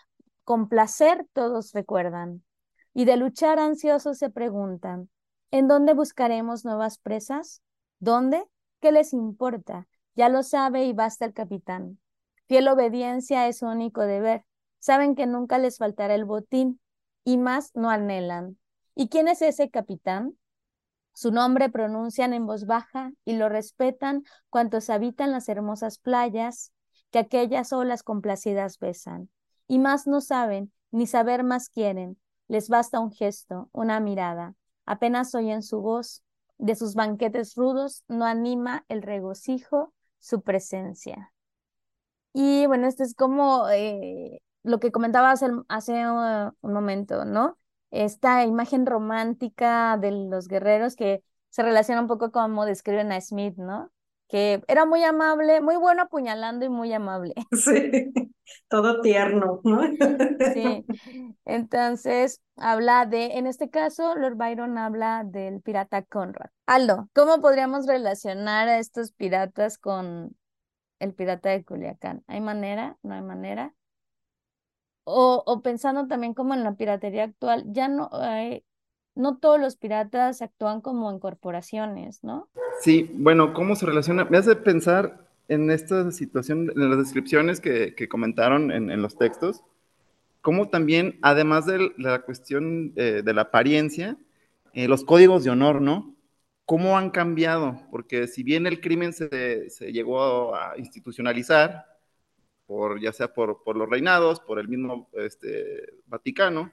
con 0.45 0.69
placer 0.69 1.27
todos 1.33 1.73
recuerdan, 1.73 2.45
y 2.93 3.05
de 3.05 3.17
luchar 3.17 3.59
ansiosos 3.59 4.19
se 4.19 4.31
preguntan, 4.31 5.09
¿en 5.51 5.67
dónde 5.67 5.95
buscaremos 5.95 6.65
nuevas 6.65 6.99
presas? 6.99 7.63
¿Dónde? 7.99 8.45
¿Qué 8.81 8.93
les 8.93 9.13
importa? 9.13 9.89
Ya 10.15 10.29
lo 10.29 10.43
sabe 10.43 10.85
y 10.85 10.93
basta 10.93 11.25
el 11.25 11.33
capitán. 11.33 11.99
Fiel 12.47 12.69
obediencia 12.69 13.49
es 13.49 13.59
su 13.59 13.67
único 13.67 14.03
deber. 14.03 14.45
Saben 14.79 15.15
que 15.15 15.27
nunca 15.27 15.59
les 15.59 15.79
faltará 15.79 16.15
el 16.15 16.25
botín, 16.25 16.81
y 17.27 17.39
más 17.39 17.73
no 17.75 17.91
anhelan. 17.91 18.57
¿Y 18.95 19.09
quién 19.09 19.27
es 19.27 19.43
ese 19.43 19.69
capitán? 19.69 20.39
Su 21.13 21.33
nombre 21.33 21.69
pronuncian 21.69 22.33
en 22.33 22.47
voz 22.47 22.67
baja 22.67 23.13
y 23.25 23.35
lo 23.35 23.49
respetan 23.49 24.23
cuantos 24.49 24.89
habitan 24.91 25.33
las 25.33 25.49
hermosas 25.49 25.99
playas 25.99 26.73
que 27.11 27.19
aquellas 27.19 27.73
olas 27.73 28.05
complacidas 28.05 28.79
besan 28.79 29.29
y 29.67 29.81
más 29.81 30.07
no 30.07 30.21
saben, 30.21 30.73
ni 30.93 31.09
saber 31.09 31.43
más 31.43 31.69
quieren. 31.69 32.17
Les 32.47 32.69
basta 32.69 33.01
un 33.01 33.11
gesto, 33.11 33.71
una 33.73 33.99
mirada. 33.99 34.55
Apenas 34.85 35.35
oyen 35.35 35.63
su 35.63 35.81
voz. 35.81 36.23
De 36.59 36.77
sus 36.77 36.95
banquetes 36.95 37.55
rudos 37.57 38.05
no 38.07 38.25
anima 38.25 38.85
el 38.89 39.03
regocijo 39.03 39.93
su 40.21 40.43
presencia. 40.43 41.35
Y 42.33 42.67
bueno, 42.67 42.87
esto 42.87 43.03
es 43.03 43.15
como 43.15 43.69
eh, 43.69 44.41
lo 44.67 44.81
que 44.81 44.93
comentaba 44.93 45.31
hace, 45.31 45.47
un 45.47 46.73
momento, 46.73 47.25
¿no? 47.25 47.59
Esta 47.91 48.45
imagen 48.45 48.87
romántica 48.87 49.97
de 49.99 50.11
los 50.11 50.49
guerreros 50.49 50.97
que 50.97 51.23
se 51.51 51.63
relaciona 51.63 52.01
un 52.03 52.09
poco 52.09 52.33
como 52.33 52.67
describen 52.67 53.13
a 53.13 53.21
Smith, 53.21 53.57
¿no? 53.57 53.91
que 54.29 54.63
era 54.67 54.87
muy 54.87 55.05
amable, 55.05 55.61
muy 55.61 55.77
bueno 55.77 56.03
apuñalando 56.03 56.65
y 56.65 56.69
muy 56.69 56.93
amable. 56.93 57.35
Sí, 57.53 58.13
todo 58.69 59.01
tierno, 59.01 59.61
¿no? 59.65 59.81
Sí, 60.55 60.85
entonces 61.45 62.41
habla 62.57 63.07
de, 63.07 63.39
en 63.39 63.47
este 63.47 63.71
caso, 63.71 64.15
Lord 64.17 64.37
Byron 64.37 64.79
habla 64.79 65.23
del 65.25 65.61
pirata 65.61 66.03
Conrad. 66.03 66.51
Aldo, 66.67 67.09
¿cómo 67.15 67.41
podríamos 67.41 67.87
relacionar 67.87 68.69
a 68.69 68.79
estos 68.79 69.13
piratas 69.13 69.79
con 69.79 70.37
el 70.99 71.15
pirata 71.15 71.51
de 71.51 71.65
Culiacán? 71.65 72.25
¿Hay 72.27 72.41
manera? 72.41 72.97
¿No 73.03 73.15
hay 73.15 73.23
manera? 73.23 73.75
O, 75.09 75.61
pensando 75.63 76.09
también 76.09 76.35
como 76.35 76.53
en 76.55 76.65
la 76.65 76.75
piratería 76.75 77.23
actual, 77.23 77.65
ya 77.69 77.87
no, 77.87 78.11
no 79.15 79.39
todos 79.39 79.61
los 79.61 79.77
piratas 79.77 80.43
actúan 80.43 80.81
como 80.81 81.11
en 81.11 81.21
corporaciones, 81.21 82.25
¿no? 82.25 82.49
Sí, 82.81 83.09
bueno, 83.15 83.55
¿cómo 83.55 83.77
se 83.77 83.87
relaciona? 83.87 84.25
Me 84.25 84.39
hace 84.39 84.57
pensar 84.57 85.27
en 85.49 85.71
esta 85.71 86.11
situación, 86.11 86.73
en 86.75 86.91
las 86.91 86.99
descripciones 86.99 87.61
que, 87.61 88.09
comentaron 88.09 88.73
en, 88.73 89.01
los 89.01 89.17
textos, 89.17 89.63
cómo 90.43 90.69
también, 90.69 91.19
además 91.23 91.67
de 91.67 91.93
la 91.99 92.23
cuestión 92.23 92.93
eh, 92.97 93.23
de 93.25 93.33
la 93.33 93.43
apariencia, 93.43 94.17
eh, 94.75 94.89
los 94.89 95.05
códigos 95.05 95.45
de 95.45 95.51
honor, 95.51 95.81
¿no? 95.81 96.17
¿Cómo 96.65 96.99
han 96.99 97.11
cambiado? 97.11 97.81
Porque 97.93 98.27
si 98.27 98.43
bien 98.43 98.67
el 98.67 98.81
crimen 98.81 99.13
se 99.13 99.69
llegó 99.93 100.57
a 100.57 100.77
institucionalizar, 100.77 101.87
por, 102.67 103.01
ya 103.01 103.13
sea 103.13 103.33
por, 103.33 103.63
por 103.63 103.77
los 103.77 103.89
reinados, 103.89 104.41
por 104.41 104.59
el 104.59 104.69
mismo 104.69 105.09
este, 105.15 105.95
Vaticano, 106.07 106.73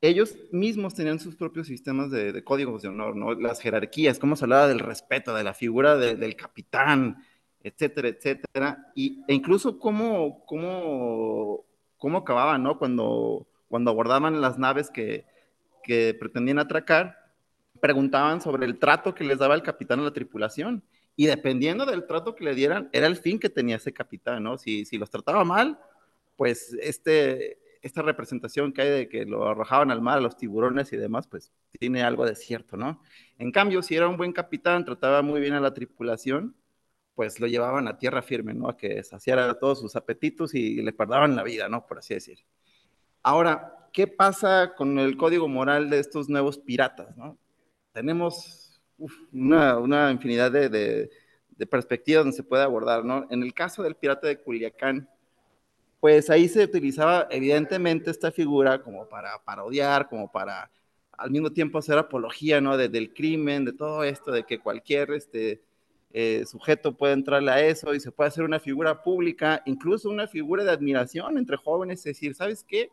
ellos 0.00 0.36
mismos 0.52 0.94
tenían 0.94 1.18
sus 1.18 1.36
propios 1.36 1.66
sistemas 1.66 2.10
de, 2.10 2.32
de, 2.32 2.44
códigos 2.44 2.82
de 2.82 2.88
honor, 2.88 3.16
¿no? 3.16 3.34
Las 3.34 3.60
jerarquías, 3.60 4.18
cómo 4.18 4.36
se 4.36 4.44
hablaba 4.44 4.68
del 4.68 4.80
respeto, 4.80 5.34
de 5.34 5.44
la 5.44 5.54
figura 5.54 5.96
de, 5.96 6.16
del 6.16 6.36
capitán, 6.36 7.24
etcétera, 7.62 8.08
etcétera, 8.08 8.92
y, 8.94 9.24
e 9.26 9.34
incluso 9.34 9.78
cómo, 9.78 10.44
cómo, 10.44 11.64
cómo 11.96 12.18
acababan, 12.18 12.62
¿no? 12.62 12.78
Cuando, 12.78 13.46
cuando 13.68 13.90
abordaban 13.90 14.40
las 14.40 14.58
naves 14.58 14.90
que, 14.90 15.24
que 15.82 16.14
pretendían 16.14 16.58
atracar, 16.58 17.18
preguntaban 17.80 18.40
sobre 18.40 18.66
el 18.66 18.78
trato 18.78 19.14
que 19.14 19.24
les 19.24 19.38
daba 19.38 19.54
el 19.54 19.62
capitán 19.62 20.00
a 20.00 20.04
la 20.04 20.12
tripulación, 20.12 20.84
y 21.16 21.26
dependiendo 21.26 21.86
del 21.86 22.06
trato 22.06 22.34
que 22.34 22.44
le 22.44 22.54
dieran, 22.54 22.90
era 22.92 23.06
el 23.06 23.16
fin 23.16 23.38
que 23.38 23.48
tenía 23.48 23.76
ese 23.76 23.92
capitán, 23.92 24.42
¿no? 24.42 24.58
Si, 24.58 24.84
si 24.84 24.98
los 24.98 25.10
trataba 25.10 25.44
mal, 25.44 25.78
pues 26.36 26.76
este, 26.80 27.58
esta 27.80 28.02
representación 28.02 28.72
que 28.72 28.82
hay 28.82 28.90
de 28.90 29.08
que 29.08 29.24
lo 29.24 29.48
arrojaban 29.48 29.90
al 29.90 30.02
mar 30.02 30.18
a 30.18 30.20
los 30.20 30.36
tiburones 30.36 30.92
y 30.92 30.96
demás, 30.96 31.26
pues 31.26 31.52
tiene 31.78 32.02
algo 32.02 32.26
de 32.26 32.36
cierto, 32.36 32.76
¿no? 32.76 33.00
En 33.38 33.50
cambio, 33.50 33.82
si 33.82 33.96
era 33.96 34.08
un 34.08 34.18
buen 34.18 34.32
capitán, 34.32 34.84
trataba 34.84 35.22
muy 35.22 35.40
bien 35.40 35.54
a 35.54 35.60
la 35.60 35.72
tripulación, 35.72 36.54
pues 37.14 37.40
lo 37.40 37.46
llevaban 37.46 37.88
a 37.88 37.96
tierra 37.96 38.20
firme, 38.20 38.52
¿no? 38.52 38.68
A 38.68 38.76
que 38.76 39.02
saciara 39.02 39.58
todos 39.58 39.80
sus 39.80 39.96
apetitos 39.96 40.54
y 40.54 40.82
le 40.82 40.92
perdaban 40.92 41.34
la 41.34 41.42
vida, 41.42 41.68
¿no? 41.68 41.86
Por 41.86 41.98
así 41.98 42.12
decir. 42.12 42.40
Ahora, 43.22 43.88
¿qué 43.92 44.06
pasa 44.06 44.74
con 44.76 44.98
el 44.98 45.16
código 45.16 45.48
moral 45.48 45.88
de 45.88 45.98
estos 45.98 46.28
nuevos 46.28 46.58
piratas, 46.58 47.16
¿no? 47.16 47.38
Tenemos 47.92 48.65
una, 49.32 49.78
una, 49.78 50.10
infinidad 50.10 50.50
de 50.50 51.10
perspectivas 51.70 52.24
donde 52.24 52.36
se 52.36 52.42
puede 52.42 52.62
abordar, 52.62 53.04
¿no? 53.04 53.26
En 53.30 53.42
el 53.42 53.52
caso 53.54 53.82
del 53.82 53.96
pirata 53.96 54.26
de 54.28 54.40
Culiacán, 54.40 55.08
pues 56.00 56.30
ahí 56.30 56.48
se 56.48 56.64
utilizaba 56.64 57.26
evidentemente 57.30 58.10
esta 58.10 58.30
figura 58.30 58.82
como 58.82 59.08
para 59.08 59.42
parodiar, 59.44 60.08
como 60.08 60.30
para 60.30 60.70
al 61.12 61.30
mismo 61.30 61.50
tiempo 61.50 61.78
hacer 61.78 61.98
apología, 61.98 62.60
¿no? 62.60 62.76
De, 62.76 62.88
del 62.88 63.12
crimen, 63.12 63.64
de 63.64 63.72
todo 63.72 64.04
esto, 64.04 64.30
de 64.30 64.44
que 64.44 64.58
cualquier 64.58 65.12
este, 65.12 65.62
eh, 66.12 66.44
sujeto 66.46 66.96
puede 66.96 67.14
entrarle 67.14 67.50
a 67.50 67.60
eso 67.66 67.94
y 67.94 68.00
se 68.00 68.12
puede 68.12 68.28
hacer 68.28 68.44
una 68.44 68.60
figura 68.60 69.02
pública, 69.02 69.62
incluso 69.66 70.08
una 70.10 70.26
figura 70.28 70.64
de 70.64 70.70
admiración 70.70 71.38
entre 71.38 71.56
jóvenes, 71.56 72.00
es 72.00 72.04
decir, 72.04 72.34
¿sabes 72.34 72.64
qué? 72.64 72.90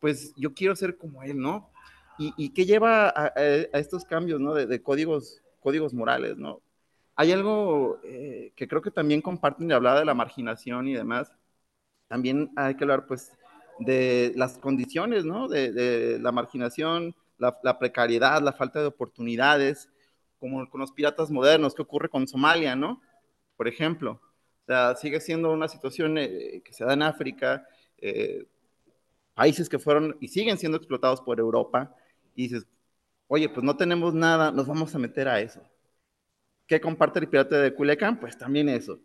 Pues 0.00 0.32
yo 0.36 0.54
quiero 0.54 0.76
ser 0.76 0.96
como 0.96 1.22
él, 1.22 1.38
¿no? 1.38 1.70
¿Y, 2.18 2.32
y 2.36 2.50
qué 2.50 2.64
lleva 2.64 3.08
a, 3.08 3.26
a, 3.26 3.30
a, 3.36 3.78
estos 3.78 4.04
cambios, 4.04 4.40
¿no? 4.40 4.54
De, 4.54 4.66
de, 4.66 4.82
códigos, 4.82 5.42
códigos 5.60 5.92
morales, 5.94 6.36
¿no? 6.36 6.60
Hay 7.14 7.32
algo 7.32 7.98
eh, 8.04 8.52
que 8.56 8.68
creo 8.68 8.82
que 8.82 8.90
también 8.90 9.22
comparten 9.22 9.70
y 9.70 9.72
hablaba 9.72 10.00
de 10.00 10.04
la 10.04 10.14
marginación 10.14 10.88
y 10.88 10.94
demás, 10.94 11.32
también 12.08 12.50
hay 12.56 12.74
que 12.76 12.84
hablar 12.84 13.06
pues 13.06 13.32
de 13.78 14.32
las 14.36 14.58
condiciones, 14.58 15.24
¿no? 15.24 15.48
De, 15.48 15.72
de 15.72 16.18
la 16.18 16.32
marginación, 16.32 17.14
la, 17.38 17.58
la, 17.62 17.78
precariedad, 17.78 18.42
la 18.42 18.52
falta 18.52 18.80
de 18.80 18.86
oportunidades, 18.86 19.88
como 20.38 20.68
con 20.68 20.80
los 20.80 20.92
piratas 20.92 21.30
modernos, 21.30 21.74
¿qué 21.74 21.82
ocurre 21.82 22.08
con 22.08 22.28
Somalia, 22.28 22.76
¿no? 22.76 23.00
Por 23.56 23.68
ejemplo, 23.68 24.20
o 24.62 24.66
sea, 24.66 24.96
sigue 24.96 25.20
siendo 25.20 25.52
una 25.52 25.68
situación 25.68 26.18
eh, 26.18 26.62
que 26.64 26.72
se 26.72 26.84
da 26.84 26.94
en 26.94 27.02
África, 27.02 27.66
eh, 27.98 28.46
países 29.34 29.68
que 29.68 29.78
fueron 29.78 30.16
y 30.20 30.28
siguen 30.28 30.58
siendo 30.58 30.78
explotados 30.78 31.20
por 31.20 31.38
Europa, 31.38 31.94
y 32.36 32.44
dices, 32.44 32.66
oye, 33.28 33.48
pues 33.48 33.64
no 33.64 33.76
tenemos 33.76 34.14
nada, 34.14 34.52
nos 34.52 34.68
vamos 34.68 34.94
a 34.94 34.98
meter 34.98 35.28
a 35.28 35.40
eso. 35.40 35.62
¿Qué 36.66 36.80
comparte 36.80 37.18
el 37.20 37.28
pirata 37.28 37.60
de 37.60 37.74
Culiacán? 37.74 38.20
Pues 38.20 38.38
también 38.38 38.68
eso 38.68 39.00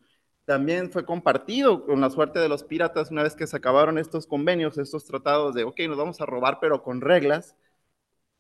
también 0.45 0.91
fue 0.91 1.05
compartido 1.05 1.85
con 1.85 2.01
la 2.01 2.09
suerte 2.09 2.39
de 2.39 2.49
los 2.49 2.63
piratas 2.63 3.11
una 3.11 3.23
vez 3.23 3.35
que 3.35 3.47
se 3.47 3.55
acabaron 3.57 3.97
estos 3.97 4.27
convenios, 4.27 4.77
estos 4.77 5.05
tratados 5.05 5.53
de, 5.55 5.63
ok, 5.63 5.79
nos 5.87 5.97
vamos 5.97 6.21
a 6.21 6.25
robar, 6.25 6.59
pero 6.59 6.83
con 6.83 7.01
reglas. 7.01 7.55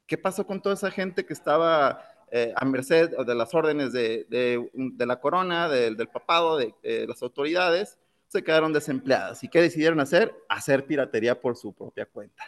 ¿Qué 0.07 0.17
pasó 0.17 0.45
con 0.45 0.61
toda 0.61 0.75
esa 0.75 0.91
gente 0.91 1.25
que 1.25 1.33
estaba 1.33 2.03
eh, 2.31 2.53
a 2.55 2.65
merced 2.65 3.11
de 3.11 3.35
las 3.35 3.53
órdenes 3.53 3.93
de, 3.93 4.25
de, 4.29 4.69
de 4.73 5.05
la 5.05 5.19
corona, 5.21 5.69
de, 5.69 5.95
del 5.95 6.07
papado, 6.09 6.57
de, 6.57 6.73
las 7.07 7.21
autoridades? 7.23 7.97
Se 8.27 8.43
quedaron 8.43 8.73
desempleadas. 8.73 9.43
¿Y 9.43 9.49
qué 9.49 9.61
decidieron 9.61 9.99
hacer? 9.99 10.33
Hacer 10.49 10.85
piratería 10.85 11.39
por 11.39 11.55
su 11.55 11.73
propia 11.73 12.05
cuenta. 12.05 12.43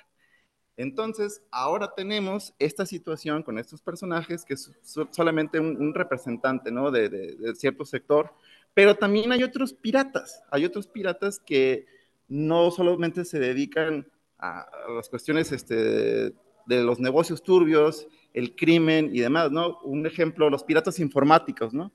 Entonces, 0.76 1.44
ahora 1.52 1.94
tenemos 1.96 2.54
esta 2.58 2.86
situación 2.86 3.44
con 3.44 3.60
estos 3.60 3.82
personajes 3.82 4.44
que 4.44 4.56
es 4.56 4.72
solamente 5.12 5.60
un, 5.60 5.78
un 5.80 5.94
representante 5.94 6.72
¿no? 6.72 6.90
de, 6.90 7.10
de, 7.10 7.36
de, 7.36 7.56
cierto 7.56 7.86
sector, 7.86 8.34
pero 8.74 8.96
también 8.96 9.32
hay 9.32 9.44
otros 9.44 9.74
piratas, 9.74 10.42
hay 10.50 10.66
otros 10.66 10.88
piratas 10.88 11.40
que 11.40 11.86
no 12.28 12.72
solamente 12.72 13.24
se 13.26 13.40
dedican 13.40 14.08
a, 14.40 14.68
las 14.96 15.10
cuestiones 15.10 15.52
este, 15.52 16.34
de 16.66 16.84
los 16.84 17.00
negocios 17.00 17.44
turbios, 17.44 18.08
el 18.34 18.56
crimen 18.56 19.12
y 19.14 19.20
demás, 19.20 19.52
¿no? 19.52 19.80
Un 19.84 20.06
ejemplo, 20.06 20.50
los 20.50 20.64
piratas 20.64 21.00
informáticos, 21.00 21.74
¿no? 21.74 21.92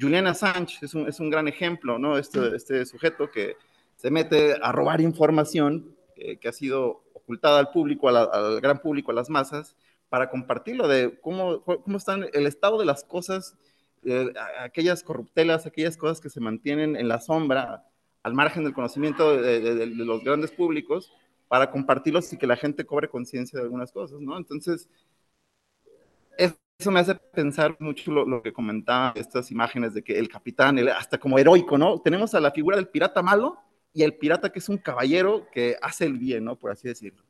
Julian 0.00 0.26
Assange 0.26 0.78
es 0.82 0.94
un, 0.94 1.06
es 1.06 1.20
un 1.20 1.30
gran 1.30 1.48
ejemplo, 1.48 1.98
¿no? 1.98 2.16
Este, 2.16 2.56
este, 2.56 2.86
sujeto 2.86 3.30
que 3.30 3.56
se 3.96 4.10
mete 4.10 4.56
a 4.60 4.72
robar 4.72 5.00
información 5.00 5.94
eh, 6.24 6.38
que 6.38 6.48
ha 6.48 6.52
sido 6.52 7.04
ocultada 7.14 7.58
al 7.58 7.70
público, 7.70 8.08
al 8.08 8.60
gran 8.60 8.78
público, 8.80 9.10
a 9.10 9.14
las 9.14 9.30
masas, 9.30 9.76
para 10.08 10.28
compartirlo 10.30 10.88
de 10.88 11.18
cómo, 11.20 11.62
cómo 11.62 11.96
están 11.96 12.26
el 12.32 12.46
estado 12.46 12.78
de 12.78 12.84
las 12.84 13.04
cosas 13.04 13.56
eh, 14.04 14.32
aquellas 14.58 15.04
corruptelas, 15.04 15.66
aquellas 15.66 15.96
cosas 15.96 16.20
que 16.20 16.28
se 16.28 16.40
mantienen 16.40 16.96
en 16.96 17.06
la 17.06 17.20
sombra, 17.20 17.84
al 18.24 18.34
margen 18.34 18.64
del 18.64 18.74
conocimiento 18.74 19.36
de, 19.36 19.86
los 19.86 20.24
grandes 20.24 20.50
públicos, 20.50 21.12
para 21.48 21.70
compartirlos 21.70 22.32
y 22.32 22.38
que 22.38 22.46
la 22.46 22.56
gente 22.56 22.84
cobre 22.84 23.08
conciencia 23.08 23.58
de 23.58 23.64
algunas 23.64 23.92
cosas, 23.92 24.20
¿no? 24.20 24.36
Entonces, 24.36 24.88
eso 26.36 26.90
me 26.90 26.98
hace 26.98 27.14
pensar 27.14 27.76
mucho 27.78 28.10
lo, 28.10 28.42
que 28.42 28.52
comentaba 28.52 29.12
estas 29.14 29.50
imágenes 29.52 29.94
de 29.94 30.02
que 30.02 30.18
el 30.18 30.28
capitán, 30.28 30.78
hasta 30.88 31.18
como 31.18 31.38
heroico, 31.38 31.78
¿no? 31.78 32.00
Tenemos 32.00 32.34
a 32.34 32.40
la 32.40 32.50
figura 32.50 32.76
del 32.76 32.88
pirata 32.88 33.22
malo 33.22 33.58
y 33.92 34.02
el 34.02 34.14
pirata 34.14 34.50
que 34.50 34.58
es 34.58 34.68
un 34.68 34.78
caballero 34.78 35.46
que 35.52 35.76
hace 35.82 36.04
el 36.06 36.18
bien, 36.18 36.44
¿no? 36.44 36.56
Por 36.56 36.70
así 36.70 36.88
decirlo. 36.88 37.22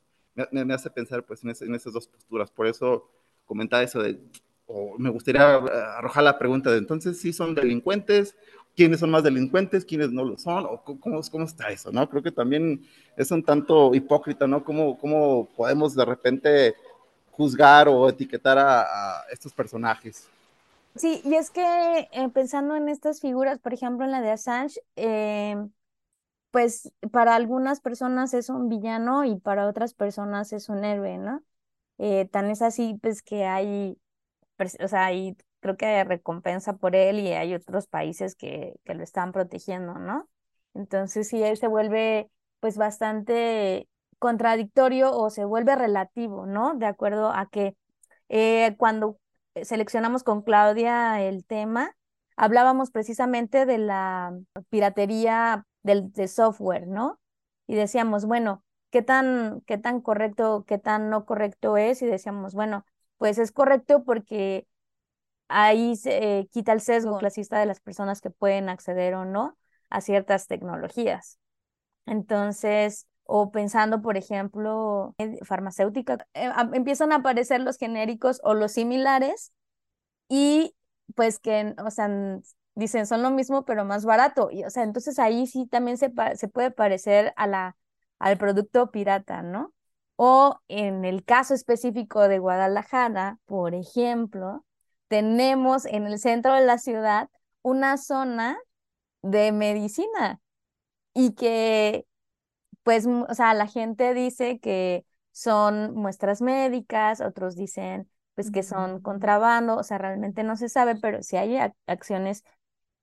Me, 0.51 0.65
me 0.65 0.75
hace 0.75 0.91
pensar, 0.91 1.25
pues, 1.25 1.45
en, 1.45 1.51
ese, 1.51 1.67
en 1.67 1.75
esas 1.75 1.93
dos 1.93 2.09
posturas. 2.09 2.51
Por 2.51 2.67
eso 2.67 3.09
comentaba 3.45 3.83
eso 3.83 4.03
de 4.03 4.19
o 4.67 4.97
me 4.99 5.11
gustaría 5.11 5.57
eh, 5.57 5.71
arrojar 5.99 6.25
la 6.25 6.39
pregunta 6.39 6.71
de 6.71 6.79
entonces, 6.79 7.17
si 7.17 7.29
¿sí 7.29 7.33
son 7.33 7.55
delincuentes? 7.55 8.35
¿Quiénes 8.75 9.01
son 9.01 9.11
más 9.11 9.23
delincuentes? 9.23 9.85
¿Quiénes 9.85 10.11
no 10.13 10.25
lo 10.25 10.39
son? 10.39 10.65
¿O 10.65 10.83
cómo, 10.83 11.21
cómo 11.31 11.45
está 11.45 11.69
eso? 11.69 11.93
¿no? 11.93 12.09
Creo 12.09 12.23
que 12.23 12.33
también 12.33 12.87
es 13.17 13.31
un 13.31 13.43
tanto 13.43 13.95
hipócrita, 13.95 14.47
¿no? 14.47 14.65
¿Cómo, 14.65 14.97
cómo 14.99 15.49
podemos 15.55 15.95
de 15.95 16.05
repente 16.07 16.75
juzgar 17.33 17.89
o 17.89 18.09
etiquetar 18.09 18.57
a, 18.57 18.81
a 18.83 19.25
estos 19.31 19.53
personajes? 19.53 20.27
Sí, 20.97 21.21
y 21.25 21.35
es 21.35 21.51
que 21.51 22.09
eh, 22.13 22.29
pensando 22.33 22.77
en 22.77 22.89
estas 22.89 23.21
figuras, 23.21 23.59
por 23.59 23.75
ejemplo, 23.75 24.07
en 24.07 24.11
la 24.11 24.23
de 24.23 24.31
Assange, 24.31 24.81
eh, 24.97 25.57
pues 26.53 26.93
para 27.13 27.35
algunas 27.37 27.81
personas 27.81 28.35
es 28.35 28.51
un 28.51 28.69
villano 28.69 29.25
y 29.25 29.41
para 29.41 29.69
otras 29.69 29.95
personas 29.95 30.53
es 30.53 30.69
un 30.69 30.85
héroe, 30.85 31.19
¿no? 31.19 31.43
Eh, 31.99 32.27
tan 32.27 32.51
es 32.51 32.63
así, 32.63 32.99
pues 33.03 33.23
que 33.23 33.47
hay 33.47 33.99
o 34.81 34.89
sea, 34.89 35.13
y 35.13 35.37
creo 35.61 35.77
que 35.77 35.87
hay 35.87 36.05
recompensa 36.05 36.75
por 36.77 36.97
él 36.97 37.21
y 37.21 37.33
hay 37.33 37.55
otros 37.55 37.87
países 37.87 38.35
que, 38.37 38.75
que 38.85 38.95
lo 38.95 39.03
están 39.03 39.33
protegiendo, 39.33 39.95
¿no? 39.95 40.29
Entonces, 40.75 41.29
sí, 41.29 41.43
él 41.43 41.57
se 41.57 41.69
vuelve 41.69 42.31
pues 42.61 42.77
bastante 42.77 43.89
contradictorio 44.19 45.17
o 45.17 45.31
se 45.31 45.45
vuelve 45.45 45.75
relativo, 45.77 46.47
¿no? 46.47 46.75
De 46.75 46.87
acuerdo 46.87 47.33
a 47.33 47.47
que 47.51 47.77
eh, 48.29 48.75
cuando 48.79 49.19
seleccionamos 49.63 50.23
con 50.25 50.43
Claudia 50.43 51.21
el 51.23 51.45
tema, 51.45 51.97
hablábamos 52.37 52.91
precisamente 52.91 53.67
de 53.67 53.79
la 53.79 54.33
piratería 54.71 55.67
del 55.83 56.13
de 56.13 56.29
software, 56.29 56.87
¿no? 56.87 57.21
Y 57.67 57.75
decíamos, 57.77 58.27
bueno, 58.27 58.65
¿qué 58.91 59.03
tan, 59.03 59.63
qué 59.67 59.79
tan 59.79 60.01
correcto, 60.01 60.65
qué 60.67 60.79
tan 60.79 61.11
no 61.11 61.25
correcto 61.27 61.77
es? 61.77 62.03
Y 62.03 62.07
decíamos, 62.07 62.55
bueno, 62.55 62.85
pues 63.19 63.39
es 63.39 63.53
correcto 63.53 64.05
porque 64.05 64.67
ahí 65.49 65.97
se 65.97 66.39
eh, 66.41 66.49
quita 66.51 66.73
el 66.73 66.81
sesgo 66.81 67.19
clasista 67.19 67.59
de 67.59 67.67
las 67.67 67.81
personas 67.81 68.21
que 68.21 68.31
pueden 68.31 68.69
acceder 68.69 69.15
o 69.15 69.25
no 69.25 69.59
a 69.91 70.01
ciertas 70.01 70.47
tecnologías. 70.47 71.39
Entonces, 72.07 73.07
o 73.25 73.51
pensando, 73.53 74.03
por 74.03 74.17
ejemplo, 74.17 75.15
en 75.19 75.39
farmacéutica, 75.45 76.27
eh, 76.35 76.51
empiezan 76.75 77.13
a 77.13 77.17
aparecer 77.17 77.61
los 77.61 77.79
genéricos 77.79 78.41
o 78.45 78.55
los 78.55 78.73
similares 78.73 79.53
y 80.29 80.75
pues 81.15 81.39
que, 81.39 81.75
o 81.85 81.91
sea, 81.91 82.09
dicen 82.75 83.07
son 83.07 83.23
lo 83.23 83.31
mismo 83.31 83.65
pero 83.65 83.85
más 83.85 84.05
barato. 84.05 84.49
Y, 84.51 84.65
o 84.65 84.71
sea, 84.71 84.83
entonces 84.85 85.19
ahí 85.19 85.47
sí 85.47 85.67
también 85.67 85.99
se, 85.99 86.13
se 86.35 86.49
puede 86.49 86.71
parecer 86.71 87.33
a 87.37 87.47
la, 87.47 87.77
al 88.19 88.39
producto 88.39 88.91
pirata, 88.91 89.43
¿no? 89.43 89.73
O 90.17 90.61
en 90.69 91.05
el 91.05 91.25
caso 91.25 91.55
específico 91.55 92.29
de 92.29 92.39
Guadalajara, 92.39 93.39
por 93.47 93.75
ejemplo, 93.75 94.65
tenemos 95.09 95.85
en 95.87 96.07
el 96.07 96.19
centro 96.19 96.55
de 96.55 96.65
la 96.65 96.79
ciudad 96.79 97.29
una 97.63 97.97
zona 97.99 98.59
de 99.23 99.53
medicina 99.53 100.41
y 101.15 101.35
que 101.35 102.07
pues, 102.83 103.07
o 103.07 103.35
sea, 103.35 103.55
la 103.55 103.67
gente 103.67 104.15
dice 104.15 104.59
que 104.61 105.05
son 105.33 105.95
muestras 105.95 106.43
médicas, 106.43 107.21
otros 107.21 107.57
dicen 107.57 108.09
pues 108.35 108.51
que 108.51 108.63
son 108.63 109.01
contrabando, 109.03 109.77
o 109.77 109.83
sea, 109.83 109.99
realmente 109.99 110.43
no 110.43 110.57
se 110.57 110.69
sabe, 110.71 110.97
pero 110.97 111.23
si 111.23 111.37
hay 111.37 111.59
acciones, 111.87 112.45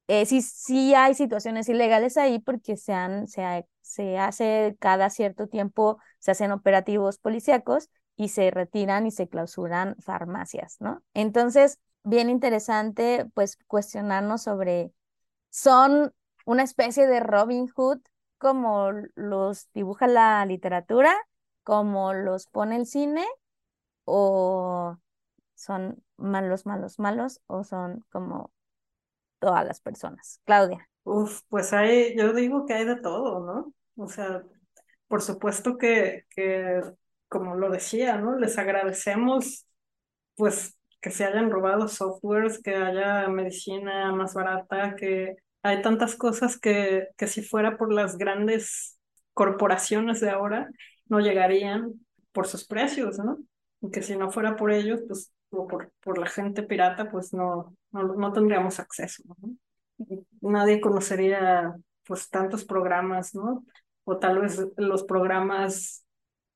eh, 0.09 0.25
sí, 0.25 0.41
sí 0.41 0.95
hay 0.95 1.13
situaciones 1.13 1.69
ilegales 1.69 2.17
ahí 2.17 2.39
porque 2.39 2.77
se, 2.77 2.93
han, 2.93 3.27
se, 3.27 3.67
se 3.81 4.17
hace 4.17 4.75
cada 4.79 5.09
cierto 5.11 5.47
tiempo, 5.47 5.99
se 6.19 6.31
hacen 6.31 6.51
operativos 6.51 7.19
policíacos 7.19 7.89
y 8.15 8.29
se 8.29 8.51
retiran 8.51 9.05
y 9.07 9.11
se 9.11 9.29
clausuran 9.29 9.95
farmacias, 10.01 10.77
¿no? 10.81 11.03
Entonces, 11.13 11.79
bien 12.03 12.29
interesante, 12.31 13.27
pues, 13.35 13.57
cuestionarnos 13.67 14.41
sobre, 14.41 14.91
¿son 15.51 16.13
una 16.45 16.63
especie 16.63 17.07
de 17.07 17.19
Robin 17.21 17.67
Hood 17.69 17.99
como 18.39 18.91
los 19.15 19.71
dibuja 19.73 20.07
la 20.07 20.45
literatura, 20.45 21.15
como 21.63 22.13
los 22.13 22.47
pone 22.47 22.77
el 22.77 22.87
cine, 22.87 23.25
o 24.05 24.97
son 25.55 26.03
malos, 26.17 26.65
malos, 26.65 26.99
malos, 26.99 27.41
o 27.47 27.63
son 27.63 28.05
como 28.11 28.51
todas 29.39 29.65
las 29.65 29.81
personas. 29.81 30.41
Claudia. 30.45 30.87
Uf, 31.03 31.41
pues 31.49 31.73
hay, 31.73 32.15
yo 32.17 32.33
digo 32.33 32.65
que 32.65 32.73
hay 32.73 32.85
de 32.85 32.97
todo, 32.97 33.45
¿no? 33.45 33.73
O 33.95 34.07
sea, 34.07 34.43
por 35.07 35.21
supuesto 35.21 35.77
que, 35.77 36.25
que 36.29 36.81
como 37.27 37.55
lo 37.55 37.69
decía, 37.69 38.17
¿no? 38.17 38.37
Les 38.37 38.57
agradecemos, 38.57 39.65
pues, 40.35 40.77
que 41.01 41.11
se 41.11 41.25
hayan 41.25 41.49
robado 41.49 41.87
softwares, 41.87 42.61
que 42.61 42.75
haya 42.75 43.27
medicina 43.29 44.11
más 44.13 44.33
barata, 44.33 44.95
que 44.95 45.37
hay 45.63 45.81
tantas 45.81 46.15
cosas 46.15 46.59
que, 46.59 47.07
que 47.17 47.27
si 47.27 47.41
fuera 47.41 47.77
por 47.77 47.93
las 47.93 48.17
grandes 48.17 48.99
corporaciones 49.33 50.19
de 50.19 50.29
ahora, 50.29 50.69
no 51.07 51.19
llegarían 51.19 51.93
por 52.31 52.47
sus 52.47 52.65
precios, 52.67 53.17
¿no? 53.19 53.39
Y 53.81 53.91
que 53.91 54.01
si 54.01 54.17
no 54.17 54.31
fuera 54.31 54.55
por 54.55 54.71
ellos, 54.71 55.01
pues, 55.07 55.31
o 55.51 55.67
por, 55.67 55.91
por 56.01 56.17
la 56.17 56.27
gente 56.27 56.63
pirata, 56.63 57.09
pues 57.09 57.33
no, 57.33 57.75
no, 57.91 58.03
no 58.15 58.31
tendríamos 58.33 58.79
acceso. 58.79 59.23
Nadie 60.41 60.81
conocería, 60.81 61.75
pues, 62.05 62.29
tantos 62.29 62.63
programas, 62.65 63.35
¿no? 63.35 63.65
O 64.05 64.17
tal 64.17 64.39
vez 64.39 64.59
los 64.77 65.03
programas 65.03 66.05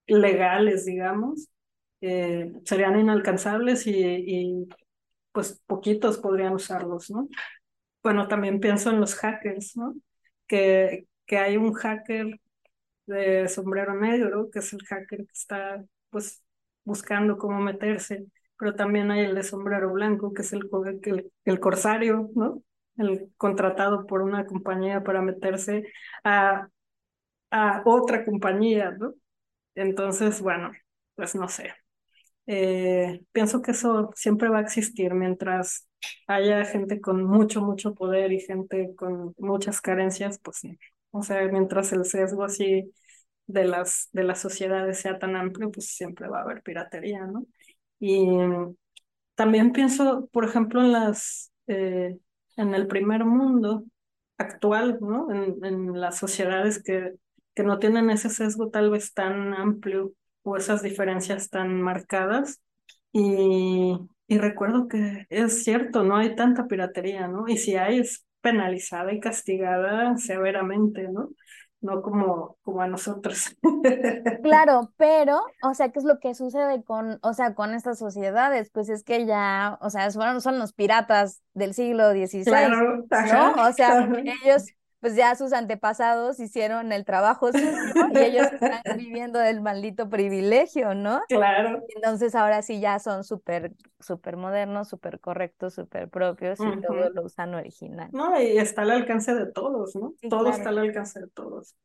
legales, 0.08 0.86
digamos, 0.86 1.50
eh, 2.02 2.52
serían 2.66 3.00
inalcanzables 3.00 3.88
y, 3.88 3.94
y, 3.96 4.70
pues, 5.32 5.62
poquitos 5.68 6.18
podrían 6.20 6.54
usarlos, 6.54 7.10
¿no? 7.10 7.28
bueno, 8.04 8.28
también 8.28 8.60
pienso 8.60 8.90
en 8.92 9.00
los 9.00 9.16
hackers, 9.16 9.78
¿no? 9.78 9.96
Que, 10.48 11.08
que 11.26 11.38
hay 11.38 11.58
un 11.58 11.74
hacker 11.74 12.40
de 13.06 13.48
sombrero 13.50 13.96
negro, 14.00 14.50
que 14.52 14.60
es 14.60 14.74
el 14.74 14.84
hacker 14.86 15.26
que 15.26 15.32
está, 15.34 15.84
pues, 16.10 16.44
buscando 16.84 17.38
cómo 17.38 17.60
meterse, 17.62 18.26
pero 18.64 18.76
también 18.76 19.12
hay 19.12 19.26
el 19.26 19.36
de 19.36 19.44
sombrero 19.44 19.92
blanco, 19.92 20.34
que 20.34 20.42
es 20.42 20.54
el, 20.54 20.70
el, 21.44 21.60
corsario, 21.60 22.30
¿no? 22.34 22.64
El 22.96 23.30
contratado 23.36 24.06
por 24.08 24.22
una 24.22 24.46
compañía 24.46 25.04
para 25.04 25.22
meterse 25.22 25.92
a, 26.24 26.70
a 27.52 27.82
otra 27.84 28.24
compañía, 28.24 28.92
¿no? 28.92 29.16
Entonces, 29.76 30.40
bueno, 30.42 30.72
pues 31.16 31.36
no 31.36 31.50
sé. 31.50 31.74
Eh, 32.48 33.26
pienso 33.34 33.62
que 33.62 33.72
eso 33.72 34.12
siempre 34.16 34.48
va 34.48 34.60
a 34.60 34.62
existir 34.62 35.14
mientras 35.14 35.90
haya 36.28 36.64
gente 36.64 37.02
con 37.02 37.22
mucho, 37.26 37.62
mucho 37.62 37.94
poder 37.94 38.32
y 38.32 38.40
gente 38.40 38.96
con 38.96 39.34
muchas 39.40 39.82
carencias, 39.82 40.40
pues 40.40 40.60
sí. 40.60 40.80
O 41.12 41.22
sea, 41.22 41.46
mientras 41.50 41.92
el 41.92 42.06
sesgo 42.06 42.46
así 42.46 42.94
de 43.46 43.66
las, 43.66 44.08
de 44.14 44.24
las 44.24 44.40
sociedades 44.40 45.00
sea 45.00 45.20
tan 45.20 45.36
amplio, 45.36 45.70
pues 45.70 45.88
siempre 45.88 46.30
va 46.30 46.40
a 46.40 46.44
haber 46.44 46.62
piratería, 46.64 47.26
¿no? 47.28 47.46
Y 48.04 48.28
también 49.36 49.72
pienso, 49.72 50.28
por 50.32 50.46
ejemplo, 50.46 50.82
en 50.82 50.92
las, 50.92 51.52
eh, 51.68 52.18
en 52.58 52.76
el 52.76 52.88
primer 52.88 53.26
mundo 53.26 53.84
actual, 54.38 54.98
¿no? 55.02 55.32
En, 55.32 55.64
en 55.66 56.00
las 56.00 56.18
sociedades 56.18 56.84
que, 56.84 57.14
que 57.56 57.64
no 57.64 57.80
tienen 57.80 58.10
ese 58.10 58.30
sesgo 58.30 58.70
tal 58.70 58.92
vez 58.92 59.14
tan 59.14 59.54
amplio 59.54 60.14
o 60.44 60.58
esas 60.58 60.84
diferencias 60.84 61.50
tan 61.50 61.82
marcadas. 61.82 62.62
Y, 63.12 63.98
y 64.28 64.38
recuerdo 64.40 64.88
que 64.88 65.26
es 65.30 65.64
cierto, 65.64 66.04
no 66.04 66.18
hay 66.18 66.36
tanta 66.36 66.68
piratería, 66.68 67.28
¿no? 67.28 67.48
Y 67.48 67.58
si 67.58 67.76
hay, 67.76 68.00
es 68.00 68.26
penalizada 68.42 69.14
y 69.14 69.20
castigada 69.20 70.18
severamente, 70.18 71.08
¿no? 71.10 71.30
No 71.84 72.02
como, 72.02 72.58
como 72.64 72.82
a 72.82 72.88
nosotros. 72.88 73.56
Claro, 74.42 74.92
pero, 74.98 75.42
o 75.64 75.74
sea, 75.74 75.90
¿qué 75.90 76.00
es 76.00 76.06
lo 76.06 76.20
que 76.20 76.34
sucede 76.34 76.84
con, 76.84 77.20
o 77.22 77.34
sea, 77.34 77.56
con 77.56 77.74
estas 77.74 78.00
sociedades? 78.00 78.70
Pues 78.72 78.90
es 78.90 79.04
que 79.04 79.26
ya, 79.26 79.78
o 79.82 79.90
sea, 79.90 80.10
son, 80.12 80.42
son 80.42 80.60
los 80.60 80.74
piratas 80.74 81.42
del 81.54 81.74
siglo 81.74 82.12
XVI, 82.12 82.46
claro, 82.46 83.06
¿no? 83.10 83.68
O 83.68 83.74
sea, 83.74 84.10
ellos 84.44 84.74
pues 85.04 85.18
ya 85.18 85.36
sus 85.36 85.52
antepasados 85.52 86.40
hicieron 86.40 86.94
el 86.94 87.04
trabajo 87.04 87.52
suyo 87.52 87.68
y 88.14 88.18
ellos 88.20 88.48
están 88.54 88.82
viviendo 88.98 89.38
del 89.38 89.60
maldito 89.60 90.10
privilegio, 90.10 90.96
¿no? 90.96 91.22
Claro. 91.28 91.84
Entonces 91.94 92.36
ahora 92.36 92.62
sí 92.62 92.80
ya 92.80 93.00
son 93.00 93.26
súper, 93.26 93.74
súper 94.00 94.38
modernos, 94.38 94.88
súper 94.88 95.20
correctos, 95.20 95.74
súper 95.74 96.10
propios 96.10 96.58
y 96.62 96.80
todo 96.80 97.10
lo 97.10 97.24
usan 97.24 97.54
original. 97.54 98.12
No, 98.14 98.40
y 98.40 98.58
está 98.58 98.84
al 98.84 98.92
alcance 98.92 99.36
de 99.36 99.52
todos, 99.52 99.94
¿no? 99.94 100.14
todo 100.30 100.52
está 100.52 100.70
al 100.70 100.78
alcance 100.78 101.20
de 101.20 101.28
todos. 101.28 101.76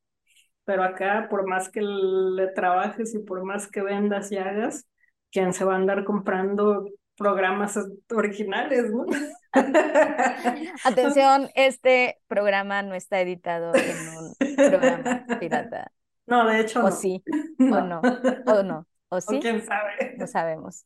Pero 0.63 0.85
acá, 0.85 1.27
por 1.29 1.45
más 1.45 1.69
que 1.71 1.81
le 1.81 2.47
trabajes 2.53 3.17
y 3.17 3.19
por 3.19 3.43
más 3.43 3.67
que 3.69 3.83
vendas 3.83 4.31
y 4.31 4.37
hagas, 4.37 4.87
¿quién 5.33 5.53
se 5.53 5.65
va 5.65 5.73
a 5.73 5.77
andar 5.79 6.05
comprando 6.05 6.87
programas 7.17 7.77
originales, 8.15 8.93
¿no? 8.93 9.07
Atención, 10.85 11.49
este 11.55 12.21
programa 12.27 12.83
no 12.83 12.95
está 12.95 13.21
editado 13.21 13.73
en 13.75 13.97
un 14.09 14.57
programa 14.57 15.27
pirata. 15.41 15.93
No, 16.27 16.47
de 16.47 16.61
hecho. 16.61 16.85
O 16.85 16.91
sí, 16.91 17.23
o 17.59 17.81
no, 17.81 18.01
o 18.47 18.63
no, 18.63 18.87
o 19.09 19.21
sí. 19.21 19.41
quién 19.41 19.65
sabe. 19.65 20.15
Lo 20.19 20.27
sabemos. 20.27 20.85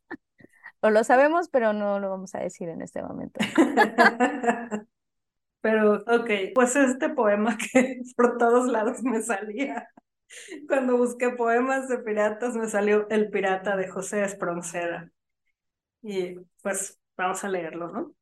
O 0.81 0.91
lo 0.91 1.05
sabemos, 1.05 1.49
pero 1.49 1.73
no 1.73 2.01
lo 2.01 2.11
vamos 2.11 2.35
a 2.35 2.41
decir 2.41 2.69
en 2.69 2.83
este 2.83 3.03
momento. 3.03 3.41
Pero, 5.61 6.03
ok, 6.09 6.29
pues 6.57 6.75
este 6.75 7.09
poema 7.11 7.57
que 7.57 8.01
por 8.17 8.37
todos 8.37 8.67
lados 8.67 9.01
me 9.05 9.23
salía. 9.23 9.89
Cuando 10.67 10.97
busqué 10.97 11.31
poemas 11.31 11.89
de 11.89 11.99
piratas, 11.99 12.57
me 12.57 12.69
salió 12.69 13.09
El 13.11 13.31
pirata 13.31 13.77
de 13.77 13.87
José 13.89 14.25
Espronceda. 14.25 15.13
Y 16.03 16.35
pues 16.63 16.99
vamos 17.17 17.45
a 17.45 17.49
leerlo, 17.49 17.93
¿no? 17.93 18.13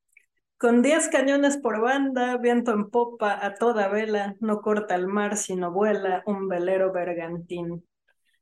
Con 0.61 0.83
diez 0.83 1.09
cañones 1.09 1.57
por 1.57 1.81
banda, 1.81 2.37
viento 2.37 2.73
en 2.73 2.91
popa 2.91 3.47
a 3.47 3.55
toda 3.55 3.89
vela, 3.89 4.37
no 4.41 4.61
corta 4.61 4.95
el 4.95 5.07
mar 5.07 5.39
sino 5.39 5.73
vuela 5.73 6.23
un 6.27 6.49
velero 6.49 6.93
bergantín. 6.93 7.89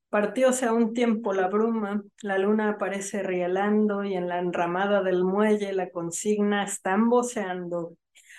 Partióse 0.09 0.66
a 0.66 0.73
un 0.73 0.95
tiempo 0.95 1.33
la 1.33 1.47
bruma, 1.47 2.03
la 2.23 2.39
luna 2.39 2.71
aparece 2.71 3.23
rielando 3.23 4.03
y 4.03 4.14
en 4.14 4.29
la 4.29 4.41
enramada 4.41 5.01
del 5.05 5.23
muelle 5.23 5.73
la 5.73 5.91
consigna 5.91 6.64
está 6.64 6.97
voceando. 6.99 7.97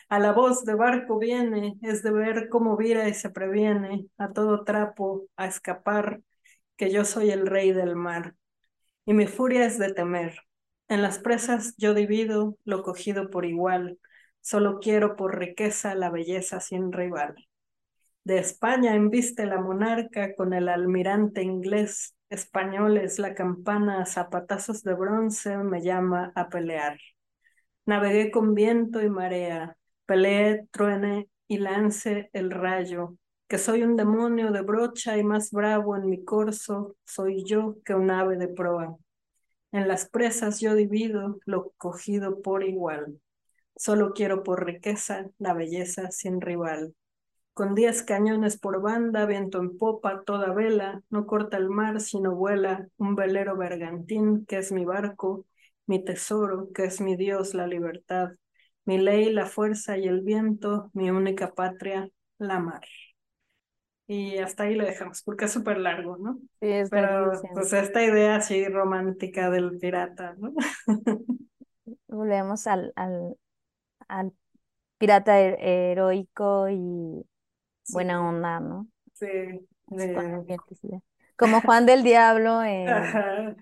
A 0.09 0.19
la 0.19 0.33
voz 0.33 0.65
de 0.65 0.75
barco 0.75 1.17
viene, 1.17 1.77
es 1.81 2.03
de 2.03 2.11
ver 2.11 2.49
cómo 2.49 2.75
vira 2.75 3.07
y 3.07 3.13
se 3.13 3.29
previene, 3.29 4.07
a 4.17 4.33
todo 4.33 4.65
trapo, 4.65 5.27
a 5.37 5.47
escapar, 5.47 6.19
que 6.75 6.91
yo 6.91 7.05
soy 7.05 7.31
el 7.31 7.47
rey 7.47 7.71
del 7.71 7.95
mar. 7.95 8.35
Y 9.05 9.13
mi 9.13 9.25
furia 9.25 9.65
es 9.65 9.79
de 9.79 9.93
temer, 9.93 10.37
en 10.89 11.01
las 11.01 11.19
presas 11.19 11.75
yo 11.77 11.93
divido 11.93 12.57
lo 12.65 12.83
cogido 12.83 13.29
por 13.29 13.45
igual, 13.45 13.99
solo 14.41 14.79
quiero 14.79 15.15
por 15.15 15.39
riqueza 15.39 15.95
la 15.95 16.09
belleza 16.09 16.59
sin 16.59 16.91
rival. 16.91 17.35
De 18.23 18.39
España 18.39 18.95
embiste 18.95 19.45
la 19.45 19.59
monarca 19.61 20.35
con 20.35 20.53
el 20.53 20.67
almirante 20.69 21.41
inglés, 21.43 22.15
españoles 22.29 23.19
la 23.19 23.33
campana 23.33 24.01
a 24.01 24.05
zapatazos 24.05 24.83
de 24.83 24.93
bronce 24.93 25.57
me 25.57 25.81
llama 25.81 26.31
a 26.35 26.49
pelear. 26.49 26.99
Navegué 27.85 28.31
con 28.31 28.53
viento 28.53 29.01
y 29.01 29.09
marea, 29.09 29.77
peleé, 30.05 30.67
truene 30.71 31.29
y 31.47 31.57
lance 31.57 32.29
el 32.33 32.51
rayo, 32.51 33.15
que 33.47 33.57
soy 33.57 33.83
un 33.83 33.95
demonio 33.95 34.51
de 34.51 34.61
brocha 34.61 35.17
y 35.17 35.23
más 35.23 35.51
bravo 35.51 35.95
en 35.95 36.09
mi 36.09 36.23
corso 36.23 36.95
soy 37.05 37.43
yo 37.45 37.77
que 37.83 37.95
un 37.95 38.11
ave 38.11 38.37
de 38.37 38.47
proa. 38.47 38.97
En 39.71 39.87
las 39.87 40.09
presas 40.09 40.59
yo 40.59 40.75
divido 40.75 41.39
lo 41.45 41.71
cogido 41.77 42.41
por 42.41 42.63
igual. 42.63 43.19
Solo 43.75 44.13
quiero 44.13 44.43
por 44.43 44.65
riqueza 44.65 45.29
la 45.37 45.53
belleza 45.53 46.11
sin 46.11 46.41
rival. 46.41 46.95
Con 47.53 47.75
diez 47.75 48.03
cañones 48.03 48.57
por 48.59 48.81
banda, 48.81 49.25
viento 49.25 49.59
en 49.59 49.77
popa, 49.77 50.23
toda 50.25 50.53
vela, 50.53 51.01
no 51.09 51.25
corta 51.27 51.57
el 51.57 51.69
mar 51.69 52.01
sino 52.01 52.35
vuela 52.35 52.87
un 52.97 53.15
velero 53.15 53.57
bergantín 53.57 54.45
que 54.45 54.57
es 54.59 54.71
mi 54.71 54.85
barco, 54.85 55.45
mi 55.85 56.03
tesoro, 56.03 56.71
que 56.73 56.85
es 56.85 57.01
mi 57.01 57.15
Dios, 57.17 57.53
la 57.53 57.67
libertad, 57.67 58.31
mi 58.85 58.97
ley, 58.97 59.31
la 59.31 59.45
fuerza 59.45 59.97
y 59.97 60.07
el 60.07 60.21
viento, 60.21 60.89
mi 60.93 61.11
única 61.11 61.53
patria, 61.53 62.09
la 62.37 62.59
mar. 62.59 62.83
Y 64.09 64.39
hasta 64.39 64.65
ahí 64.65 64.75
lo 64.75 64.85
dejamos, 64.85 65.23
porque 65.23 65.45
es 65.45 65.53
súper 65.53 65.79
largo, 65.79 66.17
¿no? 66.17 66.39
Sí, 66.61 66.67
es 66.67 66.91
Pero 66.91 67.49
pues 67.53 67.73
esta 67.73 68.03
idea 68.03 68.37
así 68.37 68.67
romántica 68.67 69.49
del 69.51 69.79
pirata, 69.79 70.35
¿no? 70.39 70.53
Volvemos 72.07 72.67
al, 72.67 72.93
al, 72.95 73.37
al 74.09 74.33
pirata 74.99 75.39
her- 75.41 75.57
heroico 75.61 76.69
y 76.69 77.25
buena 77.87 78.27
onda, 78.29 78.59
¿no? 78.61 78.89
Sí, 79.13 79.27
con 80.13 80.45
de-. 80.47 81.01
Como 81.37 81.61
Juan 81.61 81.85
del 81.85 82.03
Diablo 82.03 82.63
en 82.63 83.17
Ajá. 83.19 83.55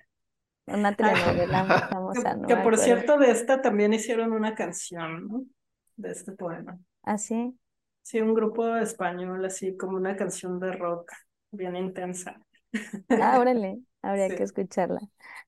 una 0.67 0.95
telenovela 0.95 1.65
muy 1.65 1.81
famosa, 1.89 2.35
Que, 2.45 2.55
no 2.55 2.55
que 2.55 2.57
por 2.57 2.77
acuerdo. 2.77 2.77
cierto, 2.77 3.17
de 3.17 3.31
esta 3.31 3.61
también 3.61 3.93
hicieron 3.93 4.31
una 4.33 4.55
canción, 4.55 5.27
¿no? 5.27 5.45
De 5.95 6.11
este 6.11 6.31
poema. 6.33 6.79
Así. 7.03 7.35
Sí, 7.35 7.57
un 8.15 8.33
grupo 8.33 8.75
español, 8.77 9.45
así 9.45 9.75
como 9.77 9.97
una 9.97 10.15
canción 10.15 10.59
de 10.59 10.71
rock 10.73 11.11
bien 11.51 11.75
intensa. 11.75 12.41
Ah, 13.17 13.39
órale, 13.39 13.81
habría 14.01 14.33
Sí. 14.33 14.35
que 14.35 14.43
escucharla. 14.43 15.01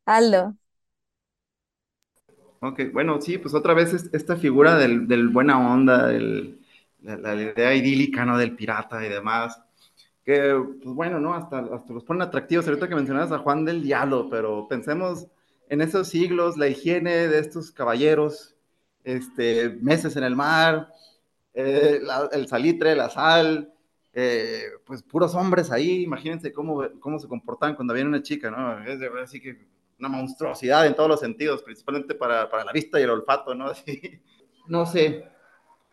Aldo, 0.05 0.57
Ok, 2.61 2.81
bueno, 2.91 3.21
sí, 3.21 3.37
pues 3.37 3.53
otra 3.53 3.73
vez 3.73 3.93
es- 3.93 4.09
esta 4.13 4.35
figura 4.35 4.75
del, 4.77 5.07
del 5.07 5.29
buena 5.29 5.59
onda, 5.73 6.07
del- 6.07 6.59
la, 7.01 7.15
la 7.17 7.35
idea 7.35 7.73
idílica, 7.73 8.25
¿no? 8.25 8.37
Del 8.37 8.55
pirata 8.55 9.05
y 9.05 9.09
demás, 9.09 9.61
que, 10.25 10.55
pues 10.83 10.95
bueno, 10.95 11.19
¿no? 11.19 11.33
Hasta, 11.35 11.59
hasta 11.59 11.93
los 11.93 12.03
ponen 12.03 12.23
atractivos. 12.23 12.67
Ahorita 12.67 12.89
que 12.89 12.95
mencionabas 12.95 13.31
a 13.31 13.39
Juan 13.39 13.63
del 13.65 13.81
Diablo, 13.83 14.27
pero 14.29 14.67
pensemos 14.67 15.27
en 15.69 15.81
esos 15.81 16.09
siglos, 16.09 16.57
la 16.57 16.67
higiene 16.67 17.27
de 17.29 17.39
estos 17.39 17.71
caballeros, 17.71 18.55
este, 19.05 19.69
meses 19.81 20.15
en 20.17 20.23
el 20.25 20.35
mar, 20.35 20.91
eh, 21.53 21.99
la- 22.01 22.29
el 22.31 22.47
salitre, 22.47 22.95
la 22.95 23.09
sal, 23.09 23.73
eh, 24.13 24.63
pues 24.85 25.03
puros 25.03 25.35
hombres 25.35 25.71
ahí, 25.71 26.03
imagínense 26.03 26.51
cómo, 26.53 26.83
cómo 26.99 27.19
se 27.19 27.27
comportaban 27.27 27.75
cuando 27.75 27.93
viene 27.93 28.09
una 28.09 28.23
chica, 28.23 28.49
¿no? 28.51 28.83
Es 28.85 28.99
de 28.99 29.09
así 29.21 29.39
que 29.41 29.67
una 29.99 30.09
monstruosidad 30.09 30.87
en 30.87 30.95
todos 30.95 31.09
los 31.09 31.19
sentidos, 31.19 31.61
principalmente 31.63 32.15
para, 32.15 32.49
para 32.49 32.63
la 32.65 32.71
vista 32.71 32.99
y 32.99 33.03
el 33.03 33.09
olfato, 33.11 33.53
¿no? 33.55 33.65
Así, 33.69 34.21
no 34.67 34.85
sé, 34.85 35.25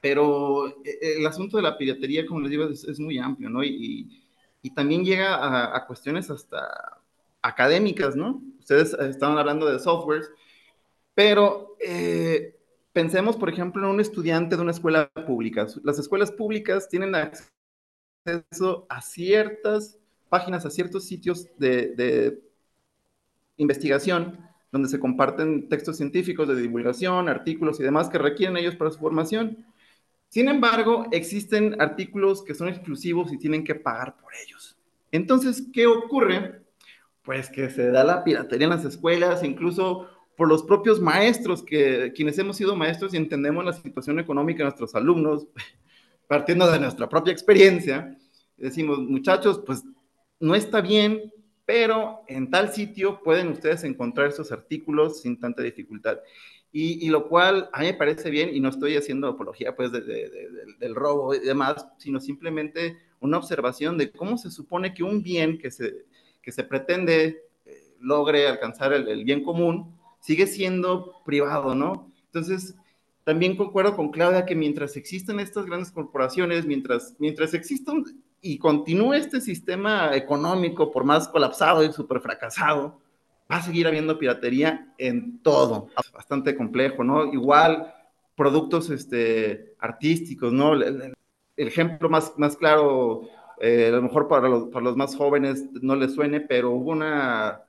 pero 0.00 0.68
eh, 0.84 1.16
el 1.18 1.26
asunto 1.26 1.56
de 1.56 1.62
la 1.64 1.76
piratería, 1.78 2.26
como 2.26 2.40
les 2.40 2.50
digo, 2.50 2.64
es, 2.66 2.84
es 2.84 3.00
muy 3.00 3.18
amplio, 3.18 3.50
¿no? 3.50 3.64
Y, 3.64 4.22
y 4.62 4.70
también 4.74 5.04
llega 5.04 5.34
a, 5.36 5.76
a, 5.76 5.86
cuestiones 5.86 6.30
hasta 6.30 7.00
académicas, 7.42 8.16
¿no? 8.16 8.42
Ustedes 8.60 8.94
estaban 8.94 9.38
hablando 9.38 9.66
de 9.66 9.78
softwares, 9.78 10.30
pero 11.14 11.76
eh, 11.80 12.56
pensemos, 12.96 13.36
por 13.36 13.50
ejemplo, 13.50 13.84
en 13.84 13.90
un 13.90 14.00
estudiante 14.00 14.56
de 14.56 14.62
una 14.62 14.70
escuela 14.70 15.10
pública. 15.26 15.66
Las 15.84 15.98
escuelas 15.98 16.32
públicas 16.32 16.88
tienen 16.88 17.14
acceso 17.14 18.86
a 18.88 19.02
ciertas 19.02 19.98
páginas, 20.30 20.64
a 20.64 20.70
ciertos 20.70 21.04
sitios 21.04 21.46
de, 21.58 22.40
investigación 23.58 24.40
donde 24.72 24.88
se 24.88 24.98
comparten 24.98 25.68
textos 25.68 25.98
científicos 25.98 26.48
de 26.48 26.56
divulgación, 26.56 27.28
artículos 27.28 27.78
y 27.80 27.82
demás 27.82 28.08
que 28.08 28.16
requieren 28.16 28.56
ellos 28.56 28.76
para 28.76 28.90
su 28.90 28.98
formación. 28.98 29.66
Sin 30.30 30.48
embargo, 30.48 31.04
existen 31.12 31.78
artículos 31.78 32.42
que 32.42 32.54
son 32.54 32.68
exclusivos 32.68 33.30
y 33.30 33.36
tienen 33.36 33.62
que 33.62 33.74
pagar 33.74 34.16
por 34.16 34.32
ellos. 34.42 34.78
Entonces, 35.12 35.68
¿qué 35.70 35.86
ocurre? 35.86 36.62
Pues 37.20 37.50
que 37.50 37.68
se 37.68 37.90
da 37.90 38.04
la 38.04 38.24
piratería 38.24 38.64
en 38.64 38.70
las 38.70 38.86
escuelas, 38.86 39.44
incluso 39.44 40.08
por 40.36 40.48
los 40.48 40.62
propios 40.62 41.00
maestros, 41.00 41.62
que 41.62 42.12
quienes 42.14 42.38
hemos 42.38 42.56
sido 42.56 42.76
maestros 42.76 43.14
y 43.14 43.16
entendemos 43.16 43.64
la 43.64 43.72
situación 43.72 44.18
económica 44.18 44.58
de 44.58 44.64
nuestros 44.64 44.94
alumnos, 44.94 45.46
partiendo 46.28 46.70
de 46.70 46.80
nuestra 46.80 47.08
propia 47.08 47.32
experiencia, 47.32 48.16
decimos, 48.56 48.98
muchachos, 48.98 49.62
pues 49.64 49.84
no 50.40 50.54
está 50.54 50.80
bien, 50.80 51.32
pero 51.64 52.22
en 52.28 52.50
tal 52.50 52.72
sitio 52.72 53.20
pueden 53.22 53.48
ustedes 53.48 53.84
encontrar 53.84 54.28
esos 54.28 54.52
artículos 54.52 55.20
sin 55.20 55.38
tanta 55.38 55.62
dificultad. 55.62 56.18
Y, 56.72 57.06
y, 57.06 57.08
lo 57.08 57.28
cual 57.28 57.70
a 57.72 57.80
mí 57.80 57.86
me 57.86 57.94
parece 57.94 58.28
bien 58.28 58.54
y 58.54 58.60
no 58.60 58.68
estoy 58.68 58.96
haciendo 58.96 59.28
apología 59.28 59.74
pues 59.74 59.92
de, 59.92 60.02
de, 60.02 60.28
de, 60.28 60.50
del 60.78 60.94
robo 60.94 61.34
y 61.34 61.38
demás, 61.38 61.88
sino 61.96 62.20
simplemente 62.20 62.98
una 63.20 63.38
observación 63.38 63.96
de 63.96 64.10
cómo 64.10 64.36
se 64.36 64.50
supone 64.50 64.92
que 64.92 65.02
un 65.02 65.22
bien 65.22 65.58
que 65.58 65.70
se, 65.70 66.04
que 66.42 66.52
se 66.52 66.64
pretende 66.64 67.44
eh, 67.64 67.94
logre 68.00 68.46
alcanzar 68.46 68.92
el, 68.92 69.08
el, 69.08 69.24
bien 69.24 69.42
común 69.42 69.95
sigue 70.26 70.48
siendo 70.48 71.22
privado, 71.24 71.76
¿no? 71.76 72.10
Entonces, 72.24 72.74
también 73.22 73.56
concuerdo 73.56 73.94
con 73.94 74.10
Claudia 74.10 74.44
que 74.44 74.56
mientras 74.56 74.96
existan 74.96 75.38
estas 75.38 75.66
grandes 75.66 75.92
corporaciones, 75.92 76.66
mientras, 76.66 77.14
mientras 77.20 77.54
existan 77.54 78.04
y 78.40 78.58
continúe 78.58 79.14
este 79.14 79.40
sistema 79.40 80.16
económico, 80.16 80.90
por 80.90 81.04
más 81.04 81.28
colapsado 81.28 81.84
y 81.84 81.92
súper 81.92 82.20
fracasado, 82.20 83.00
va 83.50 83.58
a 83.58 83.62
seguir 83.62 83.86
habiendo 83.86 84.18
piratería 84.18 84.92
en 84.98 85.38
todo. 85.44 85.90
Bastante 86.12 86.56
complejo, 86.56 87.04
¿no? 87.04 87.32
Igual 87.32 87.94
productos 88.34 88.90
este, 88.90 89.76
artísticos, 89.78 90.52
¿no? 90.52 90.72
El, 90.72 91.14
el, 91.56 91.68
ejemplo 91.68 92.08
más, 92.08 92.32
más 92.36 92.56
claro, 92.56 93.28
eh, 93.60 93.90
a 93.92 93.96
lo 93.96 94.02
mejor 94.02 94.26
para 94.26 94.48
los, 94.48 94.64
para 94.70 94.86
los, 94.86 94.96
más 94.96 95.14
jóvenes 95.14 95.66
no 95.82 95.94
les 95.94 96.14
suene, 96.14 96.40
pero 96.40 96.72
hubo 96.72 96.90
una... 96.90 97.62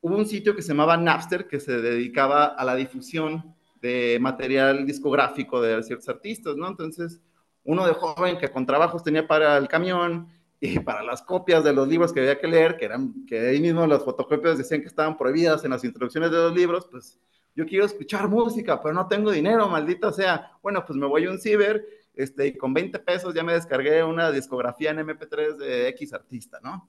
Hubo 0.00 0.16
un 0.16 0.26
sitio 0.26 0.56
que 0.56 0.62
se 0.62 0.68
llamaba 0.68 0.96
Napster 0.96 1.46
que 1.46 1.60
se 1.60 1.80
dedicaba 1.80 2.46
a 2.46 2.64
la 2.64 2.74
difusión 2.74 3.54
de 3.80 4.18
material 4.20 4.86
discográfico 4.86 5.60
de 5.60 5.82
ciertos 5.82 6.08
artistas, 6.08 6.56
¿no? 6.56 6.68
Entonces, 6.68 7.20
uno 7.64 7.86
de 7.86 7.92
joven 7.92 8.38
que 8.38 8.50
con 8.50 8.66
trabajos 8.66 9.02
tenía 9.02 9.26
para 9.26 9.56
el 9.56 9.68
camión 9.68 10.28
y 10.60 10.78
para 10.80 11.02
las 11.02 11.22
copias 11.22 11.64
de 11.64 11.72
los 11.72 11.88
libros 11.88 12.12
que 12.12 12.20
había 12.20 12.38
que 12.38 12.46
leer, 12.46 12.76
que 12.76 12.84
eran, 12.86 13.26
que 13.26 13.38
ahí 13.40 13.60
mismo 13.60 13.86
las 13.86 14.04
fotocopias 14.04 14.58
decían 14.58 14.80
que 14.80 14.88
estaban 14.88 15.16
prohibidas 15.16 15.64
en 15.64 15.70
las 15.70 15.84
introducciones 15.84 16.30
de 16.30 16.36
los 16.36 16.54
libros, 16.54 16.86
pues 16.90 17.18
yo 17.54 17.66
quiero 17.66 17.84
escuchar 17.84 18.28
música, 18.28 18.80
pero 18.80 18.94
no 18.94 19.08
tengo 19.08 19.30
dinero, 19.30 19.68
maldita 19.68 20.12
sea. 20.12 20.52
Bueno, 20.62 20.84
pues 20.86 20.96
me 20.98 21.06
voy 21.06 21.26
a 21.26 21.30
un 21.30 21.38
ciber, 21.38 21.84
este, 22.14 22.46
y 22.48 22.56
con 22.56 22.72
20 22.72 22.98
pesos 23.00 23.34
ya 23.34 23.42
me 23.42 23.52
descargué 23.52 24.04
una 24.04 24.30
discografía 24.30 24.90
en 24.90 24.98
MP3 24.98 25.56
de 25.56 25.88
X 25.88 26.12
artista, 26.12 26.60
¿no? 26.62 26.88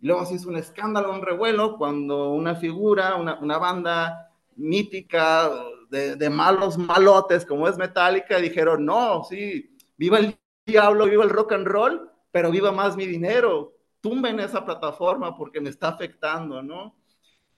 Luego 0.00 0.24
se 0.26 0.34
hizo 0.34 0.48
un 0.48 0.56
escándalo, 0.56 1.12
un 1.12 1.22
revuelo, 1.22 1.76
cuando 1.78 2.30
una 2.32 2.54
figura, 2.54 3.16
una, 3.16 3.38
una 3.40 3.58
banda 3.58 4.30
mítica 4.56 5.50
de, 5.90 6.16
de, 6.16 6.30
malos 6.30 6.76
malotes 6.78 7.44
como 7.44 7.68
es 7.68 7.76
Metallica, 7.76 8.38
dijeron, 8.38 8.84
no, 8.84 9.24
sí, 9.24 9.76
viva 9.96 10.18
el 10.18 10.38
diablo, 10.64 11.06
viva 11.06 11.24
el 11.24 11.30
rock 11.30 11.52
and 11.52 11.66
roll, 11.66 12.10
pero 12.30 12.50
viva 12.50 12.72
más 12.72 12.96
mi 12.96 13.06
dinero, 13.06 13.74
tumben 14.00 14.40
esa 14.40 14.64
plataforma 14.64 15.36
porque 15.36 15.60
me 15.60 15.70
está 15.70 15.88
afectando, 15.88 16.62
¿no? 16.62 16.94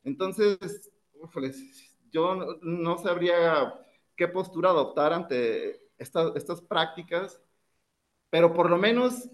Entonces, 0.04 0.90
yo 2.10 2.34
no, 2.34 2.46
no, 2.62 2.98
sabría 2.98 3.74
qué 4.16 4.28
postura 4.28 4.70
adoptar 4.70 5.12
ante 5.12 5.90
esta, 5.98 6.32
estas 6.34 6.60
prácticas, 6.62 7.40
pero 8.30 8.52
por 8.52 8.70
lo 8.70 8.78
menos 8.78 9.28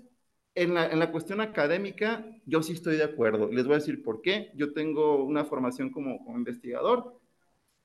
en 0.54 0.74
la, 0.74 0.86
en 0.86 0.98
la, 0.98 1.10
cuestión 1.10 1.40
académica, 1.40 2.24
yo 2.46 2.62
sí 2.62 2.72
estoy 2.72 2.96
de 2.96 3.04
acuerdo. 3.04 3.50
Les 3.50 3.64
voy 3.64 3.74
a 3.74 3.78
decir 3.78 4.02
por 4.02 4.22
qué. 4.22 4.52
Yo 4.54 4.72
tengo 4.72 5.24
una 5.24 5.44
formación 5.44 5.90
como, 5.90 6.24
investigador 6.34 7.18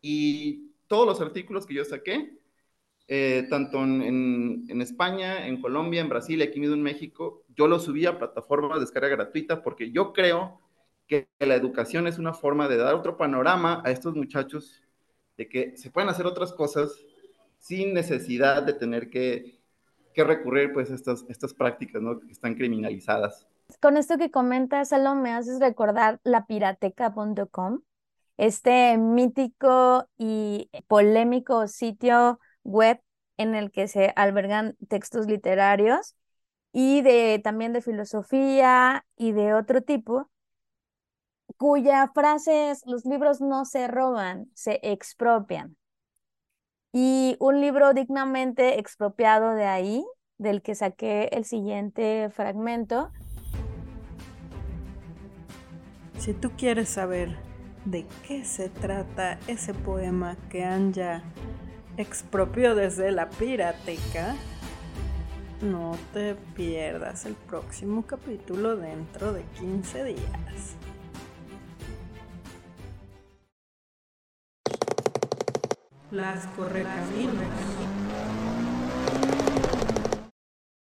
y 0.02 0.72
todos 0.88 1.06
los 1.06 1.22
artículos 1.22 1.66
que 1.66 1.74
yo 1.76 1.86
saqué, 1.86 2.38
eh, 3.08 3.48
tanto 3.50 3.84
en, 3.84 4.66
en, 4.70 4.82
España, 4.82 5.48
en 5.48 5.62
Colombia, 5.62 6.02
en 6.02 6.10
Brasil, 6.10 6.42
aquí 6.42 6.60
mismo 6.60 6.76
en 6.76 6.84
México, 6.84 7.44
yo 7.56 7.68
los 7.68 7.84
subí 7.86 8.06
a 8.06 8.20
plataformas 8.20 8.76
de 8.76 8.82
descarga 8.82 9.10
gratuita 9.10 9.64
porque 9.64 9.92
yo 9.92 10.14
creo 10.14 10.62
que 11.08 11.28
la 11.40 11.56
educación 11.56 12.06
es 12.06 12.20
una 12.20 12.34
forma 12.34 12.68
de 12.68 12.78
dar 12.78 12.94
otro 12.94 13.18
panorama 13.18 13.82
a 13.84 13.92
estos 13.92 14.16
muchachos 14.16 14.84
de 15.38 15.50
que 15.50 15.76
se 15.76 15.90
pueden 15.90 16.10
hacer 16.10 16.28
otras 16.28 16.54
cosas 16.54 16.92
sin 17.58 17.94
necesidad 17.94 18.62
de 18.62 18.74
tener 18.74 19.10
que, 19.10 19.59
que 20.14 20.24
recurrir 20.24 20.74
pues 20.74 20.92
a 20.92 20.96
estas, 20.96 21.26
estas 21.30 21.54
prácticas 21.54 22.02
¿no? 22.02 22.20
que 22.20 22.32
están 22.32 22.56
criminalizadas. 22.56 23.48
Con 23.82 23.98
esto 23.98 24.18
que 24.18 24.32
comentas, 24.32 24.90
Salo, 24.90 25.16
me 25.16 25.32
haces 25.32 25.60
recordar 25.60 26.20
lapirateca.com, 26.24 27.82
este 28.38 28.98
mítico 28.98 30.08
y 30.18 30.70
polémico 30.88 31.68
sitio 31.68 32.40
web 32.64 33.00
en 33.38 33.56
el 33.56 33.72
que 33.72 33.88
se 33.88 34.12
albergan 34.16 34.76
textos 34.88 35.28
literarios 35.28 36.16
y 36.72 37.02
de 37.02 37.40
también 37.44 37.74
de 37.74 37.82
filosofía 37.82 39.06
y 39.16 39.32
de 39.32 39.54
otro 39.54 39.82
tipo, 39.82 40.30
cuya 41.58 42.10
frase 42.14 42.72
es, 42.72 42.86
los 42.86 43.06
libros 43.06 43.42
no 43.42 43.66
se 43.66 43.88
roban, 43.88 44.50
se 44.54 44.80
expropian. 44.84 45.76
Y 46.92 47.38
un 47.40 47.62
libro 47.62 47.94
dignamente 47.94 48.80
expropiado 48.80 49.54
de 49.54 49.66
ahí, 49.66 50.06
del 50.40 50.62
que 50.62 50.74
saqué 50.74 51.30
el 51.32 51.46
siguiente 51.46 52.30
fragmento. 52.32 53.12
Si 56.18 56.34
tú 56.34 56.52
quieres 56.58 56.90
saber 56.90 57.38
de 57.86 58.06
qué 58.28 58.44
se 58.44 58.70
trata 58.70 59.38
ese 59.48 59.74
poema 59.74 60.36
que 60.50 60.64
Anja 60.64 61.24
expropió 61.98 62.76
desde 62.76 63.12
la 63.12 63.30
pirateca, 63.30 64.36
no 65.62 65.96
te 66.14 66.36
pierdas 66.56 67.26
el 67.26 67.36
próximo 67.36 68.04
capítulo 68.06 68.78
dentro 68.78 69.34
de 69.34 69.44
15 69.60 70.04
días. 70.06 70.76
Las 76.12 76.48
correcaminos. 76.58 77.36